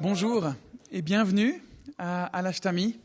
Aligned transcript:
Bonjour 0.00 0.52
et 0.92 1.02
bienvenue 1.02 1.60
à, 1.98 2.26
à 2.26 2.40
l'Ashtami. 2.40 3.00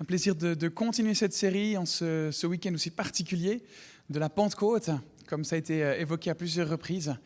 Un 0.00 0.04
plaisir 0.04 0.36
de, 0.36 0.68
continuer 0.68 1.14
cette 1.14 1.32
série 1.32 1.76
en 1.76 1.84
ce, 1.84 2.46
week-end 2.46 2.72
aussi 2.72 2.90
particulier 2.90 3.64
de 4.08 4.20
la 4.20 4.28
Pentecôte, 4.28 4.90
comme 5.26 5.42
ça 5.42 5.56
a 5.56 5.58
été 5.58 5.82
euh, 5.82 5.98
évoqué 5.98 6.30
à 6.30 6.36
plusieurs 6.36 6.68
reprises. 6.68 7.16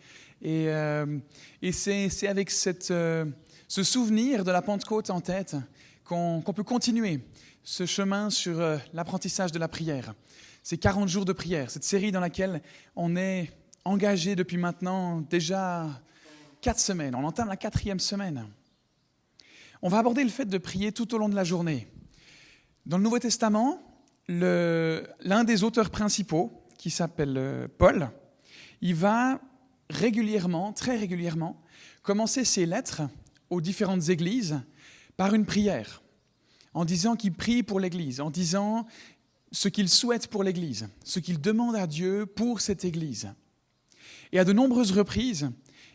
Et, 0.41 0.69
euh, 0.69 1.19
c'est 1.71 2.27
avec 2.27 2.51
euh, 2.91 3.25
ce 3.69 3.83
souvenir 3.83 4.45
de 4.45 4.51
la 4.51 4.63
Pentecôte 4.63 5.11
en 5.11 5.21
tête 5.21 5.57
qu'on 6.05 6.43
peut 6.43 6.65
continuer 6.65 7.21
ce 7.63 7.85
chemin 7.85 8.31
sur 8.31 8.59
l'apprentissage 8.95 9.53
de 9.53 9.59
la 9.59 9.69
prière. 9.69 10.15
Ces 10.63 10.79
40 10.79 11.09
jours 11.09 11.27
de 11.27 11.35
prière, 11.35 11.71
cette 11.71 11.85
série 11.85 12.11
dans 12.11 12.21
laquelle 12.21 12.63
on 12.97 13.17
est 13.17 13.51
engagé 13.85 14.37
depuis 14.37 14.57
maintenant 14.57 15.21
déjà 15.21 15.89
quatre 16.61 16.81
semaines. 16.81 17.15
On 17.15 17.25
entame 17.25 17.49
la 17.49 17.57
quatrième 17.57 18.01
semaine. 18.01 18.47
On 19.83 19.89
va 19.89 19.99
aborder 19.99 20.23
le 20.23 20.31
fait 20.31 20.45
de 20.45 20.59
prier 20.59 20.93
tout 20.93 21.15
au 21.15 21.19
long 21.19 21.29
de 21.29 21.35
la 21.35 21.45
journée. 21.45 21.89
Dans 22.87 22.99
le 22.99 23.03
Nouveau 23.03 23.19
Testament, 23.19 23.81
l'un 24.29 25.45
des 25.45 25.65
auteurs 25.65 25.91
principaux, 25.91 26.63
qui 26.79 26.91
s'appelle 26.91 27.37
euh, 27.37 27.69
Paul, 27.79 28.11
il 28.81 28.97
va 28.97 29.41
régulièrement, 29.89 30.73
très 30.73 30.97
régulièrement, 30.97 31.63
commencer 32.03 32.45
ses 32.45 32.67
lettres 32.67 33.03
aux 33.51 33.61
différentes 33.61 34.09
églises 34.09 34.61
par 35.17 35.35
une 35.35 35.47
prière, 35.47 36.03
en 36.75 36.85
disant 36.85 37.15
qu'il 37.15 37.35
prie 37.35 37.63
pour 37.63 37.79
l'Église, 37.79 38.21
en 38.21 38.31
disant 38.31 38.87
ce 39.53 39.69
qu'il 39.69 39.89
souhaite 39.89 40.27
pour 40.27 40.43
l'Église, 40.43 40.89
ce 41.05 41.21
qu'il 41.21 41.41
demande 41.41 41.77
à 41.77 41.87
Dieu 41.87 42.27
pour 42.27 42.61
cette 42.61 42.85
Église. 42.85 43.33
Et 44.33 44.39
à 44.39 44.45
de 44.45 44.53
nombreuses 44.53 44.93
reprises, 44.93 45.51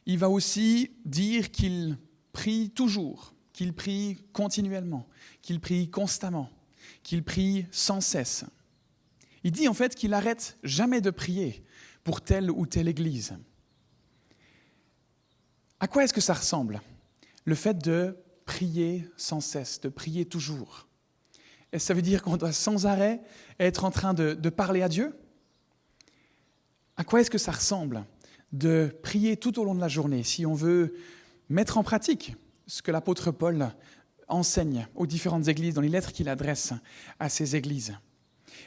il 0.06 0.20
va 0.20 0.30
aussi 0.30 0.92
dire 1.06 1.52
qu'il 1.52 1.98
prie 2.32 2.70
toujours, 2.70 3.34
qu'il 3.52 3.74
prie 3.74 4.18
continuellement, 4.32 5.08
qu'il 5.42 5.60
prie 5.60 5.90
constamment, 5.90 6.50
qu'il 7.04 7.24
prie 7.24 7.66
sans 7.72 8.00
cesse. 8.00 8.46
Il 9.44 9.52
dit 9.52 9.68
en 9.68 9.74
fait 9.74 9.96
qu'il 9.96 10.12
n'arrête 10.12 10.58
jamais 10.64 11.02
de 11.02 11.10
prier 11.10 11.64
pour 12.04 12.22
telle 12.22 12.52
ou 12.52 12.66
telle 12.66 12.88
église. 12.88 13.34
À 15.80 15.88
quoi 15.88 16.04
est-ce 16.04 16.14
que 16.14 16.22
ça 16.22 16.34
ressemble 16.34 16.82
Le 17.46 17.56
fait 17.56 17.78
de 17.78 18.18
prier 18.46 19.08
sans 19.18 19.42
cesse, 19.42 19.82
de 19.82 19.90
prier 19.90 20.26
toujours? 20.26 20.88
Est-ce 21.72 21.88
ça 21.88 21.94
veut 21.94 22.02
dire 22.02 22.22
qu'on 22.22 22.38
doit 22.38 22.54
sans 22.54 22.86
arrêt 22.86 23.22
être 23.60 23.84
en 23.84 23.92
train 23.92 24.14
de, 24.14 24.34
de 24.34 24.50
parler 24.50 24.82
à 24.84 24.90
Dieu? 24.90 25.18
À 26.96 27.04
quoi 27.04 27.22
est-ce 27.22 27.30
que 27.30 27.38
ça 27.38 27.52
ressemble 27.52 28.06
de 28.52 28.96
prier 29.04 29.38
tout 29.38 29.60
au 29.60 29.66
long 29.66 29.76
de 29.76 29.82
la 29.82 29.88
journée 29.88 30.24
si 30.24 30.46
on 30.46 30.54
veut 30.54 30.96
mettre 31.50 31.78
en 31.78 31.84
pratique 31.84 32.36
ce 32.66 32.82
que 32.82 32.92
l'apôtre 32.92 33.32
Paul 33.32 33.70
enseigne 34.28 34.88
aux 34.96 35.08
différentes 35.08 35.48
églises 35.48 35.74
dans 35.74 35.82
les 35.82 35.90
lettres 35.90 36.12
qu'il 36.12 36.30
adresse 36.30 36.74
à 37.20 37.30
ces 37.30 37.56
églises. 37.56 37.98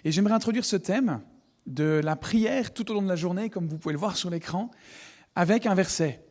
Et 0.05 0.13
j'aimerais 0.13 0.35
introduire 0.35 0.65
ce 0.65 0.77
thème 0.77 1.21
de 1.67 2.01
la 2.03 2.17
prière 2.17 2.73
tout 2.73 2.91
au 2.91 2.95
long 2.95 3.03
de 3.03 3.09
la 3.09 3.17
journée, 3.17 3.51
comme 3.51 3.69
vous 3.69 3.79
pouvez 3.79 3.93
le 3.93 3.99
voir 3.99 4.17
sur 4.17 4.31
l'écran, 4.31 4.71
avec 5.35 5.67
un 5.67 5.75
verset, 5.75 6.25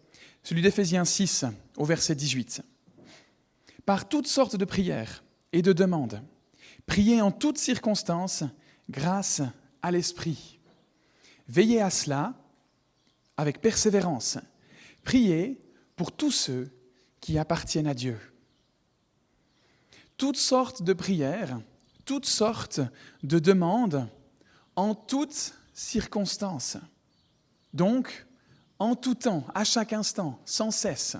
celui 0.44 0.61
d'Éphésiens 0.61 1.06
6 1.06 1.45
au 1.78 1.86
verset 1.86 2.16
18. 2.16 2.61
Par 3.86 4.09
toutes 4.09 4.28
sortes 4.28 4.56
de 4.56 4.66
prières 4.66 5.23
et 5.53 5.61
de 5.61 5.73
demandes, 5.73 6.22
priez 6.86 7.22
en 7.22 7.31
toutes 7.31 7.58
circonstances 7.58 8.44
grâce 8.89 9.41
à 9.81 9.91
l'Esprit. 9.91 10.59
Veillez 11.47 11.81
à 11.81 11.89
cela 11.89 12.34
avec 13.39 13.61
persévérance. 13.61 14.37
Priez 15.03 15.61
pour 15.95 16.11
tous 16.11 16.31
ceux 16.31 16.69
qui 17.21 17.37
appartiennent 17.37 17.87
à 17.87 17.93
Dieu. 17.93 18.17
Toutes 20.17 20.37
sortes 20.37 20.83
de 20.83 20.91
prières, 20.91 21.61
toutes 22.03 22.25
sortes 22.25 22.81
de 23.23 23.39
demandes, 23.39 24.09
en 24.75 24.94
toutes 24.94 25.53
circonstances. 25.73 26.78
Donc, 27.73 28.25
en 28.78 28.95
tout 28.95 29.16
temps, 29.16 29.45
à 29.55 29.63
chaque 29.63 29.94
instant, 29.94 30.41
sans 30.45 30.72
cesse. 30.72 31.16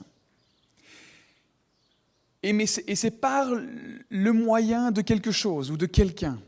Et, 2.44 2.66
c'est 2.66 3.12
par 3.12 3.50
le 3.52 4.32
moyen 4.34 4.92
de 4.92 5.02
quelque 5.02 5.32
chose 5.32 5.72
ou 5.72 5.78
de 5.78 5.86
quelqu'un. 5.86 6.42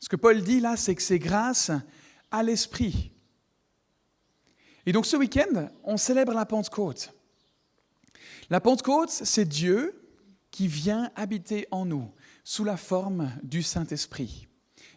Ce 0.00 0.08
que 0.08 0.16
Paul 0.16 0.42
dit 0.42 0.60
là, 0.60 0.76
c'est 0.76 0.94
que 0.94 1.02
c'est 1.02 1.18
grâce 1.18 1.70
à 2.30 2.42
l'Esprit. 2.42 3.13
Et 4.86 4.92
donc 4.92 5.06
ce 5.06 5.16
week-end, 5.16 5.68
on 5.82 5.96
célèbre 5.96 6.32
la 6.32 6.44
Pentecôte. 6.44 7.12
La 8.50 8.60
Pentecôte, 8.60 9.10
c'est 9.10 9.46
Dieu 9.46 10.00
qui 10.50 10.68
vient 10.68 11.10
habiter 11.16 11.66
en 11.70 11.86
nous 11.86 12.10
sous 12.44 12.64
la 12.64 12.76
forme 12.76 13.30
du 13.42 13.62
Saint-Esprit. 13.62 14.46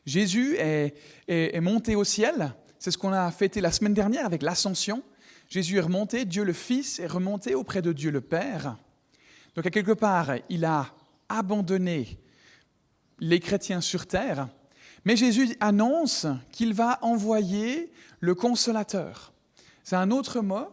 Jésus 0.05 0.55
est, 0.57 1.59
monté 1.61 1.95
au 1.95 2.03
ciel, 2.03 2.53
c'est 2.79 2.91
ce 2.91 2.97
qu'on 2.97 3.13
a 3.13 3.31
fêté 3.31 3.61
la 3.61 3.71
semaine 3.71 3.93
dernière 3.93 4.25
avec 4.25 4.41
l'ascension. 4.41 5.03
Jésus 5.49 5.77
est 5.77 5.81
remonté, 5.81 6.25
Dieu 6.25 6.43
le 6.43 6.53
Fils 6.53 6.99
est 6.99 7.07
remonté 7.07 7.55
auprès 7.55 7.81
de 7.81 7.93
Dieu 7.93 8.11
le 8.11 8.21
Père. 8.21 8.77
Donc 9.55 9.65
à 9.65 9.69
quelque 9.69 9.93
part, 9.93 10.31
il 10.49 10.65
a 10.65 10.93
abandonné 11.29 12.19
les 13.19 13.39
chrétiens 13.39 13.81
sur 13.81 14.05
terre, 14.05 14.47
mais 15.05 15.15
Jésus 15.15 15.55
annonce 15.59 16.27
qu'il 16.51 16.73
va 16.73 16.99
envoyer 17.01 17.91
le 18.19 18.35
consolateur. 18.35 19.33
C'est 19.87 19.95
un 19.95 20.11
autre 20.11 20.41
mot 20.41 20.67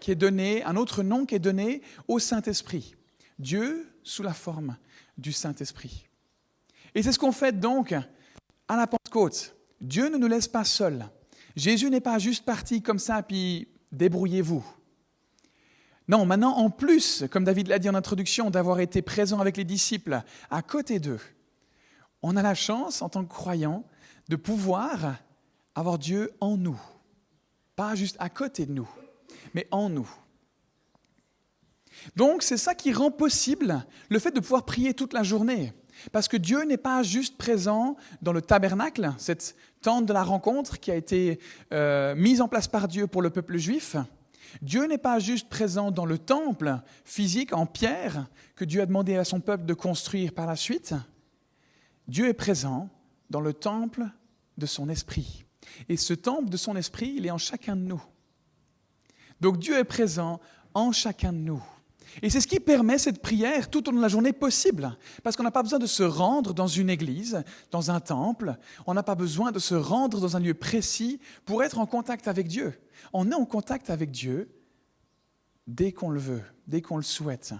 qui 0.00 0.10
est 0.10 0.14
donné, 0.14 0.64
un 0.64 0.76
autre 0.76 1.02
nom 1.02 1.26
qui 1.26 1.34
est 1.34 1.38
donné 1.38 1.82
au 2.08 2.18
Saint-Esprit. 2.18 2.94
Dieu 3.38 3.86
sous 4.02 4.22
la 4.22 4.32
forme 4.32 4.78
du 5.18 5.32
Saint-Esprit. 5.32 6.08
Et 6.94 7.02
c'est 7.02 7.12
ce 7.12 7.18
qu'on 7.18 7.30
fait 7.30 7.60
donc 7.60 7.92
à 7.92 8.76
la 8.76 8.86
Pentecôte. 8.86 9.54
Dieu 9.82 10.08
ne 10.08 10.16
nous 10.16 10.28
laisse 10.28 10.48
pas 10.48 10.64
seuls. 10.64 11.04
Jésus 11.54 11.90
n'est 11.90 12.00
pas 12.00 12.18
juste 12.18 12.46
parti 12.46 12.80
comme 12.80 12.98
ça, 12.98 13.22
puis 13.22 13.68
débrouillez-vous. 13.92 14.64
Non, 16.08 16.24
maintenant, 16.24 16.56
en 16.56 16.70
plus, 16.70 17.26
comme 17.30 17.44
David 17.44 17.68
l'a 17.68 17.78
dit 17.78 17.90
en 17.90 17.94
introduction, 17.94 18.48
d'avoir 18.48 18.80
été 18.80 19.02
présent 19.02 19.40
avec 19.40 19.58
les 19.58 19.64
disciples 19.64 20.22
à 20.48 20.62
côté 20.62 21.00
d'eux, 21.00 21.20
on 22.22 22.34
a 22.34 22.40
la 22.40 22.54
chance, 22.54 23.02
en 23.02 23.10
tant 23.10 23.26
que 23.26 23.30
croyants, 23.30 23.84
de 24.30 24.36
pouvoir 24.36 25.16
avoir 25.74 25.98
Dieu 25.98 26.32
en 26.40 26.56
nous. 26.56 26.80
Pas 27.76 27.94
juste 27.94 28.16
à 28.18 28.28
côté 28.28 28.66
de 28.66 28.72
nous, 28.72 28.88
mais 29.54 29.66
en 29.70 29.88
nous. 29.88 30.08
Donc, 32.16 32.42
c'est 32.42 32.56
ça 32.56 32.74
qui 32.74 32.92
rend 32.92 33.10
possible 33.10 33.84
le 34.08 34.18
fait 34.18 34.30
de 34.30 34.40
pouvoir 34.40 34.64
prier 34.64 34.94
toute 34.94 35.12
la 35.12 35.22
journée. 35.22 35.72
Parce 36.12 36.28
que 36.28 36.36
Dieu 36.36 36.64
n'est 36.64 36.76
pas 36.76 37.02
juste 37.02 37.36
présent 37.36 37.96
dans 38.20 38.32
le 38.32 38.42
tabernacle, 38.42 39.12
cette 39.18 39.56
tente 39.80 40.06
de 40.06 40.12
la 40.12 40.24
rencontre 40.24 40.80
qui 40.80 40.90
a 40.90 40.96
été 40.96 41.38
euh, 41.72 42.14
mise 42.14 42.40
en 42.40 42.48
place 42.48 42.68
par 42.68 42.88
Dieu 42.88 43.06
pour 43.06 43.22
le 43.22 43.30
peuple 43.30 43.58
juif. 43.58 43.96
Dieu 44.62 44.86
n'est 44.86 44.98
pas 44.98 45.18
juste 45.18 45.48
présent 45.48 45.90
dans 45.90 46.06
le 46.06 46.18
temple 46.18 46.80
physique 47.04 47.52
en 47.52 47.66
pierre 47.66 48.26
que 48.56 48.64
Dieu 48.64 48.82
a 48.82 48.86
demandé 48.86 49.16
à 49.16 49.24
son 49.24 49.40
peuple 49.40 49.64
de 49.64 49.74
construire 49.74 50.32
par 50.32 50.46
la 50.46 50.56
suite. 50.56 50.94
Dieu 52.08 52.28
est 52.28 52.34
présent 52.34 52.88
dans 53.30 53.40
le 53.40 53.52
temple 53.52 54.04
de 54.58 54.66
son 54.66 54.88
esprit. 54.88 55.43
Et 55.88 55.96
ce 55.96 56.14
temple 56.14 56.50
de 56.50 56.56
son 56.56 56.76
esprit, 56.76 57.14
il 57.16 57.26
est 57.26 57.30
en 57.30 57.38
chacun 57.38 57.76
de 57.76 57.82
nous. 57.82 58.02
Donc 59.40 59.58
Dieu 59.58 59.78
est 59.78 59.84
présent 59.84 60.40
en 60.74 60.92
chacun 60.92 61.32
de 61.32 61.38
nous. 61.38 61.62
Et 62.22 62.30
c'est 62.30 62.40
ce 62.40 62.46
qui 62.46 62.60
permet 62.60 62.98
cette 62.98 63.20
prière 63.20 63.70
tout 63.70 63.88
au 63.88 63.90
long 63.90 63.98
de 63.98 64.02
la 64.02 64.08
journée 64.08 64.32
possible. 64.32 64.96
Parce 65.22 65.36
qu'on 65.36 65.42
n'a 65.42 65.50
pas 65.50 65.62
besoin 65.62 65.78
de 65.78 65.86
se 65.86 66.02
rendre 66.02 66.54
dans 66.54 66.66
une 66.66 66.90
église, 66.90 67.42
dans 67.70 67.90
un 67.90 68.00
temple. 68.00 68.56
On 68.86 68.94
n'a 68.94 69.02
pas 69.02 69.14
besoin 69.14 69.52
de 69.52 69.58
se 69.58 69.74
rendre 69.74 70.20
dans 70.20 70.36
un 70.36 70.40
lieu 70.40 70.54
précis 70.54 71.20
pour 71.44 71.62
être 71.62 71.78
en 71.78 71.86
contact 71.86 72.28
avec 72.28 72.46
Dieu. 72.46 72.78
On 73.12 73.30
est 73.30 73.34
en 73.34 73.44
contact 73.44 73.90
avec 73.90 74.10
Dieu 74.10 74.48
dès 75.66 75.92
qu'on 75.92 76.10
le 76.10 76.20
veut, 76.20 76.42
dès 76.66 76.82
qu'on 76.82 76.96
le 76.96 77.02
souhaite. 77.02 77.54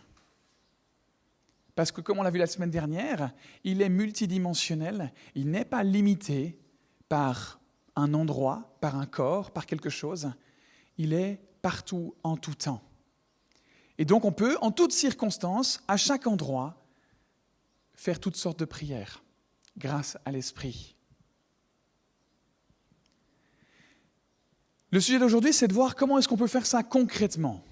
Parce 1.74 1.90
que 1.90 2.00
comme 2.00 2.18
on 2.18 2.22
l'a 2.22 2.30
vu 2.30 2.38
la 2.38 2.46
semaine 2.46 2.70
dernière, 2.70 3.32
il 3.64 3.82
est 3.82 3.88
multidimensionnel, 3.88 5.12
il 5.34 5.50
n'est 5.50 5.64
pas 5.64 5.82
limité 5.82 6.56
par 7.08 7.60
un 7.96 8.14
endroit, 8.14 8.76
par 8.80 8.96
un 8.96 9.06
corps, 9.06 9.50
par 9.50 9.66
quelque 9.66 9.90
chose. 9.90 10.32
Il 10.98 11.12
est 11.12 11.40
partout, 11.62 12.14
en 12.22 12.36
tout 12.36 12.54
temps. 12.54 12.82
Et 13.98 14.04
donc 14.04 14.24
on 14.24 14.32
peut, 14.32 14.56
en 14.60 14.70
toutes 14.70 14.92
circonstances, 14.92 15.82
à 15.88 15.96
chaque 15.96 16.26
endroit, 16.26 16.84
faire 17.94 18.18
toutes 18.18 18.36
sortes 18.36 18.58
de 18.58 18.64
prières 18.64 19.22
grâce 19.76 20.18
à 20.24 20.32
l'Esprit. 20.32 20.96
Le 24.90 25.00
sujet 25.00 25.18
d'aujourd'hui, 25.18 25.52
c'est 25.52 25.66
de 25.66 25.72
voir 25.72 25.96
comment 25.96 26.18
est-ce 26.18 26.28
qu'on 26.28 26.36
peut 26.36 26.46
faire 26.46 26.66
ça 26.66 26.82
concrètement, 26.82 27.64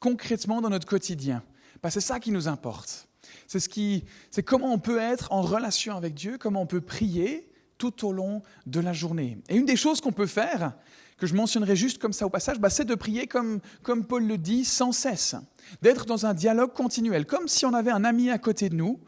concrètement 0.00 0.60
dans 0.60 0.70
notre 0.70 0.88
quotidien. 0.88 1.42
Parce 1.80 1.94
que 1.94 2.00
c'est 2.00 2.06
ça 2.08 2.18
qui 2.18 2.32
nous 2.32 2.48
importe. 2.48 3.08
C'est 3.46 3.60
ce 3.60 3.68
qui, 3.68 4.04
c'est 4.30 4.42
comment 4.42 4.72
on 4.72 4.78
peut 4.78 4.98
être 4.98 5.32
en 5.32 5.42
relation 5.42 5.96
avec 5.96 6.14
Dieu, 6.14 6.38
comment 6.38 6.62
on 6.62 6.66
peut 6.66 6.80
prier 6.80 7.47
tout 7.78 8.06
au 8.06 8.12
long 8.12 8.42
de 8.66 8.80
la 8.80 8.92
journée. 8.92 9.38
Et 9.48 9.56
une 9.56 9.64
des 9.64 9.76
choses 9.76 10.00
qu'on 10.00 10.12
peut 10.12 10.26
faire 10.26 10.74
que 11.16 11.26
je 11.26 11.34
mentionnerai 11.34 11.76
juste 11.76 11.98
comme 11.98 12.12
ça 12.12 12.26
au 12.26 12.30
passage, 12.30 12.60
bah, 12.60 12.70
c'est 12.70 12.84
de 12.84 12.94
prier 12.94 13.26
comme, 13.26 13.60
comme 13.82 14.04
Paul 14.06 14.24
le 14.24 14.38
dit, 14.38 14.64
sans 14.64 14.92
cesse, 14.92 15.34
d'être 15.82 16.06
dans 16.06 16.26
un 16.26 16.34
dialogue 16.34 16.72
continuel, 16.72 17.26
comme 17.26 17.48
si 17.48 17.66
on 17.66 17.74
avait 17.74 17.90
un 17.90 18.04
ami 18.04 18.30
à 18.30 18.38
côté 18.38 18.68
de 18.68 18.76
nous, 18.76 19.00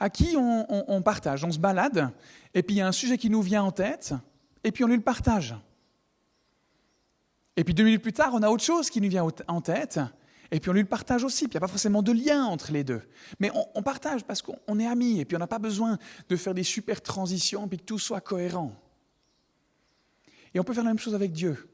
à 0.00 0.10
qui 0.10 0.34
on, 0.36 1.02
partage, 1.02 1.44
on 1.44 1.52
se 1.52 1.60
balade, 1.60 2.10
et 2.54 2.64
puis 2.64 2.74
il 2.74 2.78
y 2.78 2.80
a 2.80 2.88
un 2.88 2.92
sujet 2.92 3.16
qui 3.16 3.30
nous 3.30 3.42
vient 3.42 3.62
en 3.62 3.70
tête, 3.70 4.12
et 4.64 4.72
puis 4.72 4.82
on 4.82 4.88
lui 4.88 4.96
le 4.96 5.02
partage. 5.02 5.54
Et 7.56 7.62
puis 7.62 7.74
deux 7.74 7.84
minutes 7.84 8.02
plus 8.02 8.12
tard, 8.12 8.30
on 8.34 8.42
a 8.42 8.48
autre 8.48 8.64
chose 8.64 8.90
qui 8.90 9.00
nous 9.00 9.08
vient 9.08 9.24
en 9.46 9.60
tête, 9.60 10.00
et 10.52 10.60
puis 10.60 10.70
on 10.70 10.74
lui 10.74 10.82
le 10.82 10.88
partage 10.88 11.24
aussi. 11.24 11.48
Puis 11.48 11.54
il 11.54 11.54
n'y 11.54 11.64
a 11.64 11.66
pas 11.66 11.68
forcément 11.68 12.02
de 12.02 12.12
lien 12.12 12.44
entre 12.44 12.70
les 12.70 12.84
deux. 12.84 13.02
Mais 13.40 13.50
on, 13.74 13.82
partage 13.82 14.24
parce 14.24 14.42
qu'on 14.42 14.78
est 14.78 14.86
amis, 14.86 15.18
et 15.18 15.24
puis 15.24 15.36
on 15.36 15.40
n'a 15.40 15.46
pas 15.46 15.58
besoin 15.58 15.98
de 16.28 16.36
faire 16.36 16.54
des 16.54 16.62
super 16.62 17.00
transitions, 17.00 17.66
puis 17.66 17.78
que 17.78 17.84
tout 17.84 17.98
soit 17.98 18.20
cohérent. 18.20 18.72
Et 20.54 20.60
on 20.60 20.64
peut 20.64 20.74
faire 20.74 20.84
la 20.84 20.90
même 20.90 20.98
chose 20.98 21.14
avec 21.14 21.32
Dieu. 21.32 21.68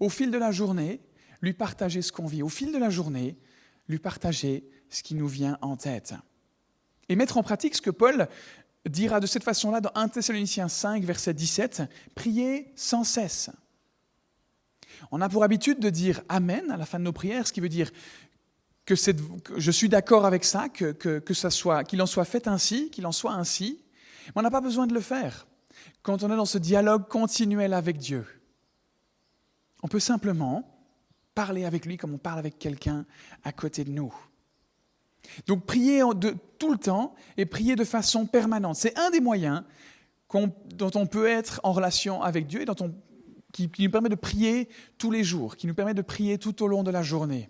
Au 0.00 0.08
fil 0.08 0.30
de 0.30 0.38
la 0.38 0.50
journée, 0.50 1.00
lui 1.40 1.54
partager 1.54 2.02
ce 2.02 2.12
qu'on 2.12 2.26
vit. 2.26 2.42
Au 2.42 2.48
fil 2.48 2.72
de 2.72 2.78
la 2.78 2.90
journée, 2.90 3.38
lui 3.88 3.98
partager 3.98 4.68
ce 4.90 5.02
qui 5.02 5.14
nous 5.14 5.28
vient 5.28 5.56
en 5.62 5.76
tête 5.76 6.14
et 7.08 7.16
mettre 7.16 7.38
en 7.38 7.42
pratique 7.42 7.74
ce 7.74 7.82
que 7.82 7.90
Paul 7.90 8.28
dira 8.86 9.20
de 9.20 9.26
cette 9.26 9.44
façon-là 9.44 9.80
dans 9.80 9.92
1 9.94 10.08
Thessaloniciens 10.08 10.68
5, 10.68 11.04
verset 11.04 11.34
17, 11.34 11.82
priez 12.14 12.72
sans 12.76 13.04
cesse. 13.04 13.50
On 15.10 15.20
a 15.20 15.28
pour 15.28 15.44
habitude 15.44 15.80
de 15.80 15.90
dire 15.90 16.22
Amen 16.28 16.70
à 16.70 16.76
la 16.76 16.86
fin 16.86 16.98
de 16.98 17.04
nos 17.04 17.12
prières, 17.12 17.46
ce 17.46 17.52
qui 17.52 17.60
veut 17.60 17.68
dire 17.68 17.90
que, 18.84 18.94
je 18.94 19.70
suis 19.70 19.88
d'accord 19.88 20.24
avec 20.24 20.44
ça, 20.44 20.68
que, 20.68 20.92
que, 20.92 21.34
ça 21.34 21.50
soit, 21.50 21.84
qu'il 21.84 22.00
en 22.00 22.06
soit 22.06 22.24
fait 22.24 22.48
ainsi, 22.48 22.90
qu'il 22.90 23.06
en 23.06 23.12
soit 23.12 23.32
ainsi. 23.32 23.80
Mais 24.26 24.32
on 24.36 24.42
n'a 24.42 24.50
pas 24.50 24.60
besoin 24.60 24.86
de 24.86 24.94
le 24.94 25.00
faire 25.00 25.46
quand 26.02 26.22
on 26.22 26.32
est 26.32 26.36
dans 26.36 26.46
ce 26.46 26.58
dialogue 26.58 27.06
continuel 27.08 27.74
avec 27.74 27.98
Dieu. 27.98 28.24
On 29.82 29.88
peut 29.88 30.00
simplement 30.00 30.74
parler 31.34 31.64
avec 31.64 31.84
lui 31.86 31.96
comme 31.96 32.14
on 32.14 32.18
parle 32.18 32.38
avec 32.38 32.58
quelqu'un 32.58 33.04
à 33.44 33.52
côté 33.52 33.84
de 33.84 33.90
nous. 33.90 34.12
Donc 35.46 35.66
prier 35.66 36.02
de, 36.16 36.34
tout 36.58 36.72
le 36.72 36.78
temps 36.78 37.14
et 37.36 37.46
prier 37.46 37.76
de 37.76 37.84
façon 37.84 38.26
permanente. 38.26 38.76
C'est 38.76 38.98
un 38.98 39.10
des 39.10 39.20
moyens 39.20 39.62
dont 40.32 40.90
on 40.94 41.06
peut 41.06 41.26
être 41.26 41.60
en 41.62 41.72
relation 41.72 42.22
avec 42.22 42.46
Dieu 42.46 42.62
et 42.62 42.64
dont 42.64 42.76
on, 42.80 42.94
qui, 43.52 43.70
nous 43.78 43.90
permet 43.90 44.08
de 44.08 44.14
prier 44.14 44.68
tous 44.98 45.10
les 45.10 45.24
jours, 45.24 45.56
qui 45.56 45.66
nous 45.66 45.74
permet 45.74 45.94
de 45.94 46.02
prier 46.02 46.38
tout 46.38 46.62
au 46.62 46.66
long 46.66 46.82
de 46.82 46.90
la 46.90 47.02
journée. 47.02 47.48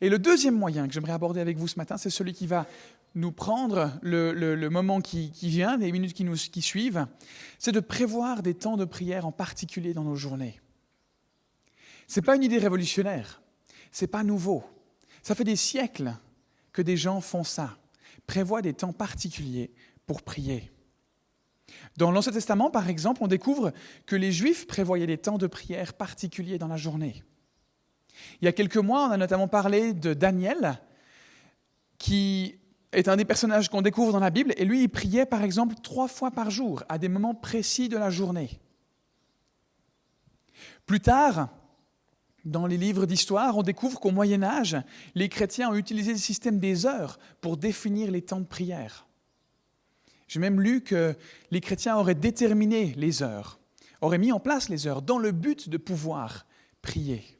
Et 0.00 0.08
le 0.08 0.18
deuxième 0.18 0.56
moyen 0.56 0.86
que 0.86 0.94
j'aimerais 0.94 1.12
aborder 1.12 1.40
avec 1.40 1.56
vous 1.56 1.68
ce 1.68 1.78
matin, 1.78 1.96
c'est 1.96 2.10
celui 2.10 2.32
qui 2.32 2.46
va 2.46 2.66
nous 3.14 3.32
prendre 3.32 3.92
le, 4.02 4.68
moment 4.68 5.00
qui, 5.00 5.30
vient, 5.42 5.76
les 5.76 5.92
minutes 5.92 6.14
qui, 6.14 6.24
nous, 6.24 6.34
qui 6.34 6.62
suivent, 6.62 7.06
c'est 7.58 7.72
de 7.72 7.80
prévoir 7.80 8.42
des 8.42 8.54
temps 8.54 8.76
de 8.76 8.84
prière 8.84 9.26
en 9.26 9.32
particulier 9.32 9.92
dans 9.92 10.04
nos 10.04 10.16
journées. 10.16 10.60
Ce 12.06 12.20
n'est 12.20 12.24
pas 12.24 12.36
une 12.36 12.42
idée 12.42 12.58
révolutionnaire, 12.58 13.42
ce 13.90 14.04
n'est 14.04 14.08
pas 14.08 14.24
nouveau. 14.24 14.64
Ça 15.22 15.34
fait 15.34 15.44
des 15.44 15.56
siècles 15.56 16.14
que 16.72 16.82
des 16.82 16.96
gens 16.96 17.20
font 17.20 17.44
ça, 17.44 17.78
prévoient 18.26 18.62
des 18.62 18.74
temps 18.74 18.92
particuliers 18.92 19.70
pour 20.06 20.22
prier. 20.22 20.71
Dans 21.96 22.10
l'Ancien 22.10 22.32
Testament, 22.32 22.70
par 22.70 22.88
exemple, 22.88 23.22
on 23.22 23.28
découvre 23.28 23.72
que 24.06 24.16
les 24.16 24.32
Juifs 24.32 24.66
prévoyaient 24.66 25.06
des 25.06 25.18
temps 25.18 25.38
de 25.38 25.46
prière 25.46 25.92
particuliers 25.94 26.58
dans 26.58 26.68
la 26.68 26.76
journée. 26.76 27.22
Il 28.40 28.44
y 28.44 28.48
a 28.48 28.52
quelques 28.52 28.76
mois, 28.76 29.08
on 29.08 29.12
a 29.12 29.16
notamment 29.16 29.48
parlé 29.48 29.92
de 29.92 30.14
Daniel, 30.14 30.80
qui 31.98 32.56
est 32.92 33.08
un 33.08 33.16
des 33.16 33.24
personnages 33.24 33.68
qu'on 33.68 33.82
découvre 33.82 34.12
dans 34.12 34.20
la 34.20 34.30
Bible, 34.30 34.52
et 34.56 34.64
lui, 34.64 34.82
il 34.82 34.88
priait 34.88 35.26
par 35.26 35.42
exemple 35.42 35.76
trois 35.82 36.08
fois 36.08 36.30
par 36.30 36.50
jour, 36.50 36.82
à 36.88 36.98
des 36.98 37.08
moments 37.08 37.34
précis 37.34 37.88
de 37.88 37.96
la 37.96 38.10
journée. 38.10 38.60
Plus 40.86 41.00
tard, 41.00 41.48
dans 42.44 42.66
les 42.66 42.76
livres 42.76 43.06
d'histoire, 43.06 43.56
on 43.56 43.62
découvre 43.62 44.00
qu'au 44.00 44.10
Moyen 44.10 44.42
Âge, 44.42 44.76
les 45.14 45.28
chrétiens 45.28 45.70
ont 45.70 45.76
utilisé 45.76 46.12
le 46.12 46.18
système 46.18 46.58
des 46.58 46.86
heures 46.86 47.18
pour 47.40 47.56
définir 47.56 48.10
les 48.10 48.22
temps 48.22 48.40
de 48.40 48.46
prière. 48.46 49.06
J'ai 50.32 50.40
même 50.40 50.62
lu 50.62 50.80
que 50.80 51.14
les 51.50 51.60
chrétiens 51.60 51.98
auraient 51.98 52.14
déterminé 52.14 52.94
les 52.96 53.22
heures, 53.22 53.60
auraient 54.00 54.16
mis 54.16 54.32
en 54.32 54.40
place 54.40 54.70
les 54.70 54.86
heures 54.86 55.02
dans 55.02 55.18
le 55.18 55.30
but 55.30 55.68
de 55.68 55.76
pouvoir 55.76 56.46
prier. 56.80 57.38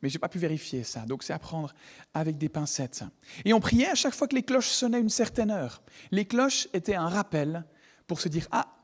Mais 0.00 0.08
je 0.08 0.14
n'ai 0.14 0.18
pas 0.18 0.30
pu 0.30 0.38
vérifier 0.38 0.84
ça, 0.84 1.00
donc 1.00 1.22
c'est 1.22 1.34
à 1.34 1.38
prendre 1.38 1.74
avec 2.14 2.38
des 2.38 2.48
pincettes. 2.48 3.04
Et 3.44 3.52
on 3.52 3.60
priait 3.60 3.90
à 3.90 3.94
chaque 3.94 4.14
fois 4.14 4.26
que 4.26 4.34
les 4.34 4.42
cloches 4.42 4.70
sonnaient 4.70 5.02
une 5.02 5.10
certaine 5.10 5.50
heure. 5.50 5.82
Les 6.12 6.24
cloches 6.24 6.66
étaient 6.72 6.94
un 6.94 7.10
rappel 7.10 7.62
pour 8.06 8.22
se 8.22 8.30
dire 8.30 8.48
Ah, 8.52 8.74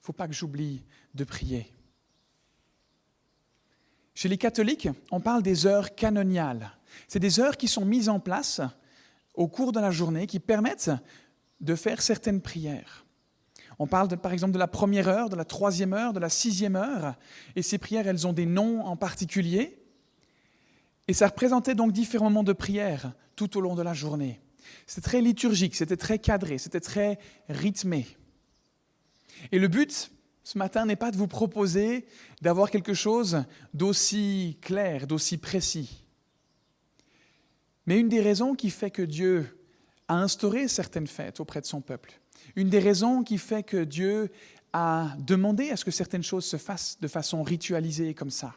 faut 0.00 0.14
pas 0.14 0.26
que 0.26 0.32
j'oublie 0.32 0.86
de 1.12 1.24
prier. 1.24 1.70
Chez 4.14 4.30
les 4.30 4.38
catholiques, 4.38 4.88
on 5.10 5.20
parle 5.20 5.42
des 5.42 5.66
heures 5.66 5.94
canoniales. 5.94 6.70
C'est 7.08 7.18
des 7.18 7.40
heures 7.40 7.58
qui 7.58 7.68
sont 7.68 7.84
mises 7.84 8.08
en 8.08 8.20
place 8.20 8.62
au 9.34 9.48
cours 9.48 9.72
de 9.72 9.80
la 9.80 9.90
journée 9.90 10.26
qui 10.26 10.40
permettent 10.40 10.92
de 11.60 11.74
faire 11.74 12.02
certaines 12.02 12.40
prières. 12.40 13.04
On 13.78 13.86
parle 13.86 14.08
par 14.16 14.32
exemple 14.32 14.52
de 14.52 14.58
la 14.58 14.68
première 14.68 15.08
heure, 15.08 15.28
de 15.28 15.36
la 15.36 15.44
troisième 15.44 15.92
heure, 15.92 16.12
de 16.12 16.20
la 16.20 16.28
sixième 16.28 16.76
heure, 16.76 17.14
et 17.56 17.62
ces 17.62 17.78
prières, 17.78 18.06
elles 18.06 18.26
ont 18.26 18.32
des 18.32 18.46
noms 18.46 18.84
en 18.84 18.96
particulier. 18.96 19.78
Et 21.08 21.12
ça 21.12 21.26
représentait 21.26 21.74
donc 21.74 21.92
différents 21.92 22.30
moments 22.30 22.44
de 22.44 22.52
prière 22.52 23.12
tout 23.36 23.56
au 23.56 23.60
long 23.60 23.74
de 23.74 23.82
la 23.82 23.94
journée. 23.94 24.40
C'était 24.86 25.04
très 25.04 25.20
liturgique, 25.20 25.74
c'était 25.74 25.96
très 25.96 26.18
cadré, 26.18 26.58
c'était 26.58 26.80
très 26.80 27.18
rythmé. 27.48 28.06
Et 29.52 29.58
le 29.58 29.68
but, 29.68 30.10
ce 30.44 30.58
matin 30.58 30.86
n'est 30.86 30.96
pas 30.96 31.10
de 31.10 31.16
vous 31.16 31.26
proposer 31.26 32.06
d'avoir 32.42 32.70
quelque 32.70 32.94
chose 32.94 33.44
d'aussi 33.72 34.58
clair, 34.62 35.06
d'aussi 35.06 35.38
précis. 35.38 36.04
Mais 37.86 37.98
une 37.98 38.08
des 38.08 38.20
raisons 38.20 38.54
qui 38.54 38.70
fait 38.70 38.90
que 38.90 39.02
Dieu 39.02 39.63
a 40.08 40.16
instauré 40.16 40.68
certaines 40.68 41.06
fêtes 41.06 41.40
auprès 41.40 41.60
de 41.60 41.66
son 41.66 41.80
peuple, 41.80 42.20
une 42.56 42.68
des 42.68 42.78
raisons 42.78 43.22
qui 43.22 43.38
fait 43.38 43.62
que 43.62 43.84
Dieu 43.84 44.30
a 44.72 45.14
demandé 45.18 45.70
à 45.70 45.76
ce 45.76 45.84
que 45.84 45.90
certaines 45.90 46.22
choses 46.22 46.44
se 46.44 46.56
fassent 46.56 46.98
de 47.00 47.08
façon 47.08 47.42
ritualisée 47.42 48.14
comme 48.14 48.30
ça, 48.30 48.54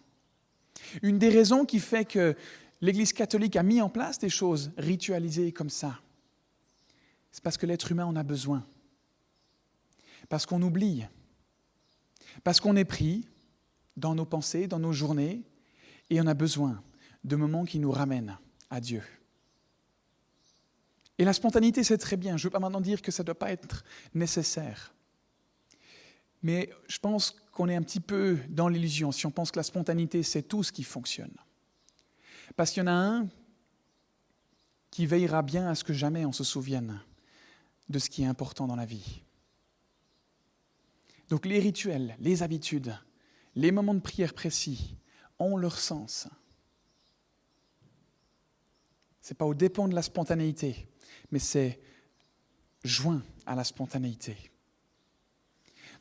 une 1.01 1.19
des 1.19 1.29
raisons 1.29 1.65
qui 1.65 1.79
fait 1.79 2.05
que 2.05 2.35
l'Église 2.81 3.13
catholique 3.13 3.55
a 3.55 3.63
mis 3.63 3.81
en 3.81 3.89
place 3.89 4.19
des 4.19 4.29
choses 4.29 4.71
ritualisées 4.77 5.51
comme 5.51 5.69
ça, 5.69 5.99
c'est 7.31 7.43
parce 7.43 7.57
que 7.57 7.65
l'être 7.65 7.91
humain 7.91 8.05
en 8.05 8.15
a 8.15 8.23
besoin, 8.23 8.65
parce 10.29 10.45
qu'on 10.45 10.61
oublie. 10.61 11.05
Parce 12.43 12.59
qu'on 12.59 12.75
est 12.75 12.85
pris 12.85 13.27
dans 13.95 14.15
nos 14.15 14.25
pensées, 14.25 14.67
dans 14.67 14.79
nos 14.79 14.93
journées, 14.93 15.41
et 16.09 16.21
on 16.21 16.27
a 16.27 16.33
besoin 16.33 16.81
de 17.23 17.35
moments 17.35 17.65
qui 17.65 17.79
nous 17.79 17.91
ramènent 17.91 18.37
à 18.69 18.79
Dieu. 18.79 19.01
Et 21.17 21.25
la 21.25 21.33
spontanéité, 21.33 21.83
c'est 21.83 21.97
très 21.97 22.17
bien. 22.17 22.37
Je 22.37 22.43
ne 22.43 22.47
veux 22.47 22.51
pas 22.51 22.59
maintenant 22.59 22.81
dire 22.81 23.01
que 23.01 23.11
ça 23.11 23.23
ne 23.23 23.25
doit 23.25 23.39
pas 23.39 23.51
être 23.51 23.83
nécessaire. 24.13 24.93
Mais 26.43 26.69
je 26.87 26.99
pense 26.99 27.35
qu'on 27.51 27.67
est 27.67 27.75
un 27.75 27.81
petit 27.81 27.99
peu 27.99 28.37
dans 28.49 28.67
l'illusion 28.67 29.11
si 29.11 29.25
on 29.25 29.31
pense 29.31 29.51
que 29.51 29.57
la 29.57 29.63
spontanéité, 29.63 30.21
c'est 30.21 30.43
tout 30.43 30.63
ce 30.63 30.71
qui 30.71 30.83
fonctionne. 30.83 31.35
Parce 32.55 32.71
qu'il 32.71 32.81
y 32.81 32.83
en 32.83 32.87
a 32.87 32.91
un 32.91 33.27
qui 34.91 35.05
veillera 35.05 35.41
bien 35.41 35.67
à 35.67 35.75
ce 35.75 35.83
que 35.83 35.93
jamais 35.93 36.25
on 36.25 36.31
se 36.31 36.43
souvienne 36.43 37.01
de 37.89 37.99
ce 37.99 38.09
qui 38.09 38.23
est 38.23 38.27
important 38.27 38.67
dans 38.67 38.75
la 38.75 38.85
vie. 38.85 39.21
Donc 41.29 41.45
les 41.45 41.59
rituels, 41.59 42.15
les 42.19 42.43
habitudes, 42.43 42.95
les 43.55 43.71
moments 43.71 43.93
de 43.93 43.99
prière 43.99 44.33
précis 44.33 44.95
ont 45.39 45.57
leur 45.57 45.77
sens. 45.77 46.27
Ce 49.21 49.33
n'est 49.33 49.37
pas 49.37 49.45
au 49.45 49.53
dépend 49.53 49.87
de 49.87 49.95
la 49.95 50.01
spontanéité, 50.01 50.87
mais 51.31 51.39
c'est 51.39 51.79
joint 52.83 53.21
à 53.45 53.55
la 53.55 53.63
spontanéité. 53.63 54.35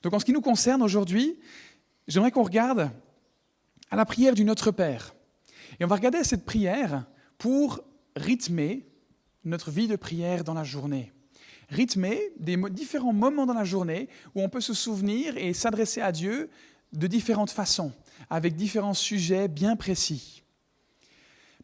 Donc 0.02 0.12
en 0.12 0.18
ce 0.18 0.24
qui 0.24 0.32
nous 0.32 0.40
concerne 0.40 0.82
aujourd'hui, 0.82 1.38
j'aimerais 2.06 2.30
qu'on 2.30 2.42
regarde 2.42 2.90
à 3.90 3.96
la 3.96 4.04
prière 4.04 4.34
du 4.34 4.44
Notre 4.44 4.70
Père. 4.70 5.14
Et 5.78 5.84
on 5.84 5.88
va 5.88 5.96
regarder 5.96 6.22
cette 6.24 6.44
prière 6.44 7.06
pour 7.38 7.82
rythmer 8.14 8.86
notre 9.44 9.70
vie 9.70 9.88
de 9.88 9.96
prière 9.96 10.44
dans 10.44 10.54
la 10.54 10.64
journée 10.64 11.12
rythmé 11.70 12.20
des 12.38 12.56
différents 12.70 13.12
moments 13.12 13.46
dans 13.46 13.54
la 13.54 13.64
journée 13.64 14.08
où 14.34 14.42
on 14.42 14.48
peut 14.48 14.60
se 14.60 14.74
souvenir 14.74 15.36
et 15.36 15.52
s'adresser 15.52 16.00
à 16.00 16.12
Dieu 16.12 16.50
de 16.92 17.06
différentes 17.06 17.50
façons, 17.50 17.92
avec 18.30 18.54
différents 18.54 18.94
sujets 18.94 19.48
bien 19.48 19.76
précis. 19.76 20.42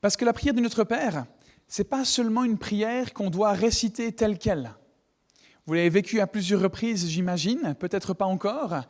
Parce 0.00 0.16
que 0.16 0.24
la 0.24 0.32
prière 0.32 0.54
de 0.54 0.60
notre 0.60 0.84
Père, 0.84 1.26
n'est 1.78 1.84
pas 1.84 2.04
seulement 2.04 2.44
une 2.44 2.58
prière 2.58 3.12
qu'on 3.14 3.30
doit 3.30 3.52
réciter 3.52 4.12
telle 4.12 4.38
qu'elle. 4.38 4.74
Vous 5.66 5.74
l'avez 5.74 5.90
vécu 5.90 6.20
à 6.20 6.26
plusieurs 6.26 6.60
reprises, 6.60 7.08
j'imagine, 7.08 7.74
peut-être 7.78 8.14
pas 8.14 8.26
encore. 8.26 8.82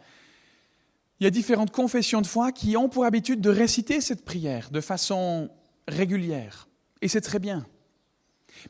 Il 1.21 1.25
y 1.25 1.27
a 1.27 1.31
différentes 1.31 1.71
confessions 1.71 2.21
de 2.21 2.27
foi 2.27 2.51
qui 2.51 2.77
ont 2.77 2.89
pour 2.89 3.05
habitude 3.05 3.41
de 3.41 3.51
réciter 3.51 4.01
cette 4.01 4.25
prière 4.25 4.71
de 4.71 4.81
façon 4.81 5.51
régulière. 5.87 6.69
Et 7.01 7.09
c'est 7.09 7.21
très 7.21 7.39
bien. 7.39 7.67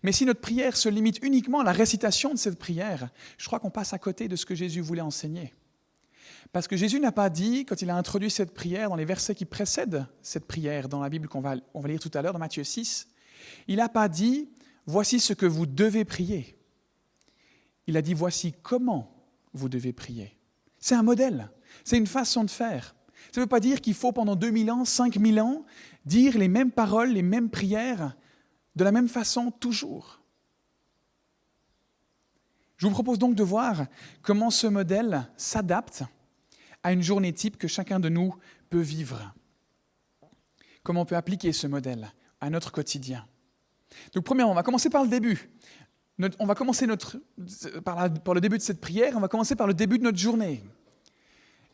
Mais 0.03 0.13
si 0.13 0.25
notre 0.25 0.41
prière 0.41 0.77
se 0.77 0.89
limite 0.89 1.25
uniquement 1.25 1.61
à 1.61 1.65
la 1.65 1.73
récitation 1.73 2.33
de 2.33 2.39
cette 2.39 2.59
prière, 2.59 3.09
je 3.39 3.47
crois 3.47 3.61
qu'on 3.61 3.71
passe 3.71 3.93
à 3.93 3.99
côté 3.99 4.29
de 4.29 4.37
ce 4.37 4.47
que 4.47 4.55
Jésus 4.55 4.81
voulait 4.81 5.01
enseigner. 5.01 5.53
Parce 6.53 6.69
que 6.69 6.77
Jésus 6.77 7.01
n'a 7.01 7.13
pas 7.13 7.31
dit, 7.31 7.65
quand 7.65 7.81
il 7.81 7.91
a 7.91 7.97
introduit 7.97 8.31
cette 8.31 8.53
prière, 8.53 8.91
dans 8.91 8.97
les 8.97 9.05
versets 9.05 9.35
qui 9.35 9.45
précèdent 9.45 10.07
cette 10.21 10.47
prière 10.47 10.89
dans 10.89 11.01
la 11.01 11.09
Bible 11.09 11.29
qu'on 11.29 11.41
va, 11.41 11.57
on 11.73 11.81
va 11.81 11.89
lire 11.89 12.01
tout 12.01 12.11
à 12.15 12.21
l'heure, 12.21 12.33
dans 12.33 12.39
Matthieu 12.39 12.65
6, 12.65 13.09
il 13.69 13.77
n'a 13.77 13.89
pas 13.89 14.09
dit, 14.09 14.49
voici 14.87 15.21
ce 15.21 15.33
que 15.33 15.47
vous 15.47 15.67
devez 15.67 16.05
prier. 16.05 16.59
Il 17.87 17.97
a 17.97 18.03
dit, 18.03 18.15
voici 18.15 18.55
comment 18.63 19.13
vous 19.53 19.69
devez 19.69 19.93
prier. 19.93 20.37
C'est 20.79 20.95
un 20.95 21.03
modèle, 21.03 21.51
c'est 21.85 21.99
une 21.99 22.07
façon 22.07 22.45
de 22.45 22.51
faire. 22.51 22.95
Ça 23.33 23.41
ne 23.41 23.45
veut 23.45 23.49
pas 23.49 23.61
dire 23.61 23.81
qu'il 23.81 23.95
faut 23.95 24.13
pendant 24.13 24.37
2000 24.37 24.71
ans, 24.71 24.85
5000 24.85 25.41
ans, 25.41 25.65
dire 26.05 26.37
les 26.37 26.49
mêmes 26.49 26.73
paroles, 26.73 27.13
les 27.13 27.23
mêmes 27.23 27.51
prières, 27.51 28.17
de 28.75 28.85
la 28.85 28.93
même 28.93 29.09
façon 29.09 29.51
toujours. 29.51 30.21
Je 32.77 32.87
vous 32.87 32.93
propose 32.93 33.19
donc 33.19 33.37
de 33.37 33.45
voir 33.45 33.87
comment 34.23 34.51
ce 34.51 34.67
modèle 34.67 35.31
s'adapte 35.37 36.03
à 36.83 36.93
une 36.93 37.03
journée 37.03 37.33
type 37.33 37.57
que 37.57 37.69
chacun 37.69 38.01
de 38.01 38.09
nous 38.09 38.35
peut 38.71 38.81
vivre. 38.81 39.33
Comment 40.83 41.03
on 41.03 41.07
peut 41.07 41.17
appliquer 41.17 41.53
ce 41.53 41.69
modèle 41.69 42.13
à 42.41 42.51
notre 42.51 42.73
quotidien. 42.73 43.25
Donc 44.15 44.25
premièrement, 44.25 44.53
on 44.53 44.57
va 44.57 44.63
commencer 44.63 44.91
par 44.91 45.03
le 45.03 45.09
début. 45.09 45.51
on 46.39 46.47
va 46.47 46.55
commencer 46.55 46.87
notre, 46.87 47.19
par, 47.85 48.13
par 48.13 48.35
le 48.35 48.41
début 48.41 48.59
de 48.59 48.63
cette 48.63 48.81
prière, 48.81 49.15
on 49.17 49.21
va 49.21 49.29
commencer 49.29 49.57
par 49.57 49.67
le 49.67 49.75
début 49.75 49.99
de 49.99 50.05
notre 50.05 50.19
journée. 50.19 50.63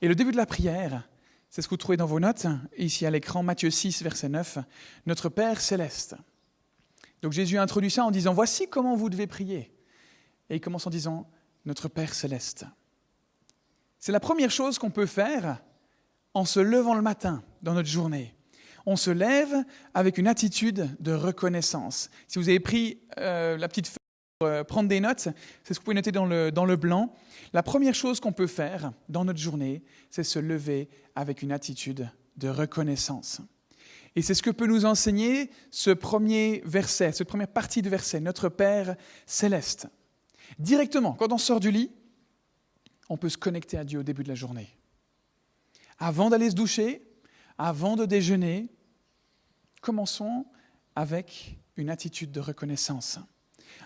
Et 0.01 0.09
le 0.09 0.15
début 0.15 0.33
de 0.33 0.37
la 0.37 0.47
prière, 0.47 1.09
c'est 1.51 1.63
ce 1.63 1.67
que 1.67 1.71
vous 1.71 1.79
trouvez 1.79 1.97
dans 1.97 2.07
vos 2.07 2.21
notes, 2.21 2.47
ici 2.77 3.07
à 3.07 3.11
l'écran, 3.11 3.43
Matthieu 3.43 3.71
6, 3.71 4.03
verset 4.03 4.29
9, 4.29 4.59
Notre 5.07 5.29
Père 5.29 5.61
céleste. 5.61 6.15
Donc 7.23 7.33
Jésus 7.33 7.59
introduit 7.59 7.91
ça 7.91 8.05
en 8.05 8.11
disant, 8.11 8.33
voici 8.33 8.69
comment 8.69 8.95
vous 8.95 9.11
devez 9.11 9.27
prier. 9.27 9.73
Et 10.51 10.57
il 10.57 10.61
commence 10.61 10.87
en 10.87 10.91
disant, 10.91 11.29
Notre 11.65 11.89
Père 11.89 12.15
céleste. 12.15 12.65
C'est 13.99 14.13
la 14.13 14.21
première 14.21 14.51
chose 14.51 14.79
qu'on 14.79 14.91
peut 14.91 15.07
faire 15.07 15.61
en 16.35 16.45
se 16.45 16.61
levant 16.61 16.95
le 16.95 17.03
matin 17.03 17.43
dans 17.63 17.75
notre 17.75 17.89
journée. 17.89 18.35
On 18.91 18.97
se 18.97 19.11
lève 19.11 19.55
avec 19.93 20.17
une 20.17 20.27
attitude 20.27 20.89
de 20.99 21.13
reconnaissance. 21.13 22.09
Si 22.27 22.39
vous 22.39 22.49
avez 22.49 22.59
pris 22.59 23.03
euh, 23.19 23.59
la 23.59 23.69
petite 23.69 23.87
feuille 23.87 24.39
pour 24.39 24.49
euh, 24.49 24.65
prendre 24.65 24.89
des 24.89 24.99
notes, 24.99 25.29
c'est 25.63 25.75
ce 25.75 25.79
que 25.79 25.81
vous 25.81 25.85
pouvez 25.85 25.95
noter 25.95 26.11
dans 26.11 26.25
le, 26.25 26.51
dans 26.51 26.65
le 26.65 26.77
blanc. 26.77 27.15
La 27.53 27.63
première 27.63 27.95
chose 27.95 28.19
qu'on 28.19 28.33
peut 28.33 28.47
faire 28.47 28.93
dans 29.11 29.27
notre 29.27 29.41
journée, 29.41 29.83
c'est 30.09 30.25
se 30.25 30.39
lever 30.39 30.89
avec 31.15 31.43
une 31.43 31.53
attitude 31.53 32.09
de 32.39 32.49
reconnaissance. 32.49 33.43
Et 34.17 34.23
c'est 34.23 34.33
ce 34.33 34.43
que 34.43 34.49
peut 34.49 34.67
nous 34.67 34.87
enseigner 34.87 35.51
ce 35.71 35.91
premier 35.91 36.63
verset, 36.65 37.13
cette 37.13 37.29
première 37.29 37.49
partie 37.49 37.83
du 37.83 37.91
verset, 37.91 38.21
Notre 38.21 38.49
Père 38.49 38.97
céleste. 39.27 39.87
Directement, 40.59 41.13
quand 41.13 41.31
on 41.31 41.37
sort 41.37 41.61
du 41.61 41.71
lit, 41.71 41.91
on 43.11 43.19
peut 43.19 43.29
se 43.29 43.37
connecter 43.37 43.77
à 43.77 43.85
Dieu 43.85 43.99
au 43.99 44.03
début 44.03 44.23
de 44.23 44.31
la 44.31 44.35
journée. 44.35 44.71
Avant 45.99 46.31
d'aller 46.31 46.49
se 46.49 46.55
doucher, 46.55 47.03
avant 47.59 47.95
de 47.95 48.07
déjeuner, 48.07 48.71
commençons 49.81 50.47
avec 50.95 51.59
une 51.77 51.91
attitude 51.91 52.33
de 52.33 52.41
reconnaissance, 52.41 53.19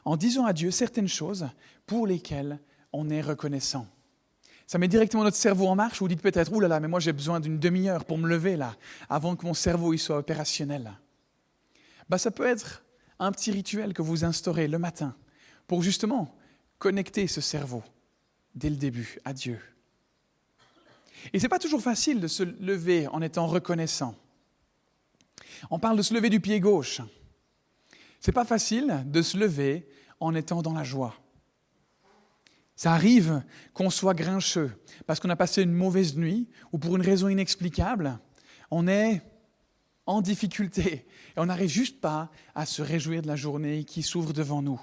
en 0.04 0.16
disant 0.16 0.46
à 0.46 0.52
Dieu 0.52 0.70
certaines 0.70 1.08
choses 1.08 1.48
pour 1.86 2.06
lesquelles 2.06 2.58
on 2.92 3.10
est 3.10 3.20
reconnaissant. 3.20 3.86
Ça 4.66 4.78
met 4.78 4.88
directement 4.88 5.24
notre 5.24 5.36
cerveau 5.36 5.66
en 5.66 5.74
marche. 5.74 6.00
Vous 6.00 6.08
dites 6.08 6.22
peut-être, 6.22 6.52
oulala, 6.52 6.80
mais 6.80 6.88
moi 6.88 7.00
j'ai 7.00 7.12
besoin 7.12 7.40
d'une 7.40 7.58
demi-heure 7.58 8.04
pour 8.04 8.16
me 8.16 8.28
lever 8.28 8.56
là, 8.56 8.76
avant 9.10 9.36
que 9.36 9.44
mon 9.44 9.54
cerveau 9.54 9.92
y 9.92 9.98
soit 9.98 10.16
opérationnel. 10.16 10.92
Bah, 12.08 12.18
ça 12.18 12.30
peut 12.30 12.46
être 12.46 12.82
un 13.18 13.32
petit 13.32 13.50
rituel 13.50 13.92
que 13.92 14.02
vous 14.02 14.24
instaurez 14.24 14.68
le 14.68 14.78
matin 14.78 15.14
pour 15.66 15.82
justement 15.82 16.34
connecter 16.78 17.26
ce 17.26 17.40
cerveau 17.40 17.82
dès 18.54 18.70
le 18.70 18.76
début 18.76 19.18
à 19.24 19.32
Dieu. 19.32 19.58
Et 21.32 21.38
ce 21.38 21.44
n'est 21.44 21.48
pas 21.48 21.58
toujours 21.58 21.82
facile 21.82 22.20
de 22.20 22.26
se 22.26 22.42
lever 22.42 23.06
en 23.08 23.22
étant 23.22 23.46
reconnaissant. 23.46 24.14
On 25.70 25.78
parle 25.78 25.96
de 25.96 26.02
se 26.02 26.14
lever 26.14 26.30
du 26.30 26.40
pied 26.40 26.60
gauche. 26.60 27.00
Ce 28.20 28.30
n'est 28.30 28.34
pas 28.34 28.44
facile 28.44 29.02
de 29.06 29.22
se 29.22 29.36
lever 29.36 29.88
en 30.20 30.34
étant 30.34 30.62
dans 30.62 30.72
la 30.72 30.84
joie. 30.84 31.14
Ça 32.76 32.92
arrive 32.92 33.42
qu'on 33.74 33.90
soit 33.90 34.14
grincheux 34.14 34.72
parce 35.06 35.20
qu'on 35.20 35.30
a 35.30 35.36
passé 35.36 35.62
une 35.62 35.72
mauvaise 35.72 36.16
nuit 36.16 36.48
ou 36.72 36.78
pour 36.78 36.96
une 36.96 37.02
raison 37.02 37.28
inexplicable, 37.28 38.18
on 38.70 38.88
est 38.88 39.22
en 40.06 40.20
difficulté 40.20 41.06
et 41.36 41.38
on 41.38 41.46
n'arrive 41.46 41.68
juste 41.68 42.00
pas 42.00 42.30
à 42.54 42.66
se 42.66 42.82
réjouir 42.82 43.22
de 43.22 43.28
la 43.28 43.36
journée 43.36 43.84
qui 43.84 44.02
s'ouvre 44.02 44.32
devant 44.32 44.62
nous. 44.62 44.80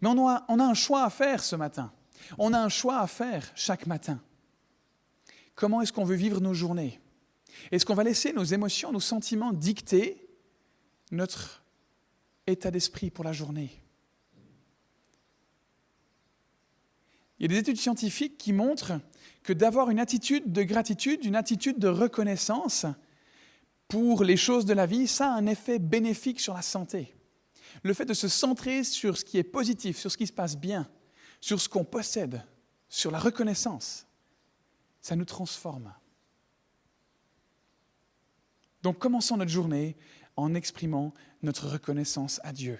Mais 0.00 0.08
on 0.08 0.28
a, 0.28 0.44
on 0.48 0.58
a 0.58 0.64
un 0.64 0.74
choix 0.74 1.04
à 1.04 1.10
faire 1.10 1.42
ce 1.42 1.56
matin. 1.56 1.92
On 2.36 2.52
a 2.52 2.58
un 2.58 2.68
choix 2.68 3.00
à 3.00 3.06
faire 3.06 3.50
chaque 3.54 3.86
matin. 3.86 4.20
Comment 5.54 5.80
est-ce 5.80 5.92
qu'on 5.92 6.04
veut 6.04 6.16
vivre 6.16 6.40
nos 6.40 6.54
journées? 6.54 7.00
Est-ce 7.70 7.84
qu'on 7.84 7.94
va 7.94 8.04
laisser 8.04 8.32
nos 8.32 8.44
émotions, 8.44 8.92
nos 8.92 9.00
sentiments 9.00 9.52
dicter 9.52 10.28
notre 11.10 11.62
état 12.46 12.70
d'esprit 12.70 13.10
pour 13.10 13.24
la 13.24 13.32
journée? 13.32 13.70
Il 17.38 17.42
y 17.42 17.44
a 17.44 17.48
des 17.48 17.60
études 17.60 17.78
scientifiques 17.78 18.36
qui 18.36 18.52
montrent 18.52 19.00
que 19.42 19.52
d'avoir 19.52 19.90
une 19.90 20.00
attitude 20.00 20.52
de 20.52 20.62
gratitude, 20.62 21.24
une 21.24 21.36
attitude 21.36 21.78
de 21.78 21.88
reconnaissance 21.88 22.86
pour 23.86 24.24
les 24.24 24.36
choses 24.36 24.66
de 24.66 24.74
la 24.74 24.86
vie, 24.86 25.06
ça 25.06 25.32
a 25.32 25.36
un 25.36 25.46
effet 25.46 25.78
bénéfique 25.78 26.40
sur 26.40 26.54
la 26.54 26.62
santé. 26.62 27.14
Le 27.82 27.94
fait 27.94 28.04
de 28.04 28.14
se 28.14 28.28
centrer 28.28 28.84
sur 28.84 29.16
ce 29.16 29.24
qui 29.24 29.38
est 29.38 29.44
positif, 29.44 29.98
sur 29.98 30.10
ce 30.10 30.18
qui 30.18 30.26
se 30.26 30.32
passe 30.32 30.56
bien, 30.56 30.88
sur 31.40 31.60
ce 31.60 31.68
qu'on 31.68 31.84
possède, 31.84 32.44
sur 32.88 33.10
la 33.10 33.18
reconnaissance, 33.18 34.06
ça 35.00 35.16
nous 35.16 35.24
transforme. 35.24 35.94
Donc 38.88 38.98
commençons 38.98 39.36
notre 39.36 39.50
journée 39.50 39.98
en 40.34 40.54
exprimant 40.54 41.12
notre 41.42 41.68
reconnaissance 41.68 42.40
à 42.42 42.54
Dieu. 42.54 42.78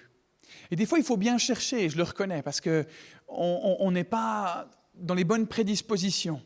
Et 0.71 0.75
des 0.75 0.87
fois, 0.87 0.97
il 0.97 1.03
faut 1.03 1.17
bien 1.17 1.37
chercher, 1.37 1.87
je 1.87 1.97
le 1.97 2.01
reconnais, 2.01 2.41
parce 2.41 2.61
qu'on 2.61 3.91
n'est 3.91 4.03
pas 4.03 4.67
dans 4.95 5.13
les 5.13 5.23
bonnes 5.23 5.45
prédispositions. 5.45 6.41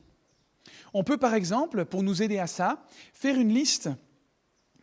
On 0.94 1.06
peut, 1.06 1.16
par 1.16 1.34
exemple, 1.34 1.86
pour 1.86 2.04
nous 2.04 2.22
aider 2.22 2.40
à 2.40 2.48
ça, 2.48 2.86
faire 3.14 3.40
une 3.40 3.54
liste 3.54 3.88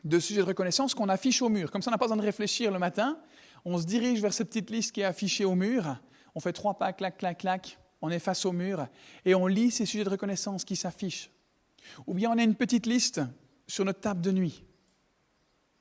de 0.05 0.19
sujets 0.19 0.41
de 0.41 0.47
reconnaissance 0.47 0.95
qu'on 0.95 1.11
affiche 1.11 1.43
au 1.43 1.51
mur. 1.51 1.71
Comme 1.71 1.83
ça, 1.83 1.91
on 1.91 1.93
n'a 1.93 1.99
pas 1.99 2.07
besoin 2.07 2.17
de 2.17 2.23
réfléchir 2.23 2.71
le 2.71 2.79
matin. 2.79 3.19
On 3.67 3.77
se 3.77 3.85
dirige 3.85 4.23
vers 4.23 4.33
cette 4.33 4.49
petite 4.49 4.71
liste 4.71 4.93
qui 4.93 5.03
est 5.03 5.05
affichée 5.05 5.45
au 5.45 5.55
mur 5.55 5.99
on 6.35 6.41
fait 6.41 6.55
trois 6.55 6.79
pas, 6.79 6.95
clac, 6.95 7.19
clac, 7.19 7.37
clac, 7.37 7.79
on 8.01 8.09
est 8.09 8.19
face 8.19 8.47
au 8.47 8.53
mur 8.53 8.87
et 9.27 9.35
on 9.35 9.47
lit 9.47 9.71
ces 9.71 9.85
sujets 9.85 10.05
de 10.05 10.09
reconnaissance 10.09 10.65
qui 10.65 10.75
s'affichent. 10.75 11.31
Ou 12.07 12.15
bien 12.15 12.31
on 12.31 12.39
a 12.39 12.43
une 12.43 12.55
petite 12.55 12.87
liste 12.87 13.21
sur 13.67 13.85
notre 13.85 14.01
table 14.01 14.23
de 14.23 14.33
nuit 14.33 14.65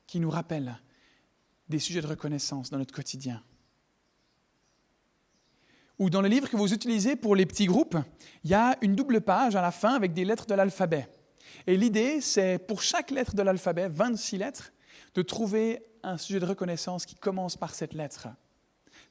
qui 0.10 0.20
nous 0.20 0.32
rappelle 0.32 0.76
des 1.70 1.78
sujets 1.78 2.02
de 2.02 2.08
reconnaissance 2.08 2.72
dans 2.72 2.80
notre 2.80 2.96
quotidien. 2.96 3.44
Ou 6.00 6.10
dans 6.10 6.22
le 6.22 6.28
livre 6.28 6.50
que 6.50 6.58
vous 6.58 6.74
utilisez 6.74 7.16
pour 7.16 7.36
les 7.36 7.46
petits 7.46 7.68
groupes, 7.68 7.96
il 8.44 8.50
y 8.50 8.56
a 8.56 8.76
une 8.82 8.96
double 8.96 9.22
page 9.22 9.56
à 9.56 9.62
la 9.62 9.70
fin 9.70 9.94
avec 9.94 10.14
des 10.14 10.26
lettres 10.26 10.48
de 10.48 10.56
l'alphabet. 10.56 11.08
Et 11.68 11.78
l'idée, 11.78 12.22
c'est 12.22 12.58
pour 12.58 12.82
chaque 12.82 13.12
lettre 13.12 13.36
de 13.36 13.44
l'alphabet, 13.44 13.88
26 13.88 14.40
lettres, 14.40 14.72
de 15.14 15.22
trouver 15.22 15.86
un 16.02 16.18
sujet 16.18 16.40
de 16.40 16.46
reconnaissance 16.46 17.06
qui 17.06 17.14
commence 17.14 17.56
par 17.56 17.76
cette 17.76 17.94
lettre. 17.94 18.30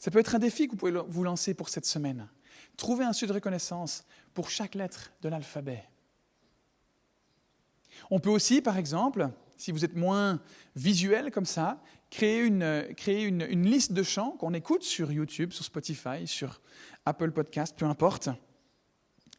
Ça 0.01 0.11
peut 0.11 0.19
être 0.19 0.35
un 0.35 0.41
défi 0.41 0.67
que 0.67 0.73
vous 0.73 0.79
pouvez 0.79 1.01
vous 1.07 1.23
lancer 1.23 1.55
pour 1.55 1.69
cette 1.69 1.87
semaine. 1.87 2.29
Trouvez 2.77 3.05
un 3.05 3.13
sujet 3.13 3.29
de 3.29 3.35
reconnaissance 3.35 4.05
pour 4.35 4.51
chaque 4.51 4.75
lettre 4.75 5.13
de 5.23 5.29
l'alphabet. 5.29 5.85
On 8.11 8.19
peut 8.19 8.31
aussi, 8.31 8.61
par 8.61 8.79
exemple, 8.79 9.31
si 9.59 9.73
vous 9.73 9.85
êtes 9.85 9.97
moins 9.97 10.41
visuel 10.77 11.31
comme 11.31 11.45
ça, 11.45 11.83
une, 12.11 12.87
créer 12.97 13.25
une, 13.25 13.65
liste 13.65 13.93
de 13.93 14.03
chants 14.03 14.31
qu'on 14.39 14.55
écoute 14.55 14.83
sur 14.83 15.13
YouTube, 15.13 15.53
sur 15.53 15.65
Spotify, 15.65 16.27
sur 16.27 16.61
Apple 17.05 17.33
Podcast, 17.33 17.77
peu 17.77 17.85
importe. 17.85 18.31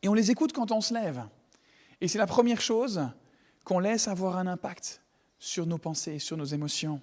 Et 0.03 0.09
on 0.09 0.13
les 0.13 0.29
écoute 0.29 0.53
quand 0.53 0.71
on 0.71 0.81
se 0.81 0.93
lève. 0.93 1.23
Et 2.01 2.07
c'est 2.07 2.19
la 2.19 2.27
première 2.27 2.61
chose 2.61 3.01
qu'on 3.63 3.79
laisse 3.79 4.07
avoir 4.07 4.37
un 4.37 4.47
impact 4.47 5.01
sur 5.39 5.65
nos 5.65 5.77
pensées, 5.77 6.19
sur 6.19 6.37
nos 6.37 6.45
émotions. 6.45 7.01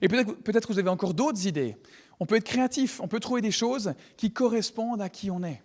Et 0.00 0.08
peut-être 0.08 0.42
peut 0.42 0.52
que 0.52 0.72
vous 0.72 0.78
avez 0.78 0.88
encore 0.88 1.14
d'autres 1.14 1.46
idées. 1.46 1.76
On 2.20 2.26
peut 2.26 2.36
être 2.36 2.44
créatif, 2.44 3.00
on 3.00 3.08
peut 3.08 3.20
trouver 3.20 3.40
des 3.40 3.50
choses 3.50 3.94
qui 4.16 4.32
correspondent 4.32 5.02
à 5.02 5.08
qui 5.08 5.30
on 5.30 5.42
est. 5.42 5.62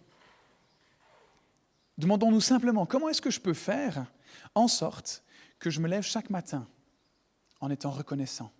Demandons-nous 1.97 2.41
simplement 2.41 2.85
comment 2.85 3.09
est-ce 3.09 3.21
que 3.21 3.29
je 3.29 3.39
peux 3.39 3.53
faire 3.53 4.05
en 4.53 4.67
sorte 4.67 5.24
que 5.59 5.69
je 5.69 5.79
me 5.79 5.87
lève 5.87 6.03
chaque 6.03 6.29
matin 6.29 6.67
en 7.61 7.69
étant 7.69 7.91
reconnaissant, 7.91 8.51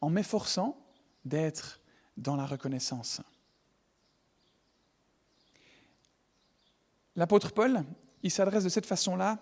en 0.00 0.10
m'efforçant 0.10 0.76
d'être 1.24 1.80
dans 2.16 2.36
la 2.36 2.46
reconnaissance. 2.46 3.20
L'apôtre 7.16 7.52
Paul, 7.52 7.84
il 8.22 8.30
s'adresse 8.30 8.64
de 8.64 8.68
cette 8.68 8.86
façon-là 8.86 9.38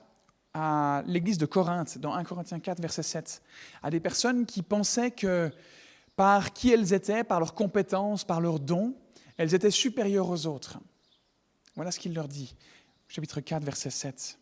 à 0.54 1.02
l'église 1.06 1.38
de 1.38 1.46
Corinthe, 1.46 1.98
dans 1.98 2.14
1 2.14 2.24
Corinthiens 2.24 2.60
4, 2.60 2.80
verset 2.80 3.02
7, 3.02 3.42
à 3.82 3.90
des 3.90 4.00
personnes 4.00 4.46
qui 4.46 4.62
pensaient 4.62 5.10
que 5.10 5.50
par 6.16 6.52
qui 6.52 6.72
elles 6.72 6.92
étaient, 6.92 7.22
par 7.22 7.38
leurs 7.38 7.54
compétences, 7.54 8.24
par 8.24 8.40
leurs 8.40 8.58
dons, 8.58 8.96
elles 9.36 9.54
étaient 9.54 9.70
supérieures 9.70 10.28
aux 10.28 10.46
autres. 10.46 10.78
Voilà 11.76 11.90
ce 11.92 12.00
qu'il 12.00 12.14
leur 12.14 12.26
dit. 12.26 12.56
chapitre 13.06 13.40
4, 13.40 13.62
verset 13.62 13.90
7. 13.90 14.38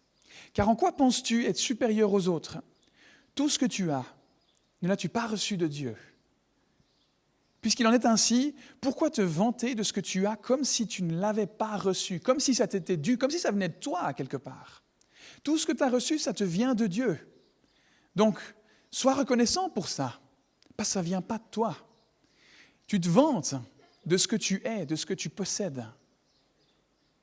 Car 0.53 0.69
en 0.69 0.77
quoi 0.77 0.93
penses-tu 0.93 1.45
être 1.45 1.57
supérieur 1.57 2.13
aux 2.13 2.29
autres? 2.29 2.59
Tout 3.35 3.49
ce 3.49 3.59
que 3.59 3.67
tu 3.67 3.91
as, 3.91 4.05
ne 4.83 4.89
l'as-tu 4.89 5.09
pas 5.09 5.27
reçu 5.27 5.57
de 5.57 5.67
Dieu? 5.67 5.97
Puisqu'il 7.61 7.87
en 7.87 7.93
est 7.93 8.07
ainsi, 8.07 8.55
pourquoi 8.81 9.11
te 9.11 9.23
vanter 9.23 9.75
de 9.75 9.83
ce 9.83 9.93
que 9.93 10.01
tu 10.01 10.27
as 10.27 10.37
comme 10.37 10.65
si 10.65 10.87
tu 10.87 11.03
ne 11.03 11.19
l'avais 11.19 11.47
pas 11.47 11.77
reçu, 11.77 12.21
comme 12.21 12.39
si 12.39 12.55
ça 12.55 12.69
t'était 12.69 12.97
dû, 12.97 13.19
comme 13.19 13.31
si 13.31 13.39
ça 13.39 13.51
venait 13.51 13.69
de 13.69 13.75
toi 13.75 14.13
quelque 14.13 14.37
part? 14.37 14.85
Tout 15.43 15.59
ce 15.59 15.67
que 15.67 15.73
tu 15.73 15.83
as 15.83 15.91
reçu, 15.91 16.19
ça 16.19 16.33
te 16.33 16.45
vient 16.45 16.75
de 16.75 16.87
Dieu. 16.87 17.19
Donc, 18.15 18.39
sois 18.91 19.15
reconnaissant 19.15 19.69
pour 19.69 19.89
ça, 19.89 20.21
parce 20.77 20.91
que 20.91 20.93
ça 20.95 21.01
ne 21.01 21.07
vient 21.07 21.23
pas 21.23 21.39
de 21.39 21.45
toi. 21.51 21.77
Tu 22.87 23.01
te 23.01 23.09
vantes 23.09 23.55
de 24.05 24.17
ce 24.17 24.29
que 24.29 24.37
tu 24.37 24.63
es, 24.65 24.87
de 24.87 24.95
ce 24.95 25.05
que 25.05 25.15
tu 25.15 25.29
possèdes. 25.29 25.85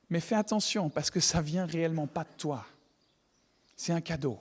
Mais 0.09 0.19
fais 0.19 0.35
attention, 0.35 0.89
parce 0.89 1.09
que 1.09 1.19
ça 1.19 1.41
vient 1.41 1.65
réellement 1.65 2.07
pas 2.07 2.25
de 2.25 2.33
toi. 2.37 2.65
C'est 3.75 3.93
un 3.93 4.01
cadeau. 4.01 4.39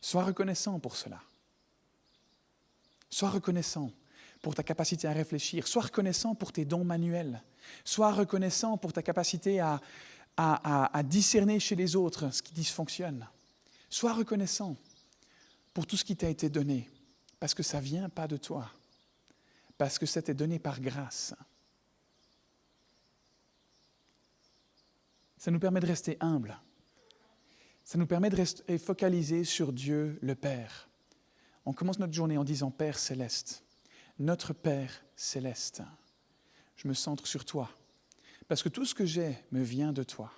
Sois 0.00 0.24
reconnaissant 0.24 0.78
pour 0.78 0.96
cela. 0.96 1.20
Sois 3.10 3.30
reconnaissant 3.30 3.92
pour 4.42 4.54
ta 4.54 4.62
capacité 4.62 5.08
à 5.08 5.12
réfléchir. 5.12 5.66
Sois 5.66 5.82
reconnaissant 5.82 6.34
pour 6.34 6.52
tes 6.52 6.64
dons 6.64 6.84
manuels. 6.84 7.42
Sois 7.84 8.12
reconnaissant 8.12 8.76
pour 8.76 8.92
ta 8.92 9.02
capacité 9.02 9.60
à, 9.60 9.80
discerner 11.04 11.58
chez 11.58 11.74
les 11.74 11.96
autres 11.96 12.32
ce 12.32 12.42
qui 12.42 12.52
dysfonctionne. 12.52 13.26
Sois 13.90 14.12
reconnaissant 14.12 14.76
pour 15.74 15.86
tout 15.86 15.96
ce 15.96 16.04
qui 16.04 16.16
t'a 16.16 16.28
été 16.28 16.48
donné, 16.48 16.88
parce 17.40 17.54
que 17.54 17.62
ça 17.62 17.78
ne 17.78 17.84
vient 17.84 18.08
pas 18.08 18.28
de 18.28 18.36
toi, 18.36 18.70
parce 19.76 19.98
que 19.98 20.06
ça 20.06 20.22
t'est 20.22 20.34
donné 20.34 20.58
par 20.58 20.80
grâce. 20.80 21.34
Ça 25.38 25.50
nous 25.50 25.60
permet 25.60 25.80
de 25.80 25.86
rester 25.86 26.16
humbles. 26.20 26.58
Ça 27.88 27.96
nous 27.96 28.06
permet 28.06 28.28
de 28.28 28.36
rester 28.36 28.76
focalisés 28.76 29.44
sur 29.44 29.72
Dieu 29.72 30.18
le 30.20 30.34
Père. 30.34 30.90
On 31.64 31.72
commence 31.72 31.98
notre 31.98 32.12
journée 32.12 32.36
en 32.36 32.44
disant 32.44 32.70
Père 32.70 32.98
céleste, 32.98 33.64
notre 34.18 34.52
Père 34.52 35.02
céleste, 35.16 35.80
je 36.76 36.86
me 36.86 36.92
centre 36.92 37.26
sur 37.26 37.46
toi, 37.46 37.70
parce 38.46 38.62
que 38.62 38.68
tout 38.68 38.84
ce 38.84 38.94
que 38.94 39.06
j'ai 39.06 39.38
me 39.52 39.62
vient 39.62 39.94
de 39.94 40.02
toi. 40.02 40.30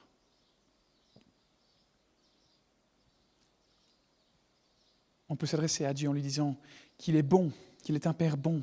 On 5.28 5.34
peut 5.34 5.46
s'adresser 5.46 5.84
à 5.84 5.92
Dieu 5.92 6.08
en 6.08 6.12
lui 6.12 6.22
disant 6.22 6.56
qu'il 6.98 7.16
est 7.16 7.24
bon, 7.24 7.50
qu'il 7.82 7.96
est 7.96 8.06
un 8.06 8.14
Père 8.14 8.36
bon, 8.36 8.62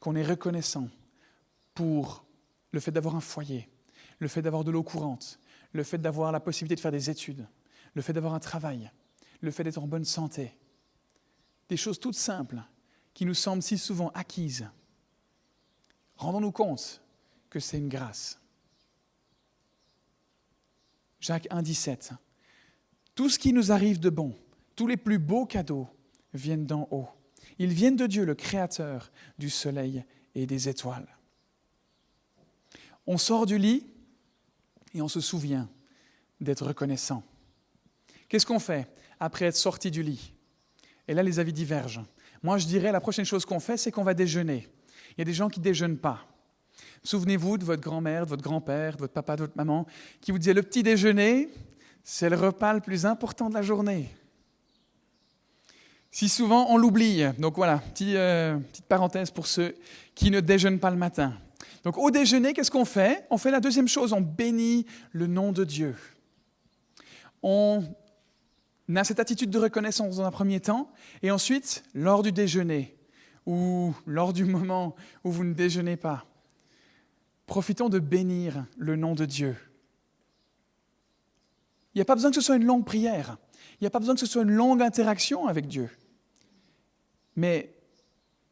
qu'on 0.00 0.16
est 0.16 0.24
reconnaissant 0.24 0.88
pour 1.74 2.24
le 2.70 2.80
fait 2.80 2.92
d'avoir 2.92 3.14
un 3.14 3.20
foyer, 3.20 3.68
le 4.20 4.28
fait 4.28 4.40
d'avoir 4.40 4.64
de 4.64 4.70
l'eau 4.70 4.82
courante, 4.82 5.38
le 5.72 5.82
fait 5.82 5.98
d'avoir 5.98 6.32
la 6.32 6.40
possibilité 6.40 6.76
de 6.76 6.80
faire 6.80 6.92
des 6.92 7.10
études, 7.10 7.46
le 7.96 8.02
fait 8.02 8.12
d'avoir 8.12 8.34
un 8.34 8.40
travail, 8.40 8.90
le 9.40 9.50
fait 9.50 9.64
d'être 9.64 9.82
en 9.82 9.86
bonne 9.86 10.04
santé. 10.04 10.54
Des 11.70 11.78
choses 11.78 11.98
toutes 11.98 12.14
simples 12.14 12.62
qui 13.14 13.24
nous 13.24 13.34
semblent 13.34 13.62
si 13.62 13.78
souvent 13.78 14.10
acquises. 14.10 14.68
Rendons-nous 16.18 16.52
compte 16.52 17.02
que 17.48 17.58
c'est 17.58 17.78
une 17.78 17.88
grâce. 17.88 18.38
Jacques 21.20 21.48
1, 21.48 21.62
17. 21.62 22.12
Tout 23.14 23.30
ce 23.30 23.38
qui 23.38 23.54
nous 23.54 23.72
arrive 23.72 23.98
de 23.98 24.10
bon, 24.10 24.36
tous 24.76 24.86
les 24.86 24.98
plus 24.98 25.18
beaux 25.18 25.46
cadeaux 25.46 25.88
viennent 26.34 26.66
d'en 26.66 26.86
haut. 26.90 27.08
Ils 27.58 27.72
viennent 27.72 27.96
de 27.96 28.06
Dieu, 28.06 28.26
le 28.26 28.34
Créateur 28.34 29.10
du 29.38 29.48
soleil 29.48 30.04
et 30.34 30.46
des 30.46 30.68
étoiles. 30.68 31.08
On 33.06 33.16
sort 33.16 33.46
du 33.46 33.56
lit 33.56 33.86
et 34.92 35.00
on 35.00 35.08
se 35.08 35.22
souvient 35.22 35.70
d'être 36.42 36.66
reconnaissant. 36.66 37.24
Qu'est-ce 38.28 38.46
qu'on 38.46 38.58
fait 38.58 38.88
après 39.20 39.46
être 39.46 39.56
sorti 39.56 39.90
du 39.90 40.02
lit? 40.02 40.32
Et 41.08 41.14
là, 41.14 41.22
les 41.22 41.38
avis 41.38 41.52
divergent. 41.52 42.04
Moi, 42.42 42.58
je 42.58 42.66
dirais 42.66 42.92
la 42.92 43.00
prochaine 43.00 43.24
chose 43.24 43.44
qu'on 43.44 43.60
fait, 43.60 43.76
c'est 43.76 43.90
qu'on 43.90 44.04
va 44.04 44.14
déjeuner. 44.14 44.68
Il 45.12 45.18
y 45.18 45.22
a 45.22 45.24
des 45.24 45.32
gens 45.32 45.48
qui 45.48 45.60
ne 45.60 45.64
déjeunent 45.64 45.98
pas. 45.98 46.26
Souvenez-vous 47.02 47.58
de 47.58 47.64
votre 47.64 47.82
grand-mère, 47.82 48.24
de 48.24 48.30
votre 48.30 48.42
grand-père, 48.42 48.96
de 48.96 49.00
votre 49.00 49.12
papa, 49.12 49.36
de 49.36 49.42
votre 49.42 49.56
maman, 49.56 49.86
qui 50.20 50.32
vous 50.32 50.38
disait 50.38 50.54
le 50.54 50.62
petit 50.62 50.82
déjeuner, 50.82 51.48
c'est 52.02 52.28
le 52.28 52.36
repas 52.36 52.74
le 52.74 52.80
plus 52.80 53.06
important 53.06 53.48
de 53.48 53.54
la 53.54 53.62
journée. 53.62 54.10
Si 56.10 56.28
souvent 56.28 56.66
on 56.70 56.78
l'oublie, 56.78 57.24
donc 57.38 57.56
voilà, 57.56 57.82
euh, 58.00 58.56
petite 58.58 58.86
parenthèse 58.86 59.30
pour 59.30 59.46
ceux 59.46 59.74
qui 60.14 60.30
ne 60.30 60.40
déjeunent 60.40 60.78
pas 60.78 60.90
le 60.90 60.96
matin. 60.96 61.34
Donc 61.84 61.98
au 61.98 62.10
déjeuner, 62.10 62.52
qu'est-ce 62.52 62.70
qu'on 62.70 62.84
fait? 62.84 63.26
On 63.30 63.38
fait 63.38 63.50
la 63.50 63.60
deuxième 63.60 63.88
chose, 63.88 64.12
on 64.12 64.20
bénit 64.20 64.86
le 65.12 65.26
nom 65.26 65.52
de 65.52 65.62
Dieu. 65.64 65.94
On 67.42 67.84
a 68.94 69.04
cette 69.04 69.18
attitude 69.18 69.50
de 69.50 69.58
reconnaissance 69.58 70.16
dans 70.16 70.24
un 70.24 70.30
premier 70.30 70.60
temps, 70.60 70.92
et 71.22 71.30
ensuite, 71.30 71.82
lors 71.94 72.22
du 72.22 72.30
déjeuner, 72.30 72.96
ou 73.46 73.94
lors 74.06 74.32
du 74.32 74.44
moment 74.44 74.94
où 75.24 75.30
vous 75.30 75.44
ne 75.44 75.54
déjeunez 75.54 75.96
pas, 75.96 76.26
profitons 77.46 77.88
de 77.88 77.98
bénir 77.98 78.66
le 78.76 78.96
nom 78.96 79.14
de 79.14 79.24
Dieu. 79.24 79.56
Il 81.94 81.98
n'y 81.98 82.02
a 82.02 82.04
pas 82.04 82.14
besoin 82.14 82.30
que 82.30 82.36
ce 82.36 82.40
soit 82.42 82.56
une 82.56 82.64
longue 82.64 82.84
prière, 82.84 83.38
il 83.80 83.84
n'y 83.84 83.86
a 83.86 83.90
pas 83.90 83.98
besoin 83.98 84.14
que 84.14 84.20
ce 84.20 84.26
soit 84.26 84.42
une 84.42 84.52
longue 84.52 84.82
interaction 84.82 85.46
avec 85.46 85.66
Dieu, 85.66 85.90
mais 87.34 87.74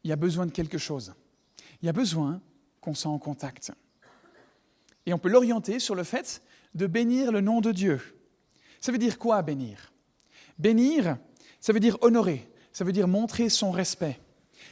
il 0.03 0.09
y 0.09 0.13
a 0.13 0.17
besoin 0.17 0.45
de 0.45 0.51
quelque 0.51 0.77
chose. 0.77 1.13
Il 1.81 1.85
y 1.85 1.89
a 1.89 1.93
besoin 1.93 2.41
qu'on 2.79 2.93
soit 2.93 3.11
en 3.11 3.19
contact. 3.19 3.71
Et 5.05 5.13
on 5.13 5.19
peut 5.19 5.29
l'orienter 5.29 5.79
sur 5.79 5.95
le 5.95 6.03
fait 6.03 6.41
de 6.73 6.87
bénir 6.87 7.31
le 7.31 7.41
nom 7.41 7.61
de 7.61 7.71
Dieu. 7.71 7.99
Ça 8.81 8.91
veut 8.91 8.97
dire 8.97 9.17
quoi 9.17 9.41
bénir? 9.41 9.91
Bénir, 10.57 11.17
ça 11.59 11.73
veut 11.73 11.79
dire 11.79 11.97
honorer, 12.01 12.49
ça 12.71 12.83
veut 12.83 12.91
dire 12.91 13.07
montrer 13.07 13.49
son 13.49 13.71
respect, 13.71 14.19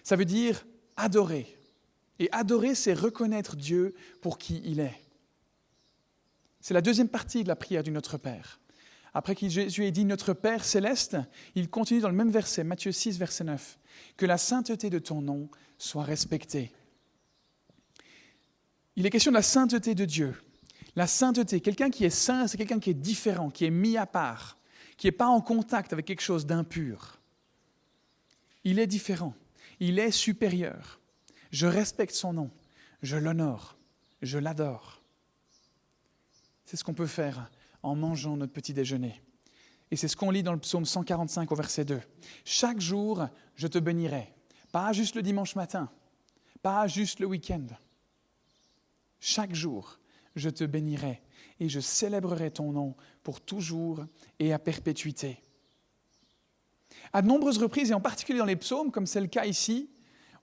ça 0.04 0.16
veut 0.16 0.26
dire 0.26 0.66
adorer. 0.96 1.48
Et 2.20 2.30
adorer, 2.32 2.76
c'est 2.76 2.94
reconnaître 2.94 3.56
Dieu 3.56 3.96
pour 4.22 4.38
qui 4.38 4.62
il 4.64 4.80
est. 4.80 5.02
C'est 6.62 6.74
la 6.74 6.82
deuxième 6.82 7.10
partie 7.10 7.44
de 7.44 7.48
la 7.48 7.56
prière 7.56 7.84
du 7.84 7.92
Notre 7.92 8.18
Père. 8.18 8.62
Après 9.14 9.36
que 9.36 9.48
Jésus 9.48 9.86
ait 9.86 9.92
dit 9.92 10.06
Notre 10.06 10.34
Père 10.34 10.64
céleste, 10.64 11.18
il 11.56 11.70
continue 11.70 12.00
dans 12.00 12.10
le 12.10 12.16
même 12.16 12.32
verset, 12.32 12.64
Matthieu 12.64 12.92
6, 12.92 13.18
verset 13.18 13.44
9, 13.44 13.80
Que 14.18 14.26
la 14.26 14.38
sainteté 14.38 14.90
de 14.90 15.00
ton 15.00 15.22
nom 15.22 15.50
soit 15.78 16.04
respectée. 16.04 16.72
Il 18.96 19.06
est 19.06 19.10
question 19.10 19.32
de 19.32 19.38
la 19.38 19.42
sainteté 19.42 19.96
de 19.96 20.06
Dieu. 20.06 20.36
La 20.96 21.08
sainteté, 21.08 21.60
quelqu'un 21.60 21.90
qui 21.90 22.06
est 22.06 22.12
saint, 22.12 22.48
c'est 22.48 22.58
quelqu'un 22.58 22.80
qui 22.80 22.92
est 22.92 22.96
différent, 22.96 23.50
qui 23.50 23.66
est 23.66 23.72
mis 23.72 23.98
à 23.98 24.06
part 24.06 24.58
qui 24.98 25.08
n'est 25.08 25.12
pas 25.12 25.28
en 25.28 25.42
contact 25.42 25.94
avec 25.94 26.06
quelque 26.06 26.22
chose 26.22 26.46
d'impur. 26.46 27.20
Il 28.64 28.80
est 28.80 28.88
différent, 28.88 29.34
il 29.80 30.00
est 30.00 30.12
supérieur. 30.12 31.00
Je 31.52 31.68
respecte 31.68 32.16
son 32.16 32.34
nom, 32.34 32.52
je 33.02 33.18
l'honore, 33.18 33.78
je 34.22 34.38
l'adore. 34.38 35.02
C'est 36.66 36.78
ce 36.78 36.84
qu'on 36.84 36.94
peut 36.94 37.08
faire 37.08 37.52
en 37.84 37.96
mangeant 37.96 38.38
notre 38.38 38.54
petit 38.54 38.74
déjeuner. 38.74 39.22
Et 39.92 39.96
c'est 39.96 40.08
ce 40.08 40.16
qu'on 40.16 40.32
lit 40.32 40.42
dans 40.42 40.54
le 40.54 40.60
psaume 40.60 40.86
145 40.86 41.52
au 41.52 41.56
verset 41.56 41.86
2. 41.86 42.02
Chaque 42.46 42.80
jour, 42.80 43.28
je 43.56 43.68
te 43.68 43.78
bénirai. 43.78 44.34
Pas 44.72 44.92
juste 44.92 45.16
le 45.16 45.22
dimanche 45.22 45.56
matin, 45.56 45.92
pas 46.64 46.88
juste 46.88 47.20
le 47.20 47.28
week-end. 47.28 47.68
Chaque 49.20 49.54
jour, 49.54 50.00
je 50.36 50.50
te 50.50 50.64
bénirai 50.64 51.22
et 51.60 51.70
je 51.70 51.80
célébrerai 51.80 52.52
ton 52.52 52.72
nom 52.72 52.96
pour 53.24 53.42
toujours 53.42 54.06
et 54.40 54.54
à 54.54 54.60
perpétuité. 54.60 55.42
À 57.12 57.22
de 57.22 57.28
nombreuses 57.28 57.58
reprises, 57.58 57.92
et 57.92 57.94
en 57.94 58.02
particulier 58.02 58.40
dans 58.40 58.46
les 58.46 58.56
psaumes, 58.56 58.92
comme 58.92 59.06
c'est 59.06 59.22
le 59.22 59.28
cas 59.28 59.46
ici, 59.46 59.90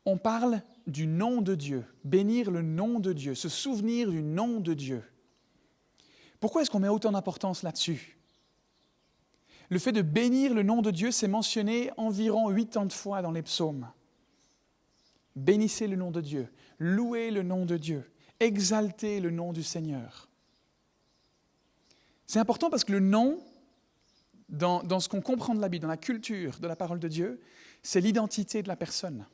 on 0.06 0.16
parle 0.16 0.62
du 0.86 1.06
nom 1.06 1.42
de 1.42 1.54
Dieu, 1.54 1.84
bénir 2.04 2.50
le 2.50 2.62
nom 2.62 3.00
de 3.00 3.12
Dieu, 3.12 3.34
se 3.34 3.48
souvenir 3.48 4.10
du 4.10 4.22
nom 4.22 4.60
de 4.60 4.74
Dieu. 4.74 5.02
Pourquoi 6.38 6.62
est-ce 6.62 6.70
qu'on 6.70 6.80
met 6.80 6.88
autant 6.88 7.12
d'importance 7.12 7.62
là-dessus? 7.62 8.16
Le 9.68 9.78
fait 9.78 9.92
de 9.92 10.02
bénir 10.02 10.54
le 10.54 10.62
nom 10.62 10.82
de 10.82 10.90
Dieu, 10.90 11.12
c'est 11.12 11.28
mentionné 11.28 11.90
environ 11.96 12.52
80 12.52 12.88
fois 12.90 13.22
dans 13.22 13.30
les 13.30 13.42
psaumes. 13.42 13.88
Bénissez 15.36 15.86
le 15.86 15.96
nom 15.96 16.10
de 16.10 16.20
Dieu, 16.20 16.48
louez 16.78 17.30
le 17.30 17.42
nom 17.42 17.66
de 17.66 17.76
Dieu, 17.76 18.10
exaltez 18.40 19.20
le 19.20 19.30
nom 19.30 19.52
du 19.52 19.62
Seigneur. 19.62 20.28
C'est 22.26 22.38
important 22.38 22.70
parce 22.70 22.84
que 22.84 22.92
le 22.92 23.00
nom, 23.00 23.38
dans, 24.48 25.00
ce 25.00 25.08
qu'on 25.08 25.20
comprend 25.20 25.54
de 25.54 25.60
la 25.60 25.68
Bible, 25.68 25.82
dans 25.82 25.88
la 25.88 25.96
culture 25.96 26.58
de 26.58 26.66
la 26.66 26.76
parole 26.76 26.98
de 26.98 27.08
Dieu, 27.08 27.40
c'est 27.82 28.00
l'identité 28.00 28.62
de 28.62 28.68
la 28.68 28.76
personne. 28.76 29.26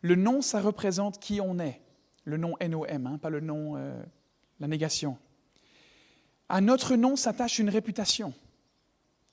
Le 0.00 0.14
nom, 0.14 0.42
ça 0.42 0.60
représente 0.60 1.18
qui 1.18 1.40
on 1.40 1.58
est. 1.58 1.80
Le 2.24 2.36
nom 2.36 2.56
N-O-M, 2.58 3.06
hein, 3.06 3.18
pas 3.18 3.30
le 3.30 3.40
nom, 3.40 3.76
euh, 3.76 4.02
la 4.60 4.68
négation. 4.68 5.18
À 6.48 6.60
notre 6.60 6.96
nom 6.96 7.16
s'attache 7.16 7.58
une 7.58 7.68
réputation, 7.68 8.32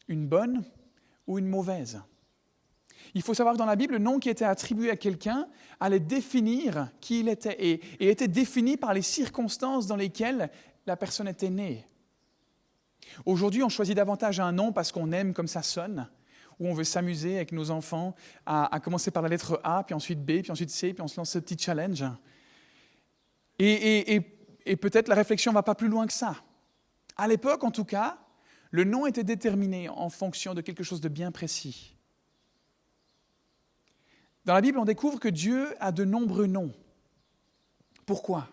une 0.07 0.27
bonne 0.27 0.63
ou 1.27 1.39
une 1.39 1.47
mauvaise. 1.47 2.01
Il 3.13 3.21
faut 3.21 3.33
savoir 3.33 3.55
que 3.55 3.59
dans 3.59 3.65
la 3.65 3.75
Bible, 3.75 3.93
le 3.93 3.99
nom 3.99 4.19
qui 4.19 4.29
était 4.29 4.45
attribué 4.45 4.89
à 4.89 4.95
quelqu'un 4.95 5.47
allait 5.79 5.99
définir 5.99 6.89
qui 7.01 7.21
il 7.21 7.29
était 7.29 7.55
et, 7.59 7.81
était 7.99 8.27
défini 8.27 8.77
par 8.77 8.93
les 8.93 9.01
circonstances 9.01 9.87
dans 9.87 9.95
lesquelles 9.95 10.49
la 10.85 10.95
personne 10.95 11.27
était 11.27 11.49
née. 11.49 11.85
Aujourd'hui, 13.25 13.63
on 13.63 13.69
choisit 13.69 13.95
davantage 13.95 14.39
un 14.39 14.51
nom 14.51 14.71
parce 14.71 14.91
qu'on 14.91 15.11
aime 15.11 15.33
comme 15.33 15.47
ça 15.47 15.61
sonne, 15.61 16.07
ou 16.59 16.67
on 16.67 16.73
veut 16.73 16.83
s'amuser 16.83 17.35
avec 17.35 17.51
nos 17.51 17.71
enfants 17.71 18.15
à, 18.45 18.79
commencer 18.79 19.11
par 19.11 19.23
la 19.23 19.29
lettre 19.29 19.59
A, 19.63 19.83
puis 19.83 19.93
ensuite 19.93 20.23
B, 20.23 20.41
puis 20.41 20.51
ensuite 20.51 20.69
C, 20.69 20.93
puis 20.93 21.01
on 21.01 21.07
se 21.07 21.17
lance 21.17 21.31
ce 21.31 21.39
petit 21.39 21.57
challenge. 21.57 22.05
Et, 23.59 24.23
et 24.65 24.75
peut-être 24.75 25.07
la 25.07 25.15
réflexion 25.15 25.51
ne 25.51 25.55
va 25.55 25.63
pas 25.63 25.75
plus 25.75 25.87
loin 25.87 26.07
que 26.07 26.13
ça. 26.13 26.35
À 27.17 27.27
l'époque, 27.27 27.63
en 27.63 27.71
tout 27.71 27.85
cas, 27.85 28.17
le 28.69 28.85
nom 28.85 29.05
était 29.05 29.23
déterminé 29.23 29.89
en 29.89 30.09
fonction 30.09 30.53
de 30.53 30.61
quelque 30.61 30.83
chose 30.83 31.01
de 31.01 31.09
bien 31.09 31.31
précis. 31.31 31.97
Dans 34.45 34.53
la 34.53 34.61
Bible, 34.61 34.79
on 34.79 34.85
découvre 34.85 35.19
que 35.19 35.29
Dieu 35.29 35.75
a 35.79 35.91
de 35.91 36.03
nombreux 36.03 36.47
noms. 36.47 36.71
Pourquoi? 38.05 38.47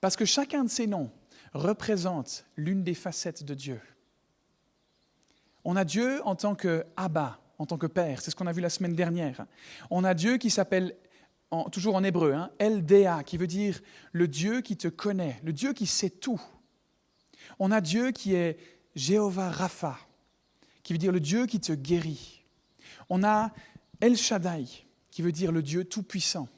Parce 0.00 0.16
que 0.16 0.24
chacun 0.24 0.64
de 0.64 0.70
ces 0.70 0.86
noms 0.86 1.10
représente 1.52 2.46
l'une 2.56 2.82
des 2.82 2.94
facettes 2.94 3.44
de 3.44 3.54
Dieu. 3.54 3.80
On 5.64 5.76
a 5.76 5.84
Dieu 5.84 6.20
en 6.24 6.34
tant 6.34 6.54
que 6.54 6.86
Abba, 6.96 7.38
en 7.58 7.66
tant 7.66 7.76
que 7.76 7.86
Père, 7.86 8.22
c'est 8.22 8.30
ce 8.30 8.36
qu'on 8.36 8.46
a 8.46 8.52
vu 8.52 8.62
la 8.62 8.70
semaine 8.70 8.94
dernière. 8.94 9.44
On 9.90 10.04
a 10.04 10.14
Dieu 10.14 10.38
qui 10.38 10.48
s'appelle, 10.48 10.96
toujours 11.70 11.96
en 11.96 12.04
hébreu, 12.04 12.32
hein, 12.32 12.50
LDA, 12.58 13.24
qui 13.24 13.36
veut 13.36 13.46
dire 13.46 13.80
le 14.12 14.28
Dieu 14.28 14.62
qui 14.62 14.78
te 14.78 14.88
connaît, 14.88 15.38
le 15.44 15.52
Dieu 15.52 15.74
qui 15.74 15.86
sait 15.86 16.10
tout. 16.10 16.40
On 17.58 17.70
a 17.70 17.82
Dieu 17.82 18.12
qui 18.12 18.34
est 18.34 18.56
Jéhovah 18.94 19.50
Rapha, 19.50 19.98
qui 20.82 20.94
veut 20.94 20.98
dire 20.98 21.12
le 21.12 21.20
Dieu 21.20 21.44
qui 21.44 21.60
te 21.60 21.72
guérit. 21.72 22.44
On 23.10 23.22
a 23.22 23.52
El 24.00 24.16
Shaddai, 24.16 24.66
qui 25.10 25.22
veut 25.22 25.32
dire 25.32 25.52
le 25.52 25.62
Dieu 25.62 25.84
tout-puissant. 25.84 26.48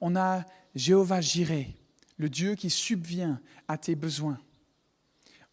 On 0.00 0.16
a 0.16 0.44
Jéhovah 0.74 1.20
Jireh, 1.20 1.74
le 2.16 2.28
Dieu 2.28 2.54
qui 2.54 2.70
subvient 2.70 3.38
à 3.68 3.78
tes 3.78 3.94
besoins. 3.94 4.38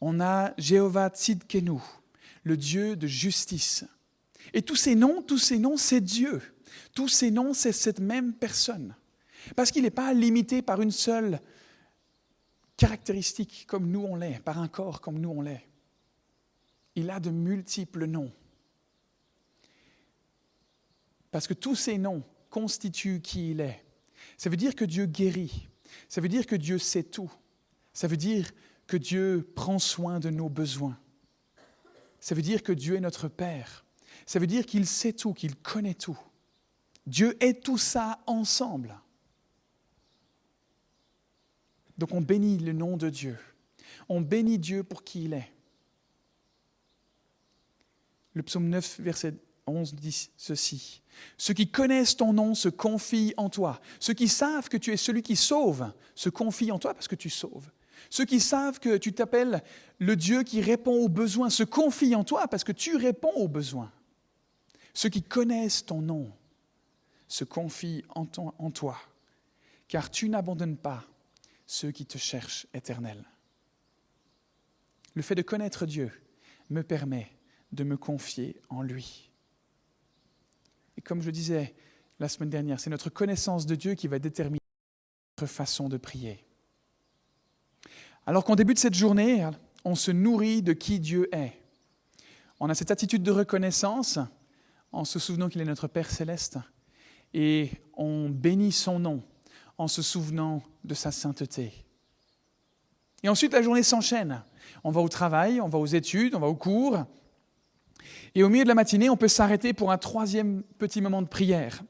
On 0.02 0.20
a 0.20 0.54
Jéhovah 0.58 1.10
Tzidkenu, 1.10 1.80
le 2.44 2.58
Dieu 2.58 2.96
de 2.96 3.08
justice. 3.08 3.86
Et 4.54 4.62
tous 4.62 4.76
ces 4.76 4.96
noms, 4.96 5.22
tous 5.22 5.38
ces 5.38 5.60
noms, 5.60 5.78
c'est 5.78 6.02
Dieu. 6.02 6.42
Tous 6.94 7.08
ces 7.08 7.32
noms, 7.32 7.54
c'est 7.54 7.72
cette 7.72 8.00
même 8.00 8.34
personne. 8.34 8.96
Parce 9.56 9.72
qu'il 9.72 9.84
n'est 9.84 9.90
pas 9.90 10.14
limité 10.14 10.62
par 10.62 10.82
une 10.82 10.92
seule 10.92 11.40
caractéristique 12.78 13.66
comme 13.68 13.90
nous 13.90 14.02
on 14.02 14.16
l'est, 14.16 14.40
par 14.40 14.60
un 14.60 14.68
corps 14.68 15.02
comme 15.02 15.20
nous 15.20 15.30
on 15.30 15.42
l'est. 15.42 15.66
Il 16.96 17.10
a 17.10 17.20
de 17.20 17.30
multiples 17.30 18.06
noms. 18.06 18.32
Parce 21.32 21.48
que 21.48 21.54
tous 21.54 21.76
ces 21.76 21.98
noms 21.98 22.24
constituent 22.50 23.22
qui 23.22 23.52
il 23.52 23.62
est. 23.62 23.84
Ça 24.38 24.50
veut 24.50 24.58
dire 24.58 24.76
que 24.76 24.86
Dieu 24.86 25.06
guérit. 25.06 25.68
Ça 26.08 26.22
veut 26.22 26.30
dire 26.30 26.46
que 26.46 26.56
Dieu 26.56 26.78
sait 26.78 27.04
tout. 27.04 27.32
Ça 27.94 28.08
veut 28.08 28.18
dire 28.18 28.52
que 28.88 28.98
Dieu 28.98 29.48
prend 29.56 29.80
soin 29.80 30.20
de 30.20 30.30
nos 30.30 30.50
besoins. 30.50 30.98
Ça 32.20 32.36
veut 32.36 32.42
dire 32.42 32.64
que 32.64 32.72
Dieu 32.72 32.96
est 32.96 33.02
notre 33.02 33.28
Père. 33.28 33.86
Ça 34.26 34.40
veut 34.40 34.48
dire 34.48 34.66
qu'il 34.66 34.86
sait 34.86 35.14
tout, 35.14 35.34
qu'il 35.34 35.56
connaît 35.56 35.94
tout. 35.94 36.20
Dieu 37.06 37.38
est 37.44 37.64
tout 37.64 37.78
ça 37.78 38.20
ensemble. 38.28 39.00
Donc 41.98 42.14
on 42.14 42.22
bénit 42.22 42.58
le 42.60 42.74
nom 42.74 42.98
de 42.98 43.10
Dieu. 43.10 43.38
On 44.08 44.22
bénit 44.22 44.60
Dieu 44.60 44.84
pour 44.84 45.04
qui 45.04 45.26
il 45.26 45.34
est. 45.34 45.52
Le 48.34 48.44
psaume 48.44 48.70
9, 48.70 49.00
verset 49.02 49.36
11 49.70 49.94
dit 49.96 50.30
ceci. 50.38 51.02
Ceux 51.38 51.54
qui 51.54 51.70
connaissent 51.70 52.18
ton 52.18 52.34
nom 52.34 52.56
se 52.56 52.70
confient 52.70 53.34
en 53.38 53.50
toi. 53.50 53.80
Ceux 54.00 54.14
qui 54.14 54.28
savent 54.28 54.70
que 54.70 54.78
tu 54.78 54.92
es 54.92 54.98
celui 54.98 55.22
qui 55.22 55.36
sauve 55.36 55.92
se 56.16 56.30
confient 56.30 56.72
en 56.72 56.80
toi 56.80 56.94
parce 56.94 57.08
que 57.08 57.16
tu 57.16 57.30
sauves. 57.30 57.70
Ceux 58.10 58.26
qui 58.26 58.40
savent 58.40 58.80
que 58.80 58.98
tu 58.98 59.14
t'appelles 59.14 59.62
le 60.00 60.16
Dieu 60.16 60.44
qui 60.44 60.62
répond 60.62 60.94
aux 60.94 61.10
besoins 61.10 61.50
se 61.50 61.64
confient 61.64 62.16
en 62.16 62.24
toi 62.24 62.48
parce 62.48 62.64
que 62.64 62.72
tu 62.72 62.96
réponds 62.96 63.34
aux 63.36 63.48
besoins. 63.48 63.92
Ceux 64.94 65.10
qui 65.10 65.22
connaissent 65.22 65.86
ton 65.86 66.02
nom 66.02 66.32
se 67.28 67.44
confient 67.44 68.04
en, 68.16 68.26
en 68.58 68.72
toi, 68.72 68.98
car 69.88 70.10
tu 70.10 70.30
n'abandonnes 70.30 70.78
pas 70.78 71.06
ceux 71.68 71.92
qui 71.92 72.06
te 72.06 72.18
cherchent 72.18 72.66
éternel. 72.74 73.24
Le 75.14 75.22
fait 75.22 75.36
de 75.36 75.42
connaître 75.42 75.86
Dieu 75.86 76.12
me 76.70 76.82
permet 76.82 77.30
de 77.72 77.84
me 77.84 77.98
confier 77.98 78.60
en 78.70 78.82
lui. 78.82 79.29
Et 81.00 81.02
comme 81.02 81.22
je 81.22 81.32
disais 81.32 81.74
la 82.20 82.28
semaine 82.28 82.50
dernière, 82.50 82.78
c'est 82.78 82.90
notre 82.90 83.10
connaissance 83.10 83.66
de 83.66 83.76
Dieu 83.76 83.94
qui 83.94 84.10
va 84.10 84.20
déterminer 84.20 84.60
notre 85.38 85.50
façon 85.50 85.88
de 85.88 85.96
prier. 85.96 86.46
Alors 88.26 88.44
qu'en 88.44 88.58
début 88.58 88.74
de 88.74 88.80
cette 88.80 88.96
journée, 88.96 89.50
on 89.86 89.96
se 89.96 90.12
nourrit 90.12 90.62
de 90.62 90.74
qui 90.74 91.00
Dieu 91.00 91.34
est. 91.34 91.54
On 92.60 92.70
a 92.70 92.76
cette 92.76 92.92
attitude 92.92 93.24
de 93.24 93.32
reconnaissance 93.32 94.20
en 94.92 95.06
se 95.06 95.20
souvenant 95.20 95.48
qu'il 95.48 95.62
est 95.62 95.66
notre 95.66 95.88
Père 95.88 96.12
céleste 96.12 96.58
et 97.34 97.72
on 97.94 98.28
bénit 98.28 98.74
son 98.74 99.00
nom 99.00 99.24
en 99.78 99.88
se 99.88 100.02
souvenant 100.02 100.62
de 100.84 100.96
sa 100.96 101.14
sainteté. 101.14 101.86
Et 103.24 103.30
ensuite, 103.30 103.54
la 103.54 103.62
journée 103.62 103.84
s'enchaîne. 103.84 104.44
On 104.84 104.92
va 104.92 105.00
au 105.00 105.08
travail, 105.08 105.62
on 105.62 105.70
va 105.70 105.80
aux 105.80 105.86
études, 105.86 106.36
on 106.36 106.42
va 106.42 106.48
au 106.48 106.56
cours, 106.56 107.06
et 108.36 108.44
au 108.44 108.50
milieu 108.50 108.64
de 108.64 108.70
la 108.70 108.76
matinée, 108.76 109.10
on 109.10 109.18
peut 109.18 109.28
s'arrêter 109.28 109.74
pour 109.74 109.92
un 109.92 109.98
troisième 109.98 110.64
petit 110.78 111.02
moment 111.02 111.22
de 111.22 111.28
prière. 111.28 111.82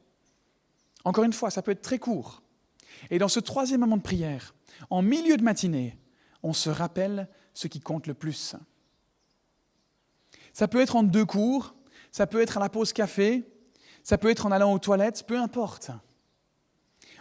Encore 1.03 1.23
une 1.23 1.33
fois, 1.33 1.49
ça 1.49 1.61
peut 1.61 1.71
être 1.71 1.81
très 1.81 1.99
court. 1.99 2.41
Et 3.09 3.19
dans 3.19 3.27
ce 3.27 3.39
troisième 3.39 3.81
moment 3.81 3.97
de 3.97 4.01
prière, 4.01 4.53
en 4.89 5.01
milieu 5.01 5.37
de 5.37 5.43
matinée, 5.43 5.97
on 6.43 6.53
se 6.53 6.69
rappelle 6.69 7.27
ce 7.53 7.67
qui 7.67 7.79
compte 7.79 8.07
le 8.07 8.13
plus. 8.13 8.55
Ça 10.53 10.67
peut 10.67 10.81
être 10.81 10.95
en 10.95 11.03
deux 11.03 11.25
cours, 11.25 11.75
ça 12.11 12.27
peut 12.27 12.41
être 12.41 12.57
à 12.57 12.59
la 12.59 12.69
pause 12.69 12.93
café, 12.93 13.43
ça 14.03 14.17
peut 14.17 14.29
être 14.29 14.45
en 14.45 14.51
allant 14.51 14.73
aux 14.73 14.79
toilettes, 14.79 15.25
peu 15.27 15.37
importe. 15.37 15.91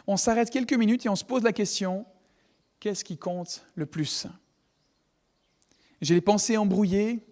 On 0.07 0.17
s'arrête 0.17 0.51
quelques 0.51 0.73
minutes 0.73 1.05
et 1.07 1.09
on 1.09 1.17
se 1.17 1.25
pose 1.25 1.43
la 1.43 1.53
question, 1.53 2.07
qu'est-ce 2.81 3.05
qui 3.05 3.19
compte 3.19 3.67
le 3.75 3.87
plus? 3.87 4.27
J'ai 6.01 6.15
les 6.15 6.21
pensées 6.21 6.57
embrouillées, 6.57 7.27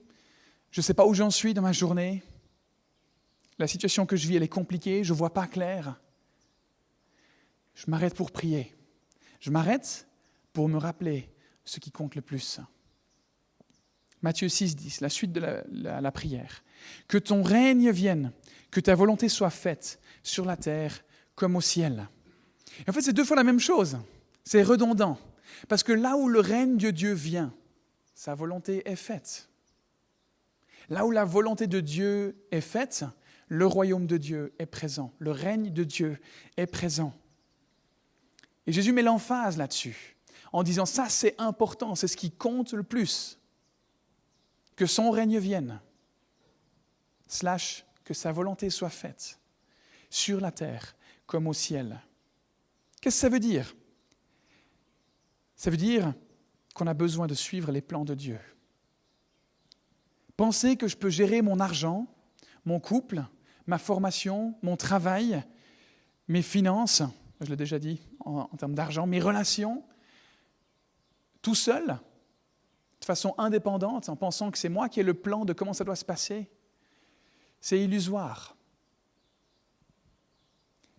je 0.77 0.83
ne 0.83 0.85
sais 0.85 0.93
pas 0.93 1.07
où 1.07 1.15
j'en 1.15 1.31
suis 1.31 1.55
dans 1.55 1.63
ma 1.63 1.73
journée. 1.73 2.23
La 3.59 3.67
situation 3.67 4.05
que 4.05 4.15
je 4.15 4.29
vis, 4.29 4.37
elle 4.37 4.43
est 4.43 4.49
compliquée, 4.49 5.05
je 5.05 5.15
ne 5.15 5.17
vois 5.17 5.33
pas 5.33 5.47
clair. 5.47 5.99
Je 7.75 7.87
m'arrête 7.91 8.15
pour 8.15 8.31
prier. 8.31 8.77
Je 9.41 9.51
m'arrête 9.51 10.07
pour 10.53 10.69
me 10.69 10.77
rappeler 10.77 11.31
ce 11.65 11.81
qui 11.81 11.91
compte 11.91 12.15
le 12.15 12.21
plus. 12.21 12.61
Matthieu 14.21 14.51
6, 14.51 14.77
10, 14.77 15.01
la 15.01 15.09
suite 15.09 15.33
de 15.33 15.41
la, 15.41 16.13
prière. 16.13 16.63
Que 17.09 17.17
ton 17.17 17.43
règne 17.43 17.91
vienne, 17.91 18.31
que 18.71 18.81
ta 18.81 18.95
volonté 18.95 19.31
soit 19.31 19.49
faite 19.49 19.99
sur 20.23 20.45
la 20.45 20.59
terre 20.59 21.03
comme 21.35 21.57
au 21.57 21.63
ciel. 21.63 22.07
En 22.87 22.93
fait, 22.93 23.01
c'est 23.01 23.15
deux 23.15 23.25
fois 23.25 23.37
la 23.37 23.45
même 23.45 23.61
chose. 23.61 23.97
C'est 24.45 24.63
redondant. 24.63 25.19
Parce 25.69 25.83
que 25.83 25.93
là 25.93 26.19
où 26.19 26.29
le 26.29 26.41
règne 26.41 26.77
de 26.77 26.91
Dieu 26.91 27.15
vient, 27.15 27.55
sa 28.15 28.35
volonté 28.35 28.87
est 28.87 28.95
faite. 28.95 29.49
Là 30.89 31.05
où 31.05 31.11
la 31.11 31.25
volonté 31.25 31.67
de 31.67 31.81
Dieu 31.81 32.37
est 32.51 32.61
faite, 32.61 33.05
le 33.49 33.67
royaume 33.67 34.07
de 34.07 34.17
Dieu 34.17 34.55
est 34.59 34.67
présent, 34.67 35.13
le 35.19 35.31
règne 35.31 35.73
de 35.73 35.85
Dieu 35.85 36.19
est 36.57 36.67
présent. 36.67 37.13
Et 38.67 38.73
Jésus 38.73 38.93
met 38.93 39.03
l'emphase 39.03 39.57
là-dessus, 39.57 40.17
en 40.53 40.63
disant, 40.63 40.87
ça 40.87 41.09
c'est 41.09 41.35
important, 41.39 41.95
c'est 41.95 42.09
ce 42.09 42.17
qui 42.17 42.31
compte 42.31 42.73
le 42.73 42.83
plus, 42.83 43.39
que 44.75 44.87
son 44.87 45.11
règne 45.11 45.39
vienne, 45.39 45.81
slash, 47.27 47.85
que 48.05 48.15
sa 48.15 48.33
volonté 48.33 48.71
soit 48.71 48.91
faite, 48.91 49.39
sur 50.11 50.41
la 50.41 50.53
terre 50.53 50.97
comme 51.27 51.47
au 51.47 51.53
ciel. 51.53 52.01
Qu'est-ce 53.01 53.17
que 53.17 53.21
ça 53.21 53.29
veut 53.29 53.41
dire? 53.41 53.75
Ça 55.57 55.71
veut 55.71 55.77
dire 55.77 56.15
qu'on 56.75 56.87
a 56.87 56.95
besoin 56.95 57.27
de 57.27 57.35
suivre 57.35 57.73
les 57.73 57.81
plans 57.81 58.05
de 58.05 58.15
Dieu. 58.15 58.39
Penser 60.37 60.77
que 60.77 60.89
je 60.89 60.97
peux 60.97 61.11
gérer 61.11 61.41
mon 61.43 61.61
argent, 61.61 62.07
mon 62.65 62.81
couple, 62.81 63.25
ma 63.67 63.79
formation, 63.79 64.55
mon 64.63 64.77
travail, 64.77 65.43
mes 66.29 66.43
finances, 66.43 67.03
je 67.41 67.51
l'ai 67.51 67.57
déjà 67.57 67.79
dit 67.79 68.01
en, 68.21 68.47
termes 68.49 68.75
d'argent, 68.75 69.07
mes 69.07 69.21
relations, 69.21 69.85
tout 71.43 71.55
seul, 71.55 71.99
de 73.01 73.05
façon 73.05 73.35
indépendante, 73.39 74.09
en 74.09 74.17
pensant 74.17 74.51
que 74.51 74.59
c'est 74.59 74.69
moi 74.69 74.89
qui 74.89 75.01
ai 75.01 75.03
le 75.03 75.15
plan 75.15 75.45
de 75.45 75.53
comment 75.53 75.73
ça 75.73 75.85
doit 75.85 75.97
se 75.97 76.05
passer, 76.05 76.51
c'est 77.61 77.81
illusoire. 77.81 78.57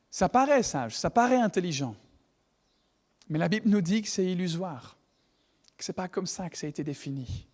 Ça 0.09 0.29
paraît 0.29 0.63
sage, 0.63 0.97
ça 0.97 1.09
paraît 1.09 1.39
intelligent, 1.39 1.95
mais 3.29 3.37
la 3.37 3.49
Bible 3.49 3.69
nous 3.69 3.81
dit 3.81 4.01
que 4.01 4.07
c'est 4.07 4.25
illusoire, 4.25 4.97
que 5.75 5.83
ce 5.83 5.91
n'est 5.91 5.95
pas 5.95 6.07
comme 6.07 6.27
ça 6.27 6.49
que 6.49 6.57
ça 6.57 6.65
a 6.65 6.69
été 6.69 6.83
défini. 6.83 7.47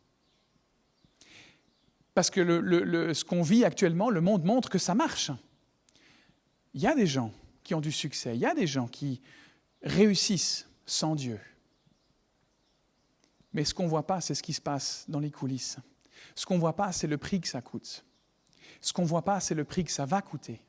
Parce 2.14 2.30
que 2.30 3.14
ce 3.14 3.24
qu'on 3.24 3.42
vit 3.42 3.66
actuellement, 3.66 4.10
le 4.10 4.22
monde 4.22 4.44
montre 4.44 4.70
que 4.70 4.78
ça 4.78 4.94
marche. 4.94 5.32
Il 6.74 6.82
y 6.82 6.88
a 6.88 6.96
des 6.96 7.08
gens 7.08 7.32
qui 7.64 7.74
ont 7.74 7.82
du 7.82 7.92
succès, 7.92 8.36
il 8.36 8.42
y 8.42 8.46
a 8.46 8.54
des 8.54 8.68
gens 8.68 8.88
qui 8.88 9.22
réussissent 9.82 10.68
sans 10.86 11.16
Dieu. 11.16 11.40
Mais 13.54 13.64
ce 13.64 13.74
qu'on 13.74 13.84
ne 13.84 13.90
voit 13.90 14.08
pas, 14.08 14.22
c'est 14.22 14.36
ce 14.36 14.44
qui 14.44 14.54
se 14.54 14.62
passe 14.62 15.06
dans 15.08 15.20
les 15.20 15.32
coulisses. 15.32 15.78
Ce 16.36 16.46
qu'on 16.46 16.56
ne 16.56 16.60
voit 16.60 16.76
pas, 16.76 16.92
c'est 16.92 17.08
le 17.08 17.18
prix 17.18 17.40
que 17.40 17.48
ça 17.48 17.62
coûte. 17.62 18.04
Ce 18.82 18.92
qu'on 18.92 19.04
ne 19.04 19.08
voit 19.08 19.24
pas, 19.24 19.40
c'est 19.40 19.56
le 19.56 19.64
prix 19.64 19.84
que 19.84 19.92
ça 19.92 20.06
va 20.06 20.22
coûter. 20.22 20.62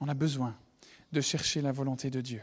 On 0.00 0.08
a 0.08 0.14
besoin 0.14 0.56
de 1.12 1.20
chercher 1.20 1.60
la 1.60 1.72
volonté 1.72 2.10
de 2.10 2.20
Dieu. 2.20 2.42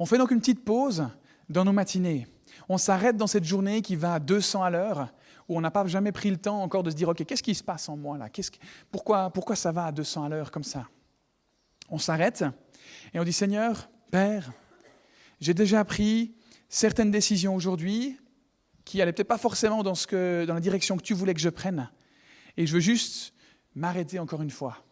On 0.00 0.06
fait 0.06 0.16
donc 0.16 0.30
une 0.30 0.40
petite 0.40 0.64
pause 0.64 1.06
dans 1.50 1.62
nos 1.62 1.72
matinées. 1.72 2.26
On 2.70 2.78
s'arrête 2.78 3.18
dans 3.18 3.26
cette 3.26 3.44
journée 3.44 3.82
qui 3.82 3.96
va 3.96 4.14
à 4.14 4.18
200 4.18 4.62
à 4.62 4.70
l'heure, 4.70 5.12
où 5.46 5.58
on 5.58 5.60
n'a 5.60 5.70
pas 5.70 5.86
jamais 5.86 6.10
pris 6.10 6.30
le 6.30 6.38
temps 6.38 6.62
encore 6.62 6.82
de 6.82 6.90
se 6.90 6.96
dire, 6.96 7.10
OK, 7.10 7.22
qu'est-ce 7.26 7.42
qui 7.42 7.54
se 7.54 7.62
passe 7.62 7.86
en 7.90 7.98
moi 7.98 8.16
là? 8.16 8.28
Pourquoi, 8.90 9.28
pourquoi 9.28 9.56
ça 9.56 9.72
va 9.72 9.84
à 9.84 9.92
200 9.92 10.24
à 10.24 10.28
l'heure 10.30 10.50
comme 10.50 10.64
ça? 10.64 10.88
On 11.90 11.98
s'arrête 11.98 12.44
et 13.12 13.20
on 13.20 13.24
dit, 13.24 13.32
Seigneur, 13.32 13.90
Père, 14.10 14.50
j'ai 15.38 15.52
déjà 15.52 15.84
pris 15.84 16.34
certaines 16.70 17.10
décisions 17.10 17.54
aujourd'hui 17.54 18.16
qui 18.86 18.98
n'allaient 18.98 19.12
peut-être 19.12 19.28
pas 19.28 19.36
forcément 19.36 19.82
que, 19.82 20.46
dans 20.46 20.54
la 20.54 20.60
direction 20.60 20.96
que 20.96 21.02
tu 21.02 21.12
voulais 21.12 21.34
que 21.34 21.40
je 21.40 21.50
prenne. 21.50 21.90
Et 22.56 22.66
je 22.66 22.72
veux 22.72 22.80
juste 22.80 23.34
m'arrêter 23.74 24.18
encore 24.18 24.40
une 24.40 24.50
fois 24.50 24.82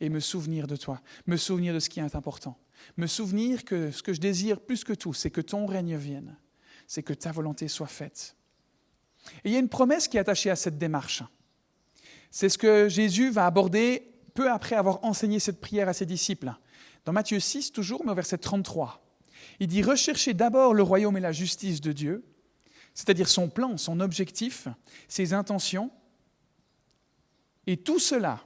et 0.00 0.08
me 0.08 0.18
souvenir 0.18 0.66
de 0.66 0.74
toi, 0.74 1.00
me 1.28 1.36
souvenir 1.36 1.72
de 1.72 1.78
ce 1.78 1.88
qui 1.88 2.00
est 2.00 2.16
important, 2.16 2.58
me 2.96 3.06
souvenir 3.06 3.64
que 3.64 3.90
ce 3.90 4.02
que 4.02 4.12
je 4.12 4.20
désire 4.20 4.60
plus 4.60 4.84
que 4.84 4.92
tout, 4.92 5.12
c'est 5.12 5.30
que 5.30 5.40
ton 5.40 5.66
règne 5.66 5.96
vienne, 5.96 6.36
c'est 6.86 7.02
que 7.02 7.12
ta 7.12 7.32
volonté 7.32 7.68
soit 7.68 7.86
faite. 7.86 8.36
Et 9.44 9.50
il 9.50 9.52
y 9.52 9.56
a 9.56 9.60
une 9.60 9.68
promesse 9.68 10.08
qui 10.08 10.16
est 10.16 10.20
attachée 10.20 10.50
à 10.50 10.56
cette 10.56 10.78
démarche. 10.78 11.22
C'est 12.30 12.48
ce 12.48 12.58
que 12.58 12.88
Jésus 12.88 13.30
va 13.30 13.46
aborder 13.46 14.10
peu 14.34 14.50
après 14.50 14.76
avoir 14.76 15.04
enseigné 15.04 15.38
cette 15.38 15.60
prière 15.60 15.88
à 15.88 15.92
ses 15.92 16.06
disciples. 16.06 16.52
Dans 17.04 17.12
Matthieu 17.12 17.38
6, 17.38 17.72
toujours, 17.72 18.04
mais 18.04 18.12
au 18.12 18.14
verset 18.14 18.38
33. 18.38 19.04
Il 19.60 19.66
dit 19.66 19.82
Recherchez 19.82 20.34
d'abord 20.34 20.74
le 20.74 20.82
royaume 20.82 21.16
et 21.16 21.20
la 21.20 21.32
justice 21.32 21.80
de 21.80 21.92
Dieu, 21.92 22.24
c'est-à-dire 22.94 23.28
son 23.28 23.48
plan, 23.48 23.76
son 23.76 24.00
objectif, 24.00 24.68
ses 25.08 25.34
intentions, 25.34 25.90
et 27.66 27.76
tout 27.76 27.98
cela 27.98 28.44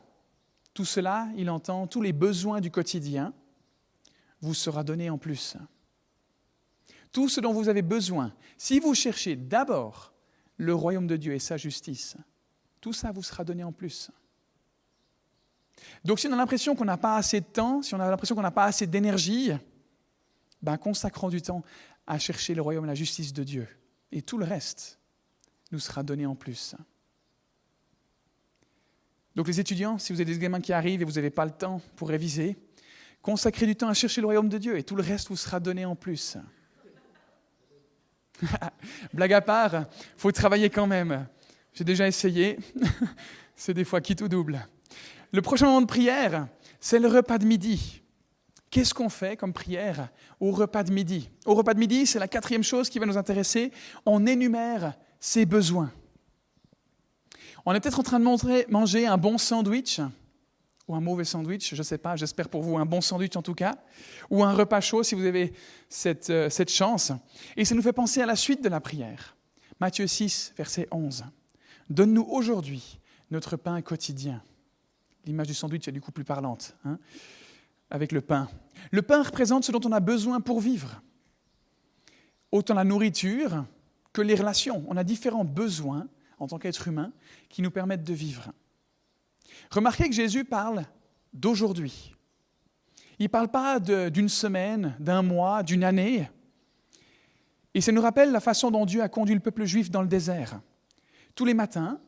tout 0.77 0.85
cela, 0.85 1.29
il 1.39 1.49
entend, 1.49 1.87
tous 1.87 2.03
les 2.03 2.13
besoins 2.13 2.61
du 2.61 2.71
quotidien, 2.71 3.33
vous 4.41 4.55
sera 4.55 4.85
donné 4.85 5.11
en 5.11 5.19
plus. 5.19 5.57
Tout 7.13 7.29
ce 7.29 7.41
dont 7.41 7.53
vous 7.53 7.69
avez 7.69 7.83
besoin, 7.83 8.35
si 8.59 8.79
vous 8.79 8.95
cherchez 8.95 9.37
d'abord 9.37 10.13
le 10.57 10.75
royaume 10.75 11.07
de 11.07 11.17
Dieu 11.17 11.35
et 11.35 11.39
sa 11.39 11.57
justice, 11.57 12.17
tout 12.81 12.93
ça 12.93 13.13
vous 13.13 13.23
sera 13.23 13.45
donné 13.45 13.65
en 13.65 13.73
plus. 13.73 14.11
Donc 16.05 16.21
si 16.21 16.27
on 16.29 16.33
a 16.33 16.37
l'impression 16.37 16.75
qu'on 16.75 16.85
n'a 16.85 16.97
pas 16.97 17.17
assez 17.17 17.41
de 17.41 17.47
temps, 17.47 17.83
si 17.83 17.95
on 17.95 18.01
a 18.01 18.09
l'impression 18.09 18.35
qu'on 18.35 18.43
n'a 18.43 18.51
pas 18.51 18.65
assez 18.65 18.87
d'énergie, 18.87 19.51
ben 20.63 20.77
consacrons 20.77 21.29
du 21.29 21.43
temps 21.43 21.63
à 22.07 22.19
chercher 22.19 22.55
le 22.55 22.63
royaume 22.63 22.85
et 22.85 22.89
la 22.89 22.95
justice 22.95 23.33
de 23.33 23.45
Dieu. 23.45 23.69
Et 24.13 24.23
tout 24.23 24.39
le 24.39 24.45
reste 24.45 24.99
nous 25.73 25.79
sera 25.79 26.03
donné 26.03 26.27
en 26.27 26.35
plus. 26.35 26.75
Donc 29.35 29.49
les 29.49 29.61
étudiants, 29.61 29.99
si 29.99 30.13
vous 30.13 30.21
avez 30.21 30.33
des 30.33 30.39
gamins 30.39 30.61
qui 30.61 30.73
arrivent 30.73 31.03
et 31.03 31.05
vous 31.05 31.13
n'avez 31.13 31.31
pas 31.31 31.45
le 31.45 31.51
temps 31.51 31.83
pour 31.97 32.09
réviser, 32.09 32.57
consacrez 33.27 33.67
du 33.67 33.75
temps 33.75 33.89
à 33.89 33.95
chercher 33.95 34.21
le 34.21 34.29
royaume 34.29 34.49
de 34.49 34.57
Dieu 34.57 34.79
et 34.79 34.85
tout 34.85 34.95
le 34.95 35.03
reste 35.03 35.31
vous 35.31 35.37
sera 35.37 35.59
donné 35.59 35.85
en 35.85 35.97
plus. 35.97 36.37
Blague 39.13 39.33
à 39.33 39.41
part, 39.41 39.87
faut 40.17 40.31
travailler 40.31 40.71
quand 40.71 40.87
même. 40.87 41.27
J'ai 41.75 41.83
déjà 41.83 42.07
essayé. 42.07 42.57
c'est 43.57 43.75
des 43.75 43.83
fois 43.83 44.01
qui 44.01 44.15
tout 44.15 44.29
double. 44.29 44.65
Le 45.33 45.43
prochain 45.43 45.67
moment 45.67 45.81
de 45.81 45.87
prière, 45.87 46.47
c'est 46.79 47.01
le 47.01 47.09
repas 47.09 47.39
de 47.39 47.47
midi. 47.47 48.01
Qu'est-ce 48.71 48.95
qu'on 48.95 49.09
fait 49.09 49.37
comme 49.37 49.53
prière 49.53 50.09
au 50.39 50.53
repas 50.53 50.85
de 50.85 50.93
midi? 50.93 51.29
Au 51.47 51.57
repas 51.57 51.75
de 51.75 51.81
midi, 51.81 52.07
c'est 52.07 52.21
la 52.21 52.29
quatrième 52.29 52.63
chose 52.63 52.89
qui 52.89 53.01
va 53.01 53.07
nous 53.07 53.19
intéresser. 53.19 53.73
On 54.05 54.25
énumère 54.25 54.95
ses 55.19 55.47
besoins. 55.47 55.91
On 57.65 57.75
est 57.75 57.81
peut-être 57.81 57.99
en 57.99 58.05
train 58.05 58.21
de 58.21 58.71
manger 58.71 59.07
un 59.09 59.19
bon 59.19 59.37
sandwich, 59.37 60.01
ou 60.89 60.95
un 60.95 61.01
mauvais 61.01 61.25
sandwich, 61.25 61.75
je 61.75 61.79
ne 61.79 61.83
sais 61.83 61.99
pas, 61.99 62.17
j'espère 62.17 62.49
pour 62.49 62.63
vous 62.63 62.79
un 62.79 62.87
bon 62.87 63.01
sandwich 63.01 63.37
en 63.37 63.43
tout 63.43 63.55
cas, 63.55 63.77
ou 64.31 64.45
un 64.45 64.53
repas 64.53 64.81
chaud 64.81 65.03
si 65.03 65.15
vous 65.15 65.25
avez 65.25 65.53
cette, 65.89 66.31
euh, 66.31 66.49
cette 66.49 66.71
chance. 66.71 67.13
Et 67.57 67.65
ça 67.65 67.75
nous 67.75 67.83
fait 67.83 67.93
penser 67.93 68.23
à 68.23 68.27
la 68.27 68.37
suite 68.37 68.63
de 68.63 68.69
la 68.69 68.81
prière. 68.81 69.37
Matthieu 69.81 70.07
6, 70.07 70.55
verset 70.57 70.87
11. 70.91 71.25
Donne-nous 71.91 72.27
aujourd'hui 72.31 72.99
notre 73.31 73.57
pain 73.57 73.81
quotidien. 73.83 74.43
L'image 75.25 75.49
du 75.49 75.55
sandwich 75.55 75.89
est 75.89 75.93
du 75.93 76.01
coup 76.01 76.13
plus 76.13 76.25
parlante, 76.25 76.77
hein, 76.85 76.99
avec 77.91 78.13
le 78.13 78.21
pain. 78.21 78.49
Le 78.93 79.03
pain 79.03 79.23
représente 79.23 79.65
ce 79.65 79.73
dont 79.73 79.81
on 79.85 79.93
a 79.93 80.01
besoin 80.01 80.41
pour 80.41 80.61
vivre. 80.61 81.03
Autant 82.53 82.75
la 82.75 82.85
nourriture 82.85 83.65
que 84.13 84.23
les 84.23 84.35
relations. 84.35 84.85
On 84.89 84.97
a 84.97 85.05
différents 85.05 85.45
besoins 85.45 86.09
en 86.39 86.47
tant 86.47 86.59
qu'être 86.59 86.89
humain 86.89 87.13
qui 87.49 87.61
nous 87.61 87.71
permettent 87.71 88.05
de 88.05 88.15
vivre. 88.15 88.53
Remarquez 89.71 90.09
que 90.09 90.15
Jésus 90.15 90.45
parle 90.45 90.85
d'aujourd'hui. 91.33 92.15
Il 93.19 93.25
ne 93.25 93.29
parle 93.29 93.49
pas 93.49 93.81
d'une 93.81 94.29
semaine, 94.29 94.95
d'un 95.01 95.23
mois, 95.23 95.63
d'une 95.63 95.85
année. 95.85 96.29
Et 97.75 97.81
ça 97.81 97.93
nous 97.93 98.03
rappelle 98.03 98.33
la 98.33 98.41
façon 98.41 98.71
dont 98.71 98.87
Dieu 98.87 99.03
a 99.03 99.09
conduit 99.09 99.35
le 99.35 99.41
peuple 99.41 99.65
juif 99.65 99.91
dans 99.91 100.03
le 100.03 100.09
désert. 100.09 100.61
Tous 101.35 101.45
les 101.45 101.55
matins, 101.55 102.01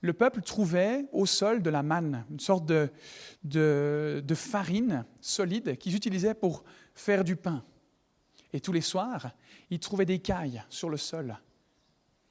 le 0.00 0.12
peuple 0.12 0.42
trouvait 0.42 1.06
au 1.12 1.26
sol 1.26 1.62
de 1.62 1.70
la 1.70 1.82
manne, 1.82 2.24
une 2.30 2.40
sorte 2.40 2.66
de, 2.66 4.34
farine 4.34 5.04
solide 5.20 5.76
qu'ils 5.76 5.96
utilisaient 5.96 6.34
pour 6.34 6.64
faire 6.94 7.24
du 7.24 7.36
pain. 7.36 7.64
Et 8.52 8.60
tous 8.60 8.72
les 8.72 8.80
soirs, 8.80 9.32
ils 9.70 9.80
trouvaient 9.80 10.06
des 10.06 10.20
cailles 10.20 10.62
sur 10.70 10.88
le 10.88 10.96
sol 10.96 11.36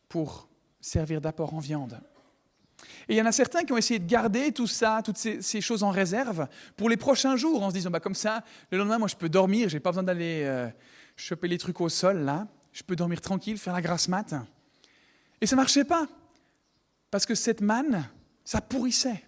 pour 0.08 0.48
servir 0.80 1.22
d'apport 1.22 1.54
en 1.54 1.60
viande. 1.60 2.00
Et 3.10 3.14
il 3.14 3.18
y 3.18 3.22
en 3.22 3.26
a 3.26 3.32
certains 3.32 3.64
qui 3.64 3.72
ont 3.72 3.78
essayé 3.78 4.00
de 4.00 4.06
garder 4.06 4.52
tout 4.52 4.68
ça, 4.68 5.02
toutes 5.04 5.18
ces, 5.18 5.62
choses 5.62 5.84
en 5.84 5.92
réserve 5.92 6.48
pour 6.76 6.90
les 6.90 6.98
prochains 6.98 7.38
jours, 7.38 7.64
en 7.64 7.70
se 7.70 7.76
disant, 7.76 7.90
bah, 7.90 8.00
comme 8.00 8.16
ça, 8.16 8.44
le 8.72 8.78
lendemain, 8.78 8.98
moi, 8.98 9.08
je 9.08 9.16
peux 9.16 9.30
dormir, 9.30 9.70
je 9.70 9.76
n'ai 9.76 9.80
pas 9.80 9.92
besoin 9.92 10.04
d'aller 10.04 10.44
euh, 10.44 10.68
choper 11.16 11.48
les 11.48 11.58
trucs 11.58 11.80
au 11.80 11.90
sol, 11.90 12.20
là. 12.20 12.48
Je 12.74 12.84
peux 12.84 12.96
dormir 12.96 13.22
tranquille, 13.22 13.58
faire 13.58 13.74
la 13.74 13.82
grasse 13.82 14.08
mat. 14.08 14.36
Et 15.40 15.48
ça 15.48 15.56
marchait 15.56 15.86
pas, 15.86 16.08
parce 17.10 17.26
que 17.26 17.34
cette 17.34 17.62
manne, 17.62 18.08
ça 18.44 18.60
pourrissait. 18.62 19.24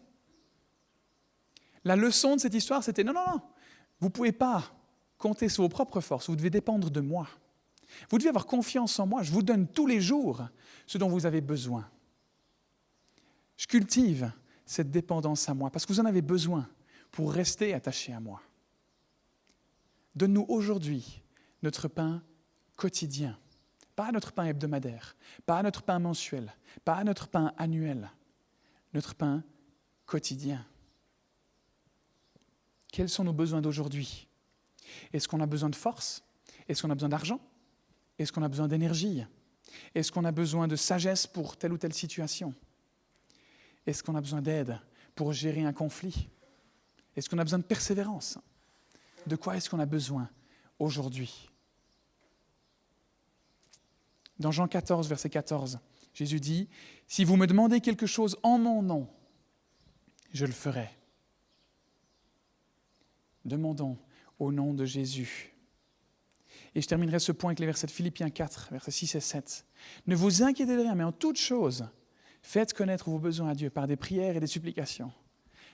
La 1.86 1.96
leçon 1.96 2.36
de 2.36 2.42
cette 2.42 2.54
histoire, 2.54 2.84
c'était, 2.84 3.04
non, 3.04 3.14
non, 3.14 3.24
non, 3.26 3.42
vous 4.02 4.10
pouvez 4.10 4.34
pas 4.34 4.64
compter 5.18 5.50
sur 5.50 5.64
vos 5.64 5.70
propres 5.70 6.02
forces, 6.02 6.30
vous 6.30 6.36
devez 6.36 6.50
dépendre 6.50 6.90
de 6.90 7.00
moi. 7.00 7.28
Vous 8.10 8.18
devez 8.18 8.30
avoir 8.30 8.46
confiance 8.46 9.00
en 9.00 9.08
moi. 9.08 9.24
Je 9.24 9.32
vous 9.32 9.42
donne 9.42 9.68
tous 9.68 9.88
les 9.88 10.02
jours 10.02 10.48
ce 10.86 10.98
dont 10.98 11.10
vous 11.10 11.26
avez 11.26 11.42
besoin. 11.42 11.90
Je 13.60 13.68
cultive 13.68 14.32
cette 14.66 14.90
dépendance 14.90 15.50
à 15.50 15.54
moi 15.54 15.70
parce 15.70 15.86
que 15.86 15.92
vous 15.92 16.00
en 16.00 16.06
avez 16.06 16.22
besoin 16.22 16.70
pour 17.12 17.34
rester 17.34 17.74
attaché 17.74 18.14
à 18.14 18.22
moi. 18.22 18.42
Donne-nous 20.16 20.46
aujourd'hui 20.48 21.22
notre 21.62 21.90
pain 21.90 22.24
quotidien, 22.78 23.38
pas 23.98 24.14
notre 24.14 24.32
pain 24.32 24.46
hebdomadaire, 24.46 25.18
pas 25.46 25.62
notre 25.62 25.84
pain 25.84 26.00
mensuel, 26.00 26.56
pas 26.86 27.04
notre 27.04 27.28
pain 27.28 27.54
annuel, 27.58 28.10
notre 28.94 29.14
pain 29.14 29.44
quotidien. 30.06 30.66
Quels 32.94 33.10
sont 33.10 33.26
nos 33.26 33.34
besoins 33.34 33.60
d'aujourd'hui? 33.60 34.30
Est-ce 35.12 35.28
qu'on 35.28 35.42
a 35.42 35.46
besoin 35.46 35.70
de 35.70 35.76
force? 35.76 36.24
Est-ce 36.70 36.82
qu'on 36.82 36.92
a 36.92 36.96
besoin 36.96 37.10
d'argent? 37.10 37.42
Est-ce 38.18 38.32
qu'on 38.32 38.44
a 38.44 38.48
besoin 38.48 38.70
d'énergie? 38.70 39.26
Est-ce 39.94 40.14
qu'on 40.14 40.24
a 40.24 40.32
besoin 40.32 40.70
de 40.70 40.78
sagesse 40.78 41.28
pour 41.28 41.58
telle 41.58 41.74
ou 41.74 41.78
telle 41.78 41.94
situation? 41.94 42.56
Est-ce 43.90 44.04
qu'on 44.04 44.14
a 44.14 44.22
besoin 44.22 44.44
d'aide 44.44 44.80
pour 45.16 45.34
gérer 45.34 45.64
un 45.64 45.74
conflit? 45.74 46.30
Est-ce 47.16 47.28
qu'on 47.28 47.40
a 47.40 47.44
besoin 47.44 47.58
de 47.58 47.64
persévérance? 47.64 48.38
De 49.26 49.36
quoi 49.36 49.58
est-ce 49.58 49.68
qu'on 49.68 49.80
a 49.80 49.88
besoin 49.88 50.30
aujourd'hui? 50.78 51.50
Dans 54.38 54.52
Jean 54.52 54.68
14, 54.68 55.10
verset 55.10 55.32
14, 55.32 55.80
Jésus 56.14 56.40
dit, 56.40 56.70
Si 57.08 57.24
vous 57.24 57.36
me 57.36 57.48
demandez 57.48 57.82
quelque 57.82 58.06
chose 58.06 58.38
en 58.44 58.60
mon 58.60 58.84
nom, 58.84 59.10
je 60.34 60.46
le 60.46 60.52
ferai. 60.52 60.92
Demandons 63.44 63.98
au 64.38 64.52
nom 64.52 64.76
de 64.76 64.86
Jésus. 64.86 65.56
Et 66.76 66.82
je 66.82 66.88
terminerai 66.88 67.18
ce 67.18 67.32
point 67.32 67.50
avec 67.50 67.60
les 67.60 67.66
versets 67.66 67.88
de 67.88 67.92
Philippiens 67.92 68.30
4, 68.30 68.68
versets 68.72 68.92
6 68.92 69.16
et 69.16 69.20
7. 69.20 69.66
Ne 70.06 70.16
vous 70.16 70.44
inquiétez 70.44 70.76
de 70.76 70.82
rien, 70.82 70.94
mais 70.94 71.04
en 71.04 71.12
toute 71.12 71.38
chose, 71.38 71.90
faites 72.42 72.74
connaître 72.74 73.10
vos 73.10 73.20
besoins 73.20 73.50
à 73.50 73.56
Dieu 73.56 73.70
par 73.70 73.88
des 73.88 73.96
prières 73.96 74.36
et 74.36 74.40
des 74.40 74.48
supplications, 74.48 75.12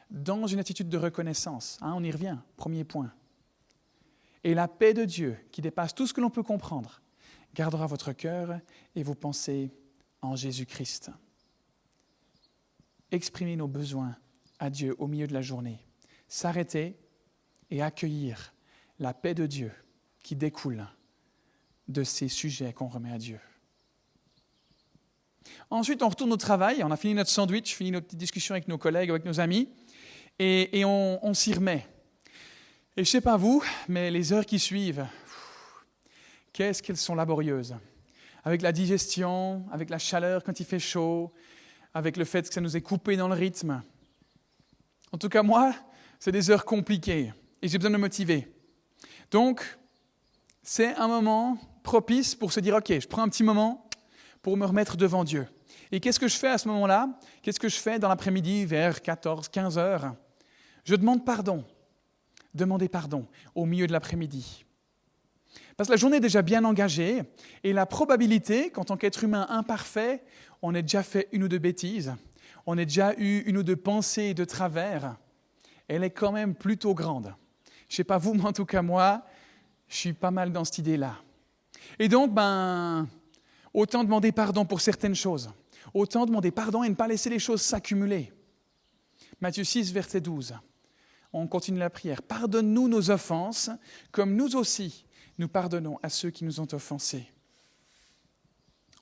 dans 0.10 0.47
une 0.47 0.60
attitude 0.60 0.89
de 0.89 0.97
reconnaissance. 0.97 1.78
Hein, 1.82 1.93
on 1.95 2.04
y 2.04 2.12
revient, 2.12 2.38
premier 2.58 2.84
point. 2.84 3.12
Et 4.43 4.54
la 4.54 4.67
paix 4.67 4.93
de 4.93 5.06
Dieu, 5.06 5.38
qui 5.51 5.62
dépasse 5.62 5.95
tout 5.95 6.06
ce 6.06 6.13
que 6.13 6.21
l'on 6.21 6.30
peut 6.30 6.43
comprendre, 6.43 7.01
gardera 7.54 7.88
votre 7.88 8.13
cœur 8.13 8.60
et 8.95 9.04
vos 9.04 9.15
pensées 9.15 9.71
en 10.21 10.36
Jésus-Christ. 10.36 11.12
Exprimez 13.12 13.56
nos 13.56 13.67
besoins 13.67 14.15
à 14.60 14.69
Dieu 14.69 14.95
au 14.99 15.08
milieu 15.08 15.28
de 15.28 15.34
la 15.34 15.41
journée. 15.41 15.80
S'arrêter 16.28 16.97
et 17.69 17.82
accueillir 17.82 18.54
la 18.99 19.13
paix 19.13 19.34
de 19.34 19.45
Dieu 19.45 19.71
qui 20.21 20.36
découle 20.36 20.86
de 21.88 22.04
ces 22.04 22.28
sujets 22.28 22.73
qu'on 22.73 22.88
remet 22.88 23.12
à 23.12 23.17
Dieu. 23.17 23.39
Ensuite, 25.69 26.01
on 26.03 26.10
retourne 26.10 26.31
au 26.31 26.38
travail, 26.38 26.84
on 26.84 26.91
a 26.91 26.97
fini 26.97 27.13
notre 27.13 27.29
sandwich, 27.29 27.75
fini 27.75 27.91
notre 27.91 28.08
petite 28.08 28.19
discussion 28.19 28.53
avec 28.53 28.67
nos 28.67 28.77
collègues, 28.77 29.10
avec 29.10 29.25
nos 29.25 29.39
amis, 29.39 29.69
et, 30.39 30.84
on, 30.86 31.19
on 31.23 31.34
s'y 31.34 31.53
remet. 31.53 31.88
Et 32.97 33.03
je 33.03 33.10
ne 33.10 33.12
sais 33.12 33.21
pas 33.21 33.38
vous, 33.38 33.63
mais 33.88 34.12
les 34.12 34.34
heures 34.34 34.45
qui 34.45 34.60
suivent, 34.60 35.05
qu'est-ce 36.53 36.81
qu'elles 36.81 36.97
sont 36.97 37.15
laborieuses. 37.15 37.75
Avec 38.43 38.62
la 38.62 38.71
digestion, 38.71 39.65
avec 39.71 39.89
la 39.89 39.97
chaleur 39.97 40.43
quand 40.43 40.60
il 40.60 40.65
fait 40.65 40.79
chaud, 40.79 41.34
avec 41.93 42.17
le 42.17 42.25
fait 42.25 42.47
que 42.47 42.53
ça 42.53 42.62
nous 42.62 42.77
est 42.77 42.81
coupé 42.81 43.17
dans 43.17 43.27
le 43.27 43.34
rythme. 43.34 43.81
En 45.12 45.17
tout 45.17 45.29
cas, 45.29 45.43
moi, 45.43 45.73
c'est 46.19 46.31
des 46.31 46.49
heures 46.51 46.65
compliquées 46.65 47.34
et 47.62 47.67
j'ai 47.67 47.77
besoin 47.77 47.91
de 47.91 47.95
me 47.95 48.01
motiver. 48.01 48.47
Donc, 49.31 49.77
c'est 50.62 50.95
un 50.95 51.08
moment 51.08 51.58
propice 51.84 52.36
pour 52.36 52.51
se 52.51 52.60
dire, 52.60 52.75
OK, 52.75 52.91
je 52.99 53.08
prends 53.08 53.23
un 53.23 53.29
petit 53.29 53.43
moment 53.43 53.85
pour 54.45 54.58
me 54.58 54.65
remettre 54.67 54.95
devant 54.95 55.23
Dieu. 55.23 55.47
Et 55.91 55.99
qu'est-ce 55.99 56.19
que 56.19 56.27
je 56.27 56.38
fais 56.38 56.49
à 56.49 56.60
ce 56.60 56.67
moment-là? 56.67 57.10
Qu'est-ce 57.41 57.60
que 57.60 57.67
je 57.67 57.77
fais 57.77 57.97
dans 57.97 58.10
l'après-midi 58.10 58.63
vers 58.65 59.01
14, 59.01 59.49
15 59.49 59.79
heures? 59.79 60.13
Je 60.84 60.93
demande 60.93 61.25
pardon. 61.25 61.65
Demandez 62.53 62.88
pardon 62.88 63.25
au 63.55 63.65
milieu 63.65 63.88
de 63.88 63.91
l'après-midi. 63.91 64.63
Parce 65.75 65.88
que 65.88 65.93
la 65.93 65.97
journée 65.97 66.17
est 66.17 66.19
déjà 66.19 66.43
bien 66.43 66.63
engagée 66.63 67.23
et 67.63 67.73
la 67.73 67.88
probabilité 67.88 68.69
qu'en 68.69 68.84
tant 68.84 68.97
qu'être 68.97 69.23
humain 69.23 69.47
imparfait, 69.49 70.23
on 70.62 70.75
ait 70.75 70.84
déjà 70.84 71.01
fait 71.01 71.27
une 71.31 71.45
ou 71.45 71.47
deux 71.47 71.58
bêtises, 71.58 72.13
on 72.67 72.77
ait 72.77 72.86
déjà 72.86 73.15
eu 73.17 73.39
une 73.47 73.58
ou 73.58 73.63
deux 73.63 73.75
pensées 73.75 74.36
de 74.36 74.45
travers, 74.45 75.17
elle 75.88 76.03
est 76.03 76.12
quand 76.12 76.31
même 76.31 76.53
plutôt 76.53 76.93
grande. 76.93 77.34
Je 77.89 77.93
ne 77.93 77.95
sais 77.95 78.03
pas 78.03 78.19
vous, 78.19 78.36
mais 78.36 78.45
en 78.45 78.53
tout 78.53 78.65
cas 78.65 78.84
moi, 78.84 79.25
je 79.88 79.95
suis 79.95 80.13
pas 80.13 80.29
mal 80.29 80.51
dans 80.51 80.65
cette 80.65 80.77
idée-là. 80.77 81.15
Et 81.97 82.08
donc, 82.10 82.31
ben, 82.31 83.08
autant 83.75 84.03
demander 84.03 84.31
pardon 84.31 84.65
pour 84.65 84.81
certaines 84.81 85.15
choses, 85.15 85.51
autant 85.93 86.25
demander 86.25 86.49
pardon 86.49 86.83
et 86.83 86.89
ne 86.89 86.95
pas 86.95 87.07
laisser 87.07 87.29
les 87.29 87.39
choses 87.39 87.61
s'accumuler. 87.61 88.31
Matthieu 89.41 89.65
6, 89.65 89.91
verset 89.91 90.21
12. 90.21 90.55
On 91.33 91.45
continue 91.47 91.79
la 91.79 91.89
prière. 91.89 92.21
Pardonne-nous 92.21 92.88
nos 92.88 93.11
offenses, 93.11 93.69
comme 94.11 94.35
nous 94.35 94.55
aussi 94.55 95.05
nous 95.38 95.49
pardonnons 95.49 95.99
à 96.01 96.09
ceux 96.09 96.29
qui 96.29 96.45
nous 96.45 96.61
ont 96.61 96.67
offensés. 96.71 97.29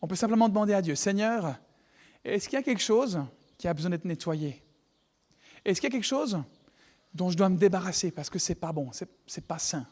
On 0.02 0.08
peut 0.08 0.16
simplement 0.16 0.50
demander 0.50 0.74
à 0.74 0.82
Dieu, 0.82 0.96
Seigneur, 0.96 1.56
est-ce 2.26 2.50
qu'il 2.50 2.58
y 2.58 2.60
a 2.60 2.64
quelque 2.64 2.82
chose 2.82 3.22
qui 3.60 3.68
a 3.68 3.74
besoin 3.74 3.92
d'être 3.92 4.06
nettoyé? 4.06 4.64
Est-ce 5.64 5.80
qu'il 5.80 5.90
y 5.90 5.94
a 5.94 5.96
quelque 5.96 6.04
chose 6.04 6.42
dont 7.14 7.30
je 7.30 7.38
dois 7.38 7.50
me 7.50 7.58
débarrasser 7.58 8.10
parce 8.10 8.32
que 8.32 8.40
ce 8.40 8.52
n'est 8.52 8.56
pas 8.56 8.72
bon, 8.72 8.92
ce 8.92 9.06
n'est 9.06 9.46
pas 9.48 9.60
sain? 9.60 9.86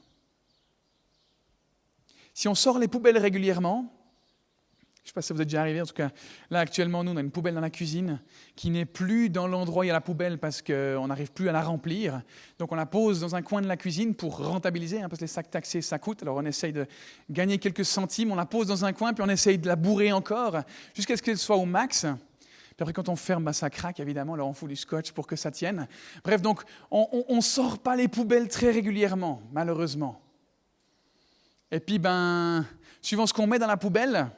Si 2.34 2.48
on 2.48 2.56
sort 2.56 2.80
les 2.80 2.88
poubelles 2.88 3.20
régulièrement, 3.20 4.01
je 5.04 5.08
ne 5.08 5.10
sais 5.10 5.14
pas 5.16 5.22
si 5.24 5.34
vous 5.34 5.42
est 5.42 5.46
déjà 5.46 5.62
arrivé, 5.62 5.82
en 5.82 5.86
tout 5.86 5.96
cas, 5.96 6.12
là 6.52 6.60
actuellement, 6.60 7.04
nous, 7.04 7.12
on 7.12 7.18
a 7.18 7.22
une 7.22 7.32
poubelle 7.32 7.56
dans 7.56 7.62
la 7.62 7.72
cuisine 7.72 8.22
qui 8.56 8.70
n'est 8.70 8.86
plus 8.86 9.32
dans 9.32 9.48
l'endroit 9.48 9.82
où 9.82 9.84
il 9.84 9.88
y 9.88 9.90
a 9.90 9.94
la 9.94 10.02
poubelle 10.02 10.38
parce 10.38 10.62
qu'on 10.62 11.08
n'arrive 11.08 11.32
plus 11.32 11.50
à 11.50 11.52
la 11.52 11.64
remplir. 11.64 12.22
Donc 12.60 12.72
on 12.72 12.76
la 12.76 12.86
pose 12.86 13.20
dans 13.20 13.36
un 13.36 13.42
coin 13.42 13.62
de 13.62 13.68
la 13.68 13.78
cuisine 13.78 14.14
pour 14.14 14.38
rentabiliser, 14.38 15.02
hein, 15.02 15.10
parce 15.10 15.18
que 15.18 15.24
les 15.24 15.28
sacs 15.28 15.50
taxés, 15.50 15.82
ça 15.82 15.98
coûte. 15.98 16.22
Alors 16.22 16.38
on 16.38 16.46
essaye 16.46 16.72
de 16.72 16.86
gagner 17.32 17.58
quelques 17.58 17.84
centimes, 17.84 18.32
on 18.32 18.36
la 18.36 18.46
pose 18.46 18.68
dans 18.68 18.86
un 18.86 18.94
coin, 18.94 19.12
puis 19.14 19.24
on 19.26 19.30
essaye 19.30 19.58
de 19.58 19.66
la 19.66 19.76
bourrer 19.76 20.12
encore 20.12 20.60
jusqu'à 20.94 21.18
ce 21.18 21.24
qu'elle 21.24 21.40
soit 21.40 21.58
au 21.58 21.66
max. 21.66 22.02
Puis 22.02 22.84
après, 22.84 22.94
quand 22.94 23.10
on 23.10 23.16
ferme, 23.16 23.44
bah, 23.44 23.54
ça 23.54 23.72
craque, 23.72 24.00
évidemment. 24.00 24.36
Alors 24.36 24.50
on 24.50 24.54
fout 24.54 24.70
du 24.70 24.76
scotch 24.76 25.14
pour 25.14 25.26
que 25.26 25.36
ça 25.36 25.50
tienne. 25.50 25.88
Bref, 26.24 26.44
donc 26.44 26.62
on 26.92 27.36
ne 27.36 27.42
sort 27.42 27.80
pas 27.80 27.96
les 27.96 28.08
poubelles 28.08 28.50
très 28.50 28.70
régulièrement, 28.70 29.42
malheureusement. 29.52 30.22
Et 31.72 31.80
puis, 31.80 31.98
ben, 31.98 32.66
suivant 33.02 33.26
ce 33.26 33.34
qu'on 33.34 33.48
met 33.48 33.58
dans 33.58 33.66
la 33.66 33.78
poubelle, 33.78 34.30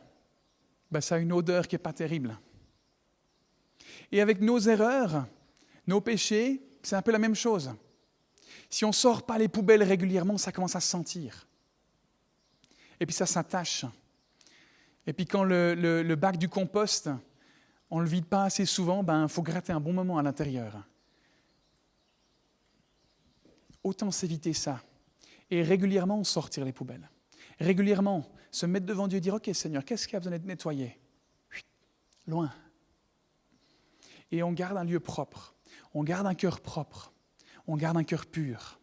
ben, 0.93 1.01
ça 1.01 1.15
a 1.15 1.17
une 1.17 1.33
odeur 1.33 1.67
qui 1.67 1.75
n'est 1.75 1.79
pas 1.79 1.91
terrible. 1.91 2.37
Et 4.11 4.21
avec 4.21 4.39
nos 4.39 4.59
erreurs, 4.59 5.25
nos 5.87 5.99
péchés, 5.99 6.61
c'est 6.83 6.95
un 6.95 7.01
peu 7.01 7.11
la 7.11 7.19
même 7.19 7.35
chose. 7.35 7.73
Si 8.69 8.85
on 8.85 8.89
ne 8.89 8.93
sort 8.93 9.25
pas 9.25 9.37
les 9.37 9.47
poubelles 9.47 9.83
régulièrement, 9.83 10.37
ça 10.37 10.51
commence 10.51 10.75
à 10.75 10.79
sentir. 10.79 11.47
Et 12.99 13.05
puis 13.05 13.15
ça 13.15 13.25
s'attache. 13.25 13.85
Et 15.05 15.13
puis 15.13 15.25
quand 15.25 15.43
le, 15.43 16.15
bac 16.15 16.37
du 16.37 16.47
compost, 16.47 17.09
on 17.89 17.97
ne 17.97 18.03
le 18.03 18.09
vide 18.09 18.25
pas 18.25 18.43
assez 18.43 18.65
souvent, 18.65 19.01
il 19.01 19.05
ben, 19.05 19.27
faut 19.27 19.41
gratter 19.41 19.73
un 19.73 19.79
bon 19.79 19.93
moment 19.93 20.17
à 20.17 20.23
l'intérieur. 20.23 20.87
Autant 23.83 24.11
s'éviter 24.11 24.53
ça. 24.53 24.81
Et 25.49 25.61
régulièrement 25.61 26.23
sortir 26.23 26.65
les 26.65 26.71
poubelles. 26.71 27.09
Régulièrement 27.59 28.25
se 28.53 28.67
mettre 28.67 28.85
devant 28.85 29.07
Dieu 29.07 29.17
et 29.17 29.21
dire, 29.21 29.33
OK 29.33 29.49
Seigneur, 29.53 29.83
qu'est-ce 29.83 30.07
qui 30.07 30.15
a 30.15 30.19
besoin 30.19 30.31
d'être 30.31 30.45
nettoyé? 30.45 30.99
Loin. 32.27 32.53
Et 34.31 34.43
on 34.43 34.51
garde 34.53 34.77
un 34.77 34.83
lieu 34.83 34.99
propre, 34.99 35.55
on 35.93 36.03
garde 36.03 36.27
un 36.27 36.35
cœur 36.35 36.61
propre, 36.61 37.11
on 37.67 37.75
garde 37.75 37.97
un 37.97 38.03
cœur 38.03 38.25
pur. 38.27 38.79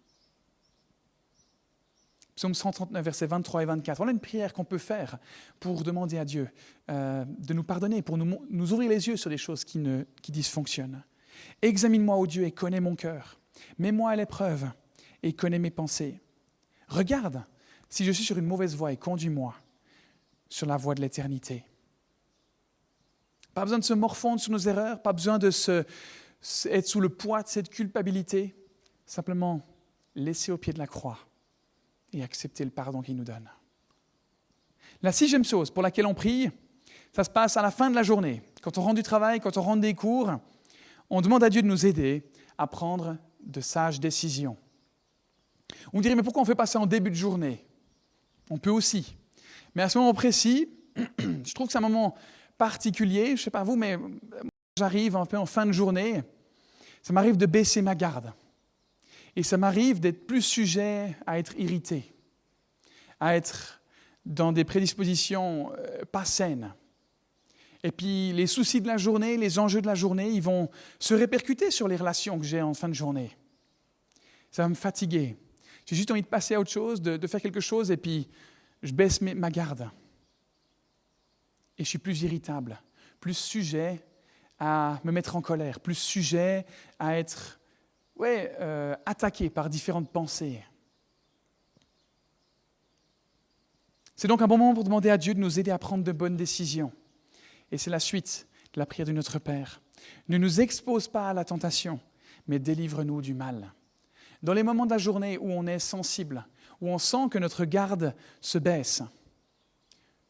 Psaume 2.35 2.54
139, 2.54 3.04
versets 3.04 3.26
23 3.26 3.62
et 3.62 3.66
24. 3.66 3.96
Voilà 3.98 4.12
une 4.12 4.20
prière 4.20 4.52
qu'on 4.52 4.64
peut 4.64 4.78
faire 4.78 5.18
pour 5.61 5.85
demander 5.85 6.18
à 6.18 6.24
Dieu 6.24 6.48
euh, 6.90 7.24
de 7.26 7.54
nous 7.54 7.62
pardonner, 7.62 8.02
pour 8.02 8.16
nous, 8.18 8.72
ouvrir 8.72 8.90
les 8.90 9.09
yeux 9.09 9.16
sur 9.16 9.30
les 9.30 9.37
choses 9.37 9.64
qui, 9.64 9.78
ne, 9.78 10.04
qui 10.22 10.33
dysfonctionnent. 10.33 11.04
Examine-moi, 11.62 12.16
ô 12.16 12.26
Dieu, 12.26 12.44
et 12.44 12.50
connais 12.50 12.80
mon 12.80 12.96
cœur. 12.96 13.38
Mets-moi 13.78 14.11
à 14.11 14.16
l'épreuve 14.16 14.68
et 15.22 15.33
connais 15.33 15.59
mes 15.59 15.70
pensées. 15.70 16.20
Regarde 16.88 17.44
si 17.90 18.05
je 18.05 18.12
suis 18.12 18.24
sur 18.24 18.38
une 18.38 18.46
mauvaise 18.46 18.74
voie 18.74 18.94
conduis-moi 18.96 19.55
sur 20.48 20.66
la 20.66 20.76
voie 20.76 20.94
de 20.94 21.00
l'éternité. 21.00 21.64
Pas 23.53 23.64
besoin 23.64 23.79
de 23.79 23.85
se 23.85 23.94
morfondre 23.94 24.40
sur 24.40 24.53
nos 24.53 24.59
erreurs, 24.59 25.03
pas 25.03 25.12
besoin 25.12 25.38
de 25.38 25.50
se, 25.50 25.85
être 26.66 26.87
sous 26.87 27.00
le 27.00 27.09
poids 27.09 27.42
de 27.42 27.48
cette 27.48 27.68
culpabilité. 27.68 28.55
Simplement 29.07 29.61
laisser 30.14 30.53
au 30.53 30.57
pied 30.57 30.72
de 30.72 30.79
la 30.79 30.87
croix 30.87 31.18
et 32.12 32.22
accepter 32.22 32.64
le 32.64 32.70
pardon 32.70 33.03
qu'il 33.03 33.16
nous 33.16 33.24
donne. 33.24 33.50
La 35.03 35.12
sixième 35.12 35.44
chose 35.44 35.70
pour 35.70 35.83
laquelle 35.83 36.07
on 36.07 36.14
prie, 36.14 36.50
ça 37.12 37.24
se 37.24 37.31
passe 37.31 37.57
à 37.57 37.62
la 37.62 37.70
fin 37.70 37.90
de 37.90 37.94
la 37.94 38.03
journée. 38.03 38.42
Quand 38.62 38.79
on 38.79 38.83
rentre 38.83 38.96
du 38.96 39.03
travail, 39.03 39.40
quand 39.40 39.57
on 39.57 39.62
rentre 39.62 39.81
des 39.81 39.94
cours, 39.94 40.33
on 41.09 41.20
demande 41.20 41.42
à 41.42 41.50
Dieu 41.50 41.62
de 41.62 41.66
nous 41.66 41.87
aider 41.87 42.31
à 42.57 42.66
prendre 42.66 43.16
de 43.40 43.61
sages 43.61 43.98
décisions. 43.98 44.57
On 45.92 46.00
dirait, 46.00 46.14
mais 46.14 46.22
pourquoi 46.22 46.42
on 46.42 46.44
fait 46.44 46.55
pas 46.55 46.66
ça 46.66 46.79
en 46.79 46.87
début 46.87 47.11
de 47.11 47.16
journée? 47.16 47.64
On 48.50 48.58
peut 48.58 48.70
aussi. 48.70 49.16
Mais 49.74 49.82
à 49.82 49.88
ce 49.88 49.98
moment 49.98 50.12
précis, 50.12 50.68
je 51.18 51.54
trouve 51.54 51.68
que 51.68 51.72
c'est 51.72 51.78
un 51.78 51.82
moment 51.82 52.14
particulier. 52.58 53.26
Je 53.28 53.32
ne 53.32 53.36
sais 53.36 53.50
pas 53.50 53.62
vous, 53.62 53.76
mais 53.76 53.96
j'arrive 54.76 55.16
un 55.16 55.26
peu 55.26 55.38
en 55.38 55.46
fin 55.46 55.64
de 55.64 55.72
journée. 55.72 56.22
Ça 57.02 57.12
m'arrive 57.12 57.36
de 57.36 57.46
baisser 57.46 57.80
ma 57.80 57.94
garde. 57.94 58.32
Et 59.36 59.42
ça 59.42 59.56
m'arrive 59.56 60.00
d'être 60.00 60.26
plus 60.26 60.42
sujet 60.42 61.16
à 61.26 61.38
être 61.38 61.54
irrité, 61.56 62.12
à 63.20 63.36
être 63.36 63.80
dans 64.26 64.52
des 64.52 64.64
prédispositions 64.64 65.72
euh, 65.78 66.04
pas 66.10 66.24
saines. 66.24 66.74
Et 67.82 67.92
puis 67.92 68.32
les 68.32 68.46
soucis 68.46 68.80
de 68.80 68.88
la 68.88 68.96
journée, 68.96 69.36
les 69.36 69.58
enjeux 69.58 69.80
de 69.80 69.86
la 69.86 69.94
journée, 69.94 70.28
ils 70.30 70.42
vont 70.42 70.68
se 70.98 71.14
répercuter 71.14 71.70
sur 71.70 71.88
les 71.88 71.96
relations 71.96 72.38
que 72.38 72.44
j'ai 72.44 72.60
en 72.60 72.74
fin 72.74 72.88
de 72.88 72.94
journée. 72.94 73.30
Ça 74.50 74.64
va 74.64 74.68
me 74.68 74.74
fatiguer. 74.74 75.36
J'ai 75.90 75.96
juste 75.96 76.11
envie 76.12 76.22
de 76.22 76.29
passer 76.29 76.55
à 76.55 76.61
autre 76.61 76.70
chose, 76.70 77.03
de, 77.03 77.26
faire 77.26 77.42
quelque 77.42 77.59
chose, 77.59 77.90
et 77.90 77.96
puis 77.96 78.29
je 78.81 78.92
baisse 78.92 79.20
ma 79.20 79.50
garde. 79.50 79.90
Et 81.76 81.83
je 81.83 81.88
suis 81.88 81.98
plus 81.98 82.22
irritable, 82.22 82.81
plus 83.18 83.37
sujet 83.37 84.00
à 84.61 85.00
me 85.03 85.11
mettre 85.11 85.35
en 85.35 85.42
colère, 85.42 85.81
plus 85.81 85.96
sujet 85.96 86.64
à 87.00 87.18
être 87.18 87.59
ouais, 88.14 88.57
euh, 88.61 88.94
attaqué 89.05 89.50
par 89.50 89.68
différentes 89.68 90.12
pensées. 90.12 90.62
C'est 94.14 94.28
donc 94.28 94.43
un 94.43 94.47
bon 94.47 94.59
moment 94.59 94.74
pour 94.74 94.84
demander 94.84 95.11
à 95.11 95.18
Dieu 95.18 95.34
de 95.34 95.41
nous 95.41 95.59
aider 95.59 95.72
à 95.72 95.78
prendre 95.80 96.05
de 96.05 96.12
bonnes 96.12 96.36
décisions. 96.36 96.93
Et 97.72 97.78
c'est 97.78 97.91
la 97.91 97.99
suite 97.99 98.47
de 98.74 98.78
la 98.78 98.86
prière 98.86 99.09
de 99.09 99.12
notre 99.12 99.41
Père. 99.41 99.82
Ne 100.28 100.38
nous 100.38 100.61
expose 100.61 101.09
pas 101.09 101.30
à 101.30 101.34
la 101.34 101.45
tentation, 101.45 101.99
mais 102.47 102.61
délivre-nous 102.61 103.22
du 103.22 103.34
mal. 103.34 103.72
Dans 104.43 104.55
les 104.55 104.62
moments 104.62 104.86
de 104.86 104.91
la 104.91 104.99
journée 104.99 105.38
où 105.38 105.51
on 105.51 105.66
est 105.66 105.78
sensible, 105.78 106.47
où 106.80 106.88
on 106.88 106.99
sent 106.99 107.28
que 107.30 107.38
notre 107.38 107.64
garde 107.64 108.14
se 108.41 108.59
baisse, 108.59 109.03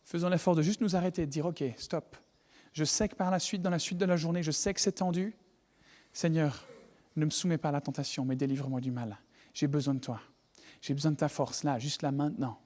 faisons 0.02 0.28
l'effort 0.28 0.56
de 0.56 0.62
juste 0.62 0.80
nous 0.80 0.96
arrêter 0.96 1.26
de 1.26 1.30
dire, 1.30 1.46
OK, 1.46 1.62
stop. 1.76 2.16
Je 2.72 2.84
sais 2.84 3.08
que 3.08 3.14
par 3.14 3.30
la 3.30 3.38
suite, 3.38 3.62
dans 3.62 3.70
la 3.70 3.78
suite 3.78 3.98
de 3.98 4.04
la 4.04 4.16
journée, 4.16 4.42
je 4.42 4.50
sais 4.50 4.74
que 4.74 4.80
c'est 4.80 4.92
tendu. 4.92 5.36
Seigneur, 6.12 6.66
ne 7.16 7.24
me 7.24 7.30
soumets 7.30 7.58
pas 7.58 7.68
à 7.68 7.72
la 7.72 7.80
tentation, 7.80 8.24
mais 8.24 8.36
délivre-moi 8.36 8.80
du 8.80 8.90
mal. 8.90 9.18
J'ai 9.54 9.66
besoin 9.66 9.94
de 9.94 10.00
toi. 10.00 10.20
J'ai 10.80 10.94
besoin 10.94 11.12
de 11.12 11.16
ta 11.16 11.28
force 11.28 11.64
là, 11.64 11.78
juste 11.78 12.02
là, 12.02 12.10
maintenant. 12.10 12.60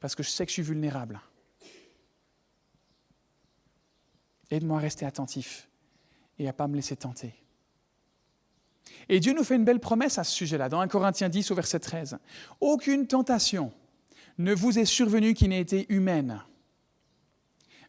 Parce 0.00 0.14
que 0.14 0.22
je 0.22 0.30
sais 0.30 0.46
que 0.46 0.50
je 0.50 0.54
suis 0.54 0.62
vulnérable. 0.62 1.20
Aide-moi 4.50 4.78
à 4.78 4.80
rester 4.80 5.04
attentif 5.04 5.68
et 6.38 6.44
à 6.44 6.52
ne 6.52 6.56
pas 6.56 6.68
me 6.68 6.76
laisser 6.76 6.96
tenter. 6.96 7.34
Et 9.08 9.20
Dieu 9.20 9.32
nous 9.32 9.44
fait 9.44 9.56
une 9.56 9.64
belle 9.64 9.80
promesse 9.80 10.18
à 10.18 10.24
ce 10.24 10.34
sujet-là, 10.34 10.68
dans 10.68 10.80
1 10.80 10.88
Corinthiens 10.88 11.28
10 11.28 11.50
au 11.50 11.54
verset 11.54 11.80
13. 11.80 12.18
Aucune 12.60 13.06
tentation 13.06 13.72
ne 14.38 14.54
vous 14.54 14.78
est 14.78 14.84
survenue 14.84 15.34
qui 15.34 15.48
n'ait 15.48 15.60
été 15.60 15.86
humaine. 15.88 16.42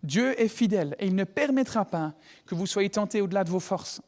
Dieu 0.03 0.39
est 0.39 0.47
fidèle 0.47 0.95
et 0.99 1.07
il 1.07 1.15
ne 1.15 1.25
permettra 1.25 1.85
pas 1.85 2.13
que 2.45 2.55
vous 2.55 2.65
soyez 2.65 2.89
tentés 2.89 3.21
au-delà 3.21 3.43
de 3.43 3.49
vos 3.49 3.59
forces. 3.59 4.01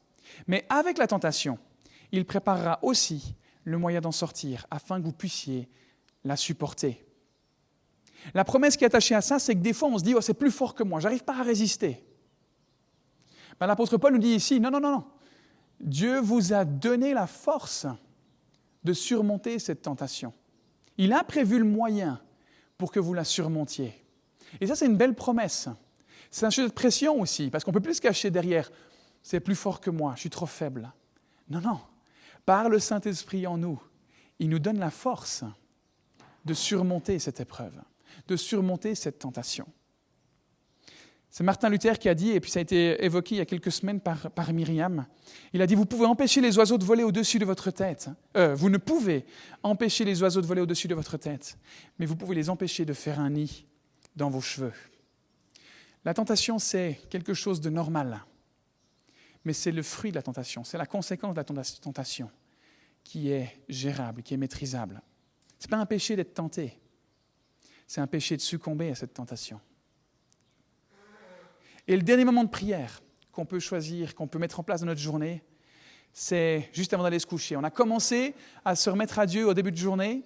Mais 0.47 0.65
avec 0.69 0.97
la 0.97 1.07
tentation, 1.07 1.59
il 2.11 2.25
préparera 2.25 2.79
aussi 2.81 3.35
le 3.63 3.77
moyen 3.77 4.01
d'en 4.01 4.11
sortir 4.11 4.65
afin 4.71 4.99
que 4.99 5.05
vous 5.05 5.11
puissiez 5.11 5.69
la 6.23 6.35
supporter. 6.35 7.05
La 8.33 8.43
promesse 8.43 8.77
qui 8.77 8.83
est 8.83 8.87
attachée 8.87 9.15
à 9.15 9.21
ça, 9.21 9.39
c'est 9.39 9.55
que 9.55 9.59
des 9.61 9.73
fois 9.73 9.89
on 9.89 9.97
se 9.97 10.03
dit 10.03 10.13
oh, 10.15 10.21
c'est 10.21 10.33
plus 10.33 10.51
fort 10.51 10.75
que 10.75 10.83
moi, 10.83 10.99
j'arrive 10.99 11.23
pas 11.23 11.37
à 11.37 11.43
résister. 11.43 12.03
Ben, 13.59 13.67
L'apôtre 13.67 13.97
Paul 13.97 14.13
nous 14.13 14.19
dit 14.19 14.35
ici 14.35 14.59
non, 14.59 14.71
non, 14.71 14.79
non, 14.79 14.91
non. 14.91 15.03
Dieu 15.81 16.19
vous 16.19 16.53
a 16.53 16.65
donné 16.65 17.13
la 17.13 17.27
force 17.27 17.87
de 18.83 18.93
surmonter 18.93 19.59
cette 19.59 19.81
tentation. 19.81 20.33
Il 20.97 21.13
a 21.13 21.23
prévu 21.23 21.59
le 21.59 21.65
moyen 21.65 22.21
pour 22.77 22.91
que 22.91 22.99
vous 22.99 23.13
la 23.13 23.23
surmontiez. 23.23 23.93
Et 24.59 24.67
ça, 24.67 24.75
c'est 24.75 24.85
une 24.85 24.97
belle 24.97 25.15
promesse. 25.15 25.69
C'est 26.29 26.45
un 26.45 26.51
sujet 26.51 26.67
de 26.67 26.73
pression 26.73 27.19
aussi, 27.19 27.49
parce 27.49 27.63
qu'on 27.63 27.71
ne 27.71 27.75
peut 27.75 27.81
plus 27.81 27.95
se 27.95 28.01
cacher 28.01 28.31
derrière 28.31 28.71
c'est 29.23 29.39
plus 29.39 29.55
fort 29.55 29.81
que 29.81 29.89
moi, 29.89 30.13
je 30.15 30.21
suis 30.21 30.29
trop 30.29 30.45
faible. 30.45 30.91
Non, 31.49 31.61
non. 31.61 31.79
Par 32.45 32.69
le 32.69 32.79
Saint-Esprit 32.79 33.45
en 33.45 33.57
nous, 33.57 33.81
il 34.39 34.49
nous 34.49 34.59
donne 34.59 34.79
la 34.79 34.89
force 34.89 35.43
de 36.45 36.53
surmonter 36.53 37.19
cette 37.19 37.39
épreuve, 37.39 37.79
de 38.27 38.35
surmonter 38.35 38.95
cette 38.95 39.19
tentation. 39.19 39.67
C'est 41.31 41.45
Martin 41.45 41.69
Luther 41.69 41.97
qui 41.97 42.09
a 42.09 42.13
dit, 42.13 42.31
et 42.31 42.41
puis 42.41 42.51
ça 42.51 42.59
a 42.59 42.61
été 42.61 43.03
évoqué 43.05 43.35
il 43.35 43.37
y 43.37 43.41
a 43.41 43.45
quelques 43.45 43.71
semaines 43.71 44.01
par, 44.01 44.29
par 44.31 44.51
Myriam, 44.51 45.07
il 45.53 45.61
a 45.61 45.67
dit, 45.67 45.75
vous 45.75 45.85
pouvez 45.85 46.05
empêcher 46.05 46.41
les 46.41 46.57
oiseaux 46.57 46.77
de 46.77 46.83
voler 46.83 47.03
au-dessus 47.03 47.39
de 47.39 47.45
votre 47.45 47.71
tête. 47.71 48.09
Euh, 48.35 48.53
vous 48.53 48.69
ne 48.69 48.77
pouvez 48.77 49.25
empêcher 49.63 50.03
les 50.03 50.21
oiseaux 50.21 50.41
de 50.41 50.45
voler 50.45 50.59
au-dessus 50.59 50.89
de 50.89 50.93
votre 50.93 51.15
tête, 51.15 51.57
mais 51.97 52.05
vous 52.05 52.17
pouvez 52.17 52.35
les 52.35 52.49
empêcher 52.49 52.83
de 52.83 52.91
faire 52.91 53.21
un 53.21 53.29
nid 53.29 53.65
dans 54.17 54.29
vos 54.29 54.41
cheveux. 54.41 54.73
La 56.03 56.13
tentation, 56.13 56.59
c'est 56.59 56.99
quelque 57.09 57.33
chose 57.33 57.61
de 57.61 57.69
normal, 57.69 58.25
mais 59.45 59.53
c'est 59.53 59.71
le 59.71 59.83
fruit 59.83 60.11
de 60.11 60.17
la 60.17 60.23
tentation, 60.23 60.65
c'est 60.65 60.77
la 60.77 60.85
conséquence 60.85 61.33
de 61.33 61.37
la 61.37 61.45
tentation 61.45 62.29
qui 63.05 63.31
est 63.31 63.63
gérable, 63.69 64.21
qui 64.21 64.33
est 64.33 64.37
maîtrisable. 64.37 65.01
Ce 65.59 65.65
n'est 65.65 65.69
pas 65.69 65.77
un 65.77 65.85
péché 65.85 66.17
d'être 66.17 66.33
tenté, 66.33 66.77
c'est 67.87 68.01
un 68.01 68.07
péché 68.07 68.35
de 68.35 68.41
succomber 68.41 68.89
à 68.89 68.95
cette 68.95 69.13
tentation. 69.13 69.61
Et 71.91 71.97
le 71.97 72.03
dernier 72.03 72.23
moment 72.23 72.45
de 72.45 72.49
prière 72.49 73.03
qu'on 73.33 73.45
peut 73.45 73.59
choisir, 73.59 74.15
qu'on 74.15 74.25
peut 74.25 74.39
mettre 74.39 74.61
en 74.61 74.63
place 74.63 74.79
dans 74.79 74.87
notre 74.87 75.01
journée, 75.01 75.43
c'est 76.13 76.69
juste 76.71 76.93
avant 76.93 77.03
d'aller 77.03 77.19
se 77.19 77.25
coucher. 77.25 77.57
On 77.57 77.65
a 77.65 77.69
commencé 77.69 78.33
à 78.63 78.77
se 78.77 78.89
remettre 78.89 79.19
à 79.19 79.25
Dieu 79.25 79.45
au 79.45 79.53
début 79.53 79.73
de 79.73 79.77
journée 79.77 80.23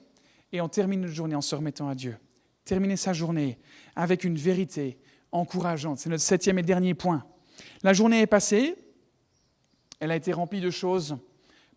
et 0.51 0.61
on 0.61 0.69
termine 0.69 1.01
notre 1.01 1.15
journée 1.15 1.33
en 1.33 1.41
se 1.41 1.55
remettant 1.55 1.89
à 1.89 1.95
Dieu. 1.95 2.17
Terminer 2.65 2.97
sa 2.97 3.13
journée 3.13 3.57
avec 3.95 4.23
une 4.23 4.35
vérité 4.35 4.99
encourageante. 5.31 5.97
C'est 5.97 6.09
notre 6.09 6.21
septième 6.21 6.59
et 6.59 6.61
dernier 6.61 6.93
point. 6.93 7.25
La 7.81 7.93
journée 7.93 8.21
est 8.21 8.27
passée, 8.27 8.75
elle 9.99 10.11
a 10.11 10.15
été 10.15 10.33
remplie 10.33 10.61
de 10.61 10.69
choses 10.69 11.17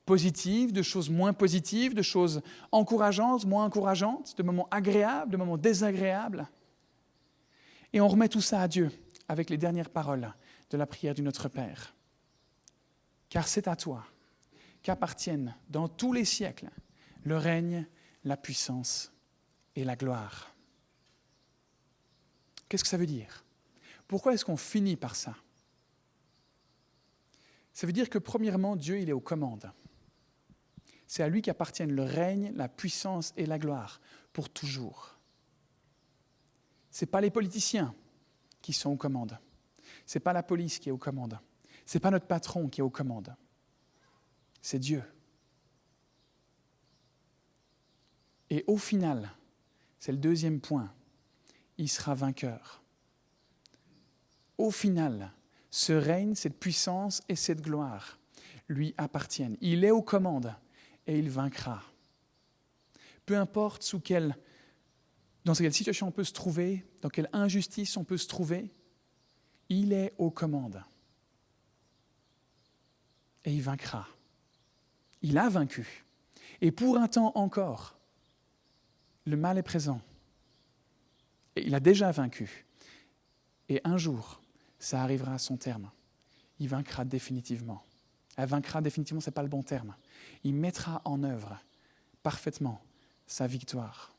positives, 0.05 0.71
de 0.71 0.83
choses 0.83 1.09
moins 1.09 1.33
positives, 1.33 1.95
de 1.95 2.03
choses 2.03 2.43
encourageantes, 2.73 3.47
moins 3.47 3.65
encourageantes, 3.65 4.37
de 4.37 4.43
moments 4.43 4.69
agréables, 4.71 5.33
de 5.33 5.39
moments 5.39 5.57
désagréables. 5.57 6.47
Et 7.95 8.03
on 8.03 8.09
remet 8.09 8.29
tout 8.29 8.43
ça 8.43 8.61
à 8.61 8.69
Dieu 8.69 8.91
avec 9.29 9.51
les 9.51 9.59
dernières 9.59 9.91
paroles 9.91 10.33
de 10.71 10.77
la 10.77 10.87
prière 10.87 11.15
du 11.15 11.23
Notre 11.23 11.49
Père. 11.49 11.95
Car 13.29 13.47
c'est 13.47 13.69
à 13.69 13.77
toi 13.77 14.05
qu'appartiennent 14.83 15.55
dans 15.69 15.89
tous 15.89 16.13
les 16.13 16.25
siècles 16.25 16.71
le 17.25 17.37
règne, 17.37 17.87
la 18.25 18.37
puissance 18.37 19.13
et 19.77 19.85
la 19.85 19.97
gloire. 19.97 20.55
Qu'est-ce 22.69 22.85
que 22.85 22.91
ça 22.91 22.97
veut 22.97 23.07
dire? 23.07 23.45
Pourquoi 24.07 24.35
est-ce 24.35 24.45
qu'on 24.45 24.57
finit 24.57 24.97
par 24.97 25.15
ça? 25.15 25.37
Ça 27.73 27.87
veut 27.87 27.93
dire 27.93 28.11
que 28.11 28.19
premièrement, 28.19 28.77
Dieu, 28.77 28.99
il 28.99 29.09
est 29.09 29.13
aux 29.13 29.21
commandes. 29.21 29.71
C'est 31.07 31.23
à 31.23 31.29
lui 31.29 31.43
qu'appartiennent 31.43 31.93
le 31.93 32.03
règne, 32.03 32.53
la 32.55 32.69
puissance 32.69 33.33
et 33.37 33.47
la 33.47 33.59
gloire 33.59 34.01
pour 34.33 34.51
toujours. 34.51 35.17
Ce 36.91 37.05
n'est 37.05 37.11
pas 37.11 37.21
les 37.21 37.31
politiciens, 37.31 37.95
qui 38.63 38.73
sont 38.73 38.91
aux 38.91 38.97
commandes. 38.97 39.39
Ce 40.07 40.19
n'est 40.19 40.23
pas 40.23 40.33
la 40.33 40.43
police 40.43 40.79
qui 40.79 40.89
est 40.89 40.93
aux 40.93 40.99
commandes. 40.99 41.39
Ce 41.87 41.97
n'est 41.97 42.01
pas 42.01 42.11
notre 42.11 42.27
patron 42.27 42.69
qui 42.69 42.81
est 42.81 42.85
aux 42.85 42.91
commandes. 42.91 43.35
C'est 44.61 44.79
Dieu. 44.79 45.03
Et 48.51 48.65
au 48.67 48.77
final, 48.77 49.31
c'est 49.99 50.13
le 50.13 50.19
deuxième 50.19 50.61
point, 50.61 50.93
il 51.77 51.89
sera 51.89 52.15
vainqueur. 52.15 52.83
Au 54.57 54.71
final, 54.71 55.33
ce 55.71 55.93
règne, 55.93 56.35
cette 56.35 56.59
puissance 56.59 57.23
et 57.29 57.37
cette 57.37 57.63
gloire 57.63 58.19
lui 58.69 58.95
appartiennent. 58.97 59.57
Il 59.61 59.85
est 59.85 59.91
aux 59.91 60.03
commandes 60.03 60.55
et 61.07 61.19
il 61.19 61.31
vaincra. 61.31 61.83
Peu 63.27 63.37
importe 63.37 63.83
sous 63.83 64.01
quelle 64.01 64.37
dans 65.49 65.55
quelle 65.55 65.73
situation 65.73 66.09
on 66.09 66.13
peut 66.13 66.25
se 66.25 66.35
trouver, 66.35 66.85
dans 67.01 67.09
quelle 67.09 67.31
injustice 67.33 67.97
on 67.97 68.05
peut 68.05 68.19
se 68.19 68.29
trouver, 68.29 68.71
il 69.71 69.95
est 69.95 70.13
aux 70.19 70.31
commandes. 70.31 70.85
Et 73.47 73.55
il 73.55 73.63
vaincra. 73.63 74.07
Il 75.23 75.39
a 75.39 75.49
vaincu. 75.49 76.05
Et 76.61 76.71
pour 76.71 76.99
un 76.99 77.09
temps 77.09 77.33
encore, 77.35 77.97
le 79.25 79.39
mal 79.39 79.57
est 79.57 79.63
présent. 79.63 80.03
Et 81.57 81.67
il 81.67 81.75
a 81.75 81.81
déjà 81.81 82.11
vaincu. 82.11 82.67
Et 83.71 83.81
un 83.85 83.97
jour, 83.97 84.43
ça 84.79 85.03
arrivera 85.03 85.33
à 85.33 85.39
son 85.39 85.57
terme. 85.57 85.91
Il 86.59 86.69
vaincra 86.69 87.07
définitivement. 87.07 87.83
Elle 88.37 88.51
vaincra 88.51 88.83
définitivement, 88.83 89.23
ce 89.23 89.31
n'est 89.31 89.35
pas 89.35 89.43
le 89.43 89.49
bon 89.49 89.63
terme. 89.63 89.97
Il 90.45 90.53
mettra 90.53 91.01
en 91.07 91.23
œuvre 91.23 91.59
parfaitement 92.23 92.83
sa 93.27 93.47
victoire. 93.47 94.18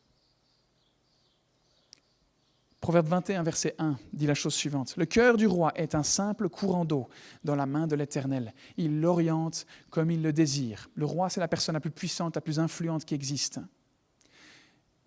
Proverbe 2.82 3.08
21, 3.08 3.44
verset 3.44 3.76
1 3.78 3.98
dit 4.14 4.26
la 4.26 4.34
chose 4.34 4.54
suivante. 4.54 4.96
Le 4.96 5.06
cœur 5.06 5.36
du 5.36 5.48
roi 5.48 5.74
est 5.76 5.96
un 5.96 6.04
simple 6.04 6.48
courant 6.48 6.86
d'eau 6.86 7.10
dans 7.44 7.56
la 7.56 7.66
main 7.66 7.88
de 7.88 7.96
l'Éternel. 7.96 8.54
Il 8.78 9.02
l'oriente 9.02 9.66
comme 9.90 10.12
il 10.12 10.22
le 10.22 10.32
désire. 10.32 10.90
Le 10.96 11.06
roi, 11.06 11.30
c'est 11.30 11.42
la 11.42 11.50
personne 11.50 11.74
la 11.74 11.82
plus 11.82 11.92
puissante, 11.92 12.36
la 12.36 12.42
plus 12.42 12.58
influente 12.58 13.04
qui 13.04 13.16
existe. 13.16 13.60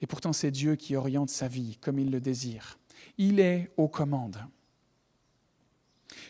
Et 0.02 0.06
pourtant, 0.06 0.34
c'est 0.34 0.50
Dieu 0.50 0.76
qui 0.76 0.96
oriente 0.96 1.30
sa 1.30 1.48
vie 1.48 1.78
comme 1.80 1.98
il 1.98 2.10
le 2.10 2.20
désire. 2.20 2.78
Il 3.16 3.40
est 3.40 3.72
aux 3.78 3.88
commandes. 3.88 4.38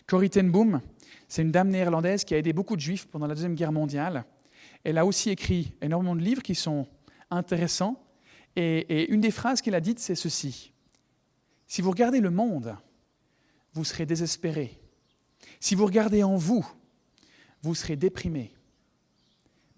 Corrie 0.07 0.31
ten 0.31 0.49
Boom, 0.49 0.81
c'est 1.27 1.43
une 1.43 1.51
dame 1.51 1.71
néerlandaise 1.71 2.25
qui 2.25 2.35
a 2.35 2.39
aidé 2.39 2.53
beaucoup 2.53 2.77
de 2.77 2.81
juifs 2.81 3.07
pendant 3.07 3.27
la 3.27 3.35
Deuxième 3.35 3.57
Guerre 3.57 3.73
mondiale. 3.73 4.25
Elle 4.85 4.99
a 4.99 5.05
aussi 5.05 5.31
écrit 5.31 5.75
énormément 5.81 6.15
de 6.15 6.21
livres 6.21 6.43
qui 6.43 6.55
sont 6.55 6.87
intéressants. 7.31 8.01
Et, 8.55 8.79
et 8.79 9.11
une 9.11 9.21
des 9.21 9.31
phrases 9.33 9.61
qu'elle 9.61 9.75
a 9.75 9.81
dites, 9.81 9.99
c'est 9.99 10.15
ceci. 10.15 10.73
Si 11.73 11.81
vous 11.81 11.93
regardez 11.93 12.21
le 12.21 12.29
monde, 12.29 12.77
vous 13.73 13.83
serez 13.83 14.05
désespéré. 14.05 14.79
Si 15.59 15.75
vous 15.75 15.87
regardez 15.87 16.23
en 16.23 16.37
vous, 16.37 16.71
vous 17.63 17.75
serez 17.75 17.97
déprimé. 17.97 18.53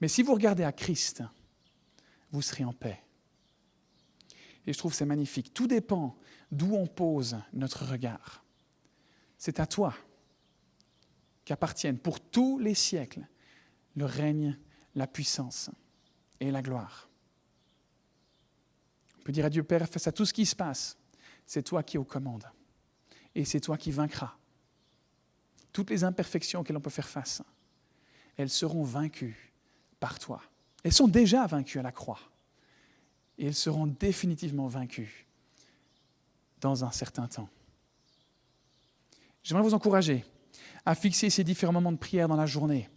Mais 0.01 0.09
si 0.09 0.25
vous 0.25 0.35
regardez 0.35 0.65
à 0.65 0.73
Christ, 0.73 1.23
vous 2.33 2.43
serez 2.43 2.65
en 2.65 2.73
paix. 2.73 3.01
Et 4.67 4.73
je 4.73 4.79
trouve 4.79 4.93
c'est 4.93 5.05
magnifique. 5.05 5.55
Tout 5.55 5.69
dépend 5.69 6.19
d'où 6.51 6.75
on 6.75 6.89
pose 6.89 7.39
notre 7.53 7.87
regard. 7.87 8.45
C'est 9.39 9.61
à 9.61 9.67
toi 9.69 9.95
qu'appartiennent 11.45 12.01
pour 12.01 12.21
tous 12.21 12.59
les 12.59 12.75
siècles 12.75 13.25
le 13.95 14.07
règne, 14.07 14.59
la 14.97 15.07
puissance 15.07 15.71
et 16.41 16.51
la 16.51 16.61
gloire. 16.61 17.09
On 19.21 19.23
peut 19.23 19.33
dire 19.33 19.45
à 19.45 19.51
Dieu 19.51 19.63
Père, 19.63 19.89
face 19.89 20.09
à 20.09 20.13
tout 20.13 20.27
ce 20.27 20.35
qui 20.35 20.45
se 20.45 20.57
passe, 20.57 20.99
c'est 21.47 21.63
toi 21.63 21.83
qui 21.83 21.97
es 21.97 22.01
aux 22.01 22.05
commandes. 22.05 22.49
Et 23.35 23.45
c'est 23.45 23.61
toi 23.61 23.77
qui 23.77 23.91
vaincras. 23.91 24.35
Toutes 25.73 25.91
les 25.91 26.05
imperfections 26.05 26.61
auxquelles 26.61 26.77
on 26.77 26.81
peut 26.81 26.91
faire 26.91 27.09
face, 27.09 27.43
elles 28.37 28.51
seront 28.51 28.85
vaincues 28.85 29.53
par 29.99 30.19
toi. 30.19 30.43
Elles 30.83 30.93
sont 30.93 31.09
déjà 31.09 31.47
vaincues 31.47 31.79
à 31.79 31.83
la 31.83 31.93
croix. 31.93 32.21
Et 33.39 33.47
elles 33.47 33.55
seront 33.55 33.87
définitivement 33.87 34.69
vaincues 34.69 35.27
dans 36.61 36.85
un 36.85 36.93
certain 36.93 37.27
temps. 37.27 37.49
J'aimerais 39.43 39.65
vous 39.65 39.75
encourager 39.75 40.25
à 40.87 40.95
fixer 40.95 41.31
ces 41.31 41.45
différents 41.45 41.73
moments 41.73 41.93
de 41.93 41.99
prière 41.99 42.29
dans 42.29 42.37
la 42.37 42.47
journée, 42.47 42.89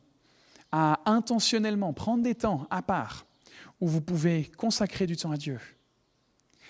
à 0.71 0.99
intentionnellement 1.05 1.93
prendre 1.93 2.23
des 2.23 2.35
temps 2.35 2.67
à 2.69 2.81
part 2.81 3.25
où 3.79 3.87
vous 3.87 4.01
pouvez 4.01 4.45
consacrer 4.57 5.07
du 5.07 5.15
temps 5.17 5.31
à 5.31 5.37
Dieu. 5.37 5.59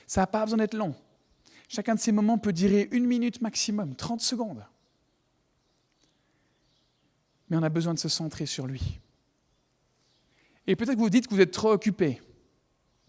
Ça 0.06 0.22
n'a 0.22 0.28
pas 0.28 0.44
besoin 0.44 0.60
d'être 0.60 0.74
long. 0.74 0.96
Chacun 1.68 1.96
de 1.96 2.00
ces 2.00 2.12
moments 2.12 2.38
peut 2.38 2.54
durer 2.54 2.88
une 2.92 3.06
minute 3.06 3.42
maximum, 3.42 3.96
30 3.96 4.22
secondes. 4.22 4.66
Mais 7.50 7.58
on 7.58 7.64
a 7.64 7.70
besoin 7.70 7.94
de 7.94 8.00
se 8.00 8.10
centrer 8.10 8.46
sur 8.46 8.68
lui. 8.68 9.00
Et 10.66 10.76
peut-être 10.76 10.96
que 10.96 11.02
vous 11.02 11.10
dites 11.10 11.28
que 11.28 11.34
vous 11.34 11.42
êtes 11.42 11.52
trop 11.52 11.72
occupé 11.72 12.22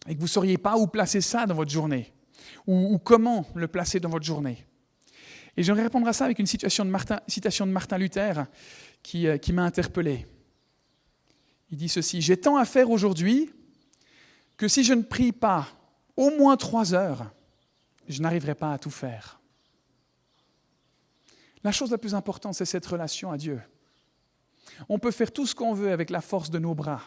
et 0.06 0.14
que 0.14 0.18
vous 0.18 0.26
ne 0.26 0.28
sauriez 0.28 0.58
pas 0.58 0.76
où 0.76 0.86
placer 0.86 1.20
ça 1.20 1.46
dans 1.46 1.54
votre 1.54 1.70
journée 1.70 2.12
ou, 2.66 2.98
comment 2.98 3.46
le 3.54 3.66
placer 3.68 4.00
dans 4.00 4.08
votre 4.08 4.24
journée. 4.24 4.64
Et 5.56 5.62
j'aimerais 5.62 5.84
répondre 5.84 6.06
à 6.06 6.12
ça 6.12 6.24
avec 6.24 6.38
une 6.38 6.46
citation 6.46 6.84
de 6.84 6.90
Martin, 6.90 7.98
Luther 7.98 8.46
euh, 9.14 9.38
qui 9.38 9.52
m'a 9.52 9.64
interpellé. 9.64 10.26
Il 11.70 11.78
dit 11.78 11.88
ceci, 11.88 12.20
J'ai 12.22 12.36
tant 12.36 12.56
à 12.56 12.64
faire 12.64 12.90
aujourd'hui 12.90 13.50
que 14.56 14.68
si 14.68 14.84
je 14.84 14.94
ne 14.94 15.02
prie 15.02 15.32
pas 15.32 15.66
au 16.16 16.30
moins 16.30 16.56
trois 16.56 16.94
heures, 16.94 17.32
je 18.08 18.22
n'arriverai 18.22 18.54
pas 18.54 18.72
à 18.72 18.78
tout 18.78 18.90
faire. 18.90 19.40
La 21.62 21.72
chose 21.72 21.90
la 21.90 21.98
plus 21.98 22.14
importante, 22.14 22.54
c'est 22.54 22.64
cette 22.64 22.86
relation 22.86 23.30
à 23.30 23.36
Dieu. 23.36 23.60
On 24.88 24.98
peut 24.98 25.10
faire 25.10 25.32
tout 25.32 25.46
ce 25.46 25.54
qu'on 25.54 25.74
veut 25.74 25.92
avec 25.92 26.10
la 26.10 26.20
force 26.20 26.50
de 26.50 26.58
nos 26.58 26.74
bras. 26.74 27.02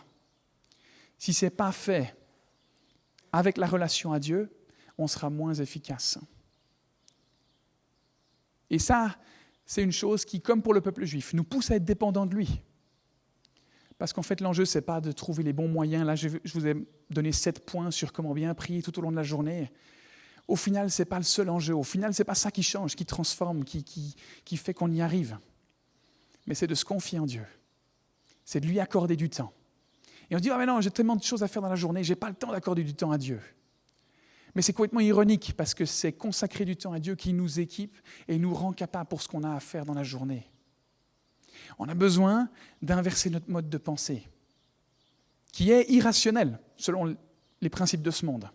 Si 1.18 1.34
ce 1.34 1.46
n'est 1.46 1.52
pas 1.52 1.72
fait 1.72 2.16
avec 3.32 3.58
la 3.58 3.68
relation 3.68 4.12
à 4.12 4.20
Dieu, 4.20 4.52
on 4.98 5.08
sera 5.08 5.30
moins 5.30 5.54
efficace. 5.54 6.20
Et 8.70 8.80
ça, 8.80 9.18
c'est 9.66 9.84
une 9.84 9.92
chose 9.92 10.26
qui, 10.26 10.42
comme 10.42 10.62
pour 10.62 10.74
le 10.74 10.82
peuple 10.82 11.06
juif, 11.06 11.34
nous 11.34 11.44
pousse 11.44 11.72
à 11.72 11.76
être 11.76 11.86
dépendants 11.86 12.26
de 12.26 12.36
lui. 12.36 12.62
Parce 13.98 14.14
qu'en 14.14 14.22
fait, 14.24 14.42
l'enjeu, 14.42 14.66
ce 14.66 14.78
n'est 14.78 14.84
pas 14.84 15.00
de 15.00 15.12
trouver 15.12 15.44
les 15.44 15.54
bons 15.54 15.68
moyens. 15.68 16.06
Là, 16.06 16.16
je 16.16 16.30
vous 16.54 16.68
ai 16.68 16.76
donné 17.10 17.32
sept 17.32 17.66
points 17.66 17.92
sur 17.92 18.12
comment 18.12 18.34
bien 18.34 18.54
prier 18.54 18.82
tout 18.82 18.98
au 18.98 19.02
long 19.02 19.12
de 19.12 19.16
la 19.16 19.24
journée. 19.24 19.72
Au 20.52 20.58
final, 20.58 20.92
ce 20.92 21.02
n'est 21.02 21.06
pas 21.06 21.18
le 21.18 21.24
seul 21.24 21.50
enjeu. 21.50 21.74
Au 21.74 21.82
final, 21.84 22.14
ce 22.14 22.22
n'est 22.22 22.26
pas 22.26 22.36
ça 22.36 22.52
qui 22.52 22.62
change, 22.62 22.98
qui 22.98 23.06
transforme, 23.06 23.64
qui, 23.64 23.86
qui, 23.86 24.18
qui 24.44 24.58
fait 24.58 24.74
qu'on 24.74 24.92
y 24.92 25.02
arrive. 25.02 25.38
Mais 26.46 26.56
c'est 26.56 26.68
de 26.68 26.76
se 26.76 26.84
confier 26.84 27.20
en 27.20 27.26
Dieu. 27.26 27.46
C'est 28.44 28.60
de 28.60 28.68
lui 28.68 28.82
accorder 28.82 29.16
du 29.16 29.30
temps. 29.30 29.54
Et 30.30 30.36
on 30.36 30.40
dit, 30.40 30.50
ah 30.50 30.58
mais 30.58 30.66
non, 30.66 30.82
j'ai 30.82 30.92
tellement 30.92 31.16
de 31.16 31.24
choses 31.24 31.42
à 31.42 31.48
faire 31.48 31.62
dans 31.62 31.70
la 31.70 31.78
journée, 31.78 32.04
je 32.04 32.12
n'ai 32.12 32.18
pas 32.18 32.28
le 32.28 32.36
temps 32.36 32.52
d'accorder 32.52 32.84
du 32.84 32.94
temps 32.94 33.12
à 33.12 33.18
Dieu. 33.18 33.40
Mais 34.54 34.62
c'est 34.62 34.74
complètement 34.74 35.00
ironique 35.00 35.54
parce 35.56 35.74
que 35.74 35.86
c'est 35.86 36.12
consacrer 36.12 36.66
du 36.66 36.76
temps 36.76 36.92
à 36.92 37.00
Dieu 37.00 37.16
qui 37.16 37.32
nous 37.32 37.62
équipe 37.62 37.98
et 38.28 38.38
nous 38.38 38.54
rend 38.54 38.74
capables 38.74 39.08
pour 39.08 39.22
ce 39.22 39.30
qu'on 39.30 39.46
a 39.46 39.56
à 39.56 39.62
faire 39.62 39.86
dans 39.86 39.94
la 39.94 40.04
journée. 40.04 40.52
On 41.80 41.88
a 41.88 41.94
besoin 41.94 42.50
d'inverser 42.82 43.30
notre 43.30 43.50
mode 43.50 43.70
de 43.70 43.78
pensée, 43.78 44.28
qui 45.54 45.72
est 45.72 45.90
irrationnel 45.90 46.60
selon 46.76 47.16
les 47.62 47.70
principes 47.70 48.02
de 48.02 48.12
ce 48.12 48.26
monde. 48.26 48.52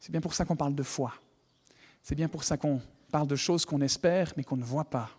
C'est 0.00 0.10
bien 0.10 0.22
pour 0.22 0.34
ça 0.34 0.46
qu'on 0.46 0.56
parle 0.56 0.74
de 0.74 0.82
foi. 0.82 1.14
C'est 2.02 2.14
bien 2.14 2.28
pour 2.28 2.42
ça 2.42 2.56
qu'on 2.56 2.80
parle 3.12 3.28
de 3.28 3.36
choses 3.36 3.66
qu'on 3.66 3.82
espère 3.82 4.32
mais 4.36 4.42
qu'on 4.42 4.56
ne 4.56 4.64
voit 4.64 4.88
pas. 4.88 5.10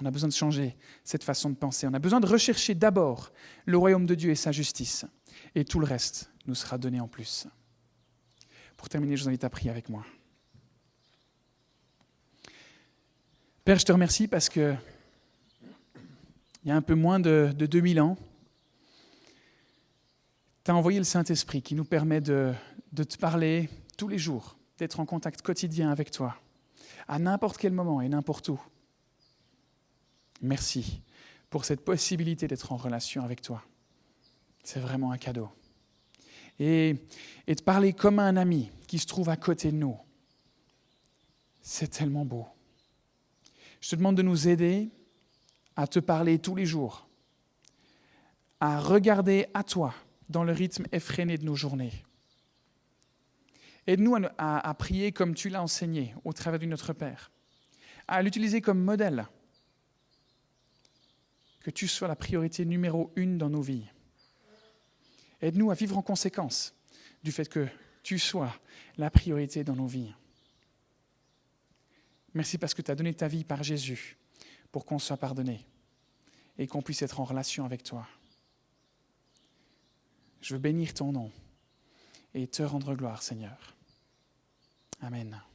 On 0.00 0.04
a 0.04 0.10
besoin 0.10 0.28
de 0.28 0.34
changer 0.34 0.76
cette 1.02 1.24
façon 1.24 1.50
de 1.50 1.56
penser. 1.56 1.86
On 1.86 1.94
a 1.94 1.98
besoin 1.98 2.20
de 2.20 2.26
rechercher 2.26 2.74
d'abord 2.74 3.32
le 3.64 3.76
royaume 3.76 4.06
de 4.06 4.14
Dieu 4.14 4.30
et 4.30 4.36
sa 4.36 4.52
justice. 4.52 5.06
Et 5.54 5.64
tout 5.64 5.80
le 5.80 5.86
reste 5.86 6.30
nous 6.46 6.54
sera 6.54 6.78
donné 6.78 7.00
en 7.00 7.08
plus. 7.08 7.48
Pour 8.76 8.88
terminer, 8.88 9.16
je 9.16 9.22
vous 9.24 9.28
invite 9.28 9.42
à 9.42 9.50
prier 9.50 9.70
avec 9.70 9.88
moi. 9.88 10.04
Père, 13.64 13.78
je 13.78 13.84
te 13.84 13.92
remercie 13.92 14.28
parce 14.28 14.48
que 14.48 14.74
il 16.64 16.68
y 16.68 16.70
a 16.70 16.76
un 16.76 16.82
peu 16.82 16.94
moins 16.94 17.18
de, 17.18 17.52
de 17.56 17.66
2000 17.66 18.00
ans, 18.00 18.16
tu 20.64 20.70
as 20.70 20.76
envoyé 20.76 20.98
le 20.98 21.04
Saint-Esprit 21.04 21.62
qui 21.62 21.74
nous 21.74 21.84
permet 21.84 22.20
de, 22.20 22.52
de 22.92 23.04
te 23.04 23.16
parler 23.16 23.68
tous 23.96 24.08
les 24.08 24.18
jours, 24.18 24.56
d'être 24.78 25.00
en 25.00 25.06
contact 25.06 25.42
quotidien 25.42 25.90
avec 25.90 26.10
toi, 26.10 26.36
à 27.06 27.18
n'importe 27.18 27.58
quel 27.58 27.72
moment 27.72 28.00
et 28.00 28.08
n'importe 28.08 28.48
où. 28.48 28.60
Merci 30.40 31.02
pour 31.50 31.64
cette 31.64 31.84
possibilité 31.84 32.46
d'être 32.46 32.72
en 32.72 32.76
relation 32.76 33.22
avec 33.24 33.42
toi. 33.42 33.62
C'est 34.62 34.80
vraiment 34.80 35.12
un 35.12 35.18
cadeau. 35.18 35.48
Et, 36.58 36.96
et 37.46 37.54
de 37.54 37.62
parler 37.62 37.92
comme 37.92 38.18
un 38.18 38.36
ami 38.36 38.70
qui 38.86 38.98
se 38.98 39.06
trouve 39.06 39.28
à 39.28 39.36
côté 39.36 39.70
de 39.70 39.76
nous. 39.76 39.96
C'est 41.60 41.88
tellement 41.88 42.24
beau. 42.24 42.46
Je 43.80 43.90
te 43.90 43.96
demande 43.96 44.16
de 44.16 44.22
nous 44.22 44.48
aider 44.48 44.90
à 45.76 45.86
te 45.86 46.00
parler 46.00 46.38
tous 46.38 46.56
les 46.56 46.66
jours, 46.66 47.06
à 48.60 48.80
regarder 48.80 49.46
à 49.54 49.62
toi 49.62 49.94
dans 50.28 50.44
le 50.44 50.52
rythme 50.52 50.86
effréné 50.92 51.38
de 51.38 51.44
nos 51.44 51.54
journées. 51.54 51.92
Aide-nous 53.88 54.16
à, 54.36 54.74
prier 54.74 55.12
comme 55.12 55.34
tu 55.34 55.48
l'as 55.48 55.62
enseigné 55.62 56.14
au 56.22 56.34
travers 56.34 56.60
de 56.60 56.66
notre 56.66 56.92
Père, 56.92 57.32
à 58.06 58.20
l'utiliser 58.20 58.60
comme 58.60 58.84
modèle 58.84 59.26
que 61.60 61.70
tu 61.70 61.88
sois 61.88 62.06
la 62.06 62.14
priorité 62.14 62.66
numéro 62.66 63.10
une 63.16 63.38
dans 63.38 63.48
nos 63.48 63.62
vies. 63.62 63.86
Aide-nous 65.40 65.70
à 65.70 65.74
vivre 65.74 65.96
en 65.96 66.02
conséquence 66.02 66.74
du 67.22 67.32
fait 67.32 67.48
que 67.48 67.66
tu 68.02 68.18
sois 68.18 68.54
la 68.98 69.10
priorité 69.10 69.64
dans 69.64 69.76
nos 69.76 69.86
vies. 69.86 70.12
Merci 72.34 72.58
parce 72.58 72.74
que 72.74 72.82
tu 72.82 72.90
as 72.90 72.94
donné 72.94 73.14
ta 73.14 73.26
vie 73.26 73.44
par 73.44 73.62
Jésus 73.62 74.18
pour 74.70 74.84
qu'on 74.84 74.98
soit 74.98 75.16
pardonné 75.16 75.66
et 76.58 76.66
qu'on 76.66 76.82
puisse 76.82 77.00
être 77.00 77.20
en 77.20 77.24
relation 77.24 77.64
avec 77.64 77.84
toi. 77.84 78.06
Je 80.42 80.52
veux 80.52 80.60
bénir 80.60 80.92
ton 80.92 81.10
nom 81.10 81.32
et 82.34 82.46
te 82.48 82.62
rendre 82.62 82.94
gloire, 82.94 83.22
Seigneur. 83.22 83.77
Amen. 85.02 85.47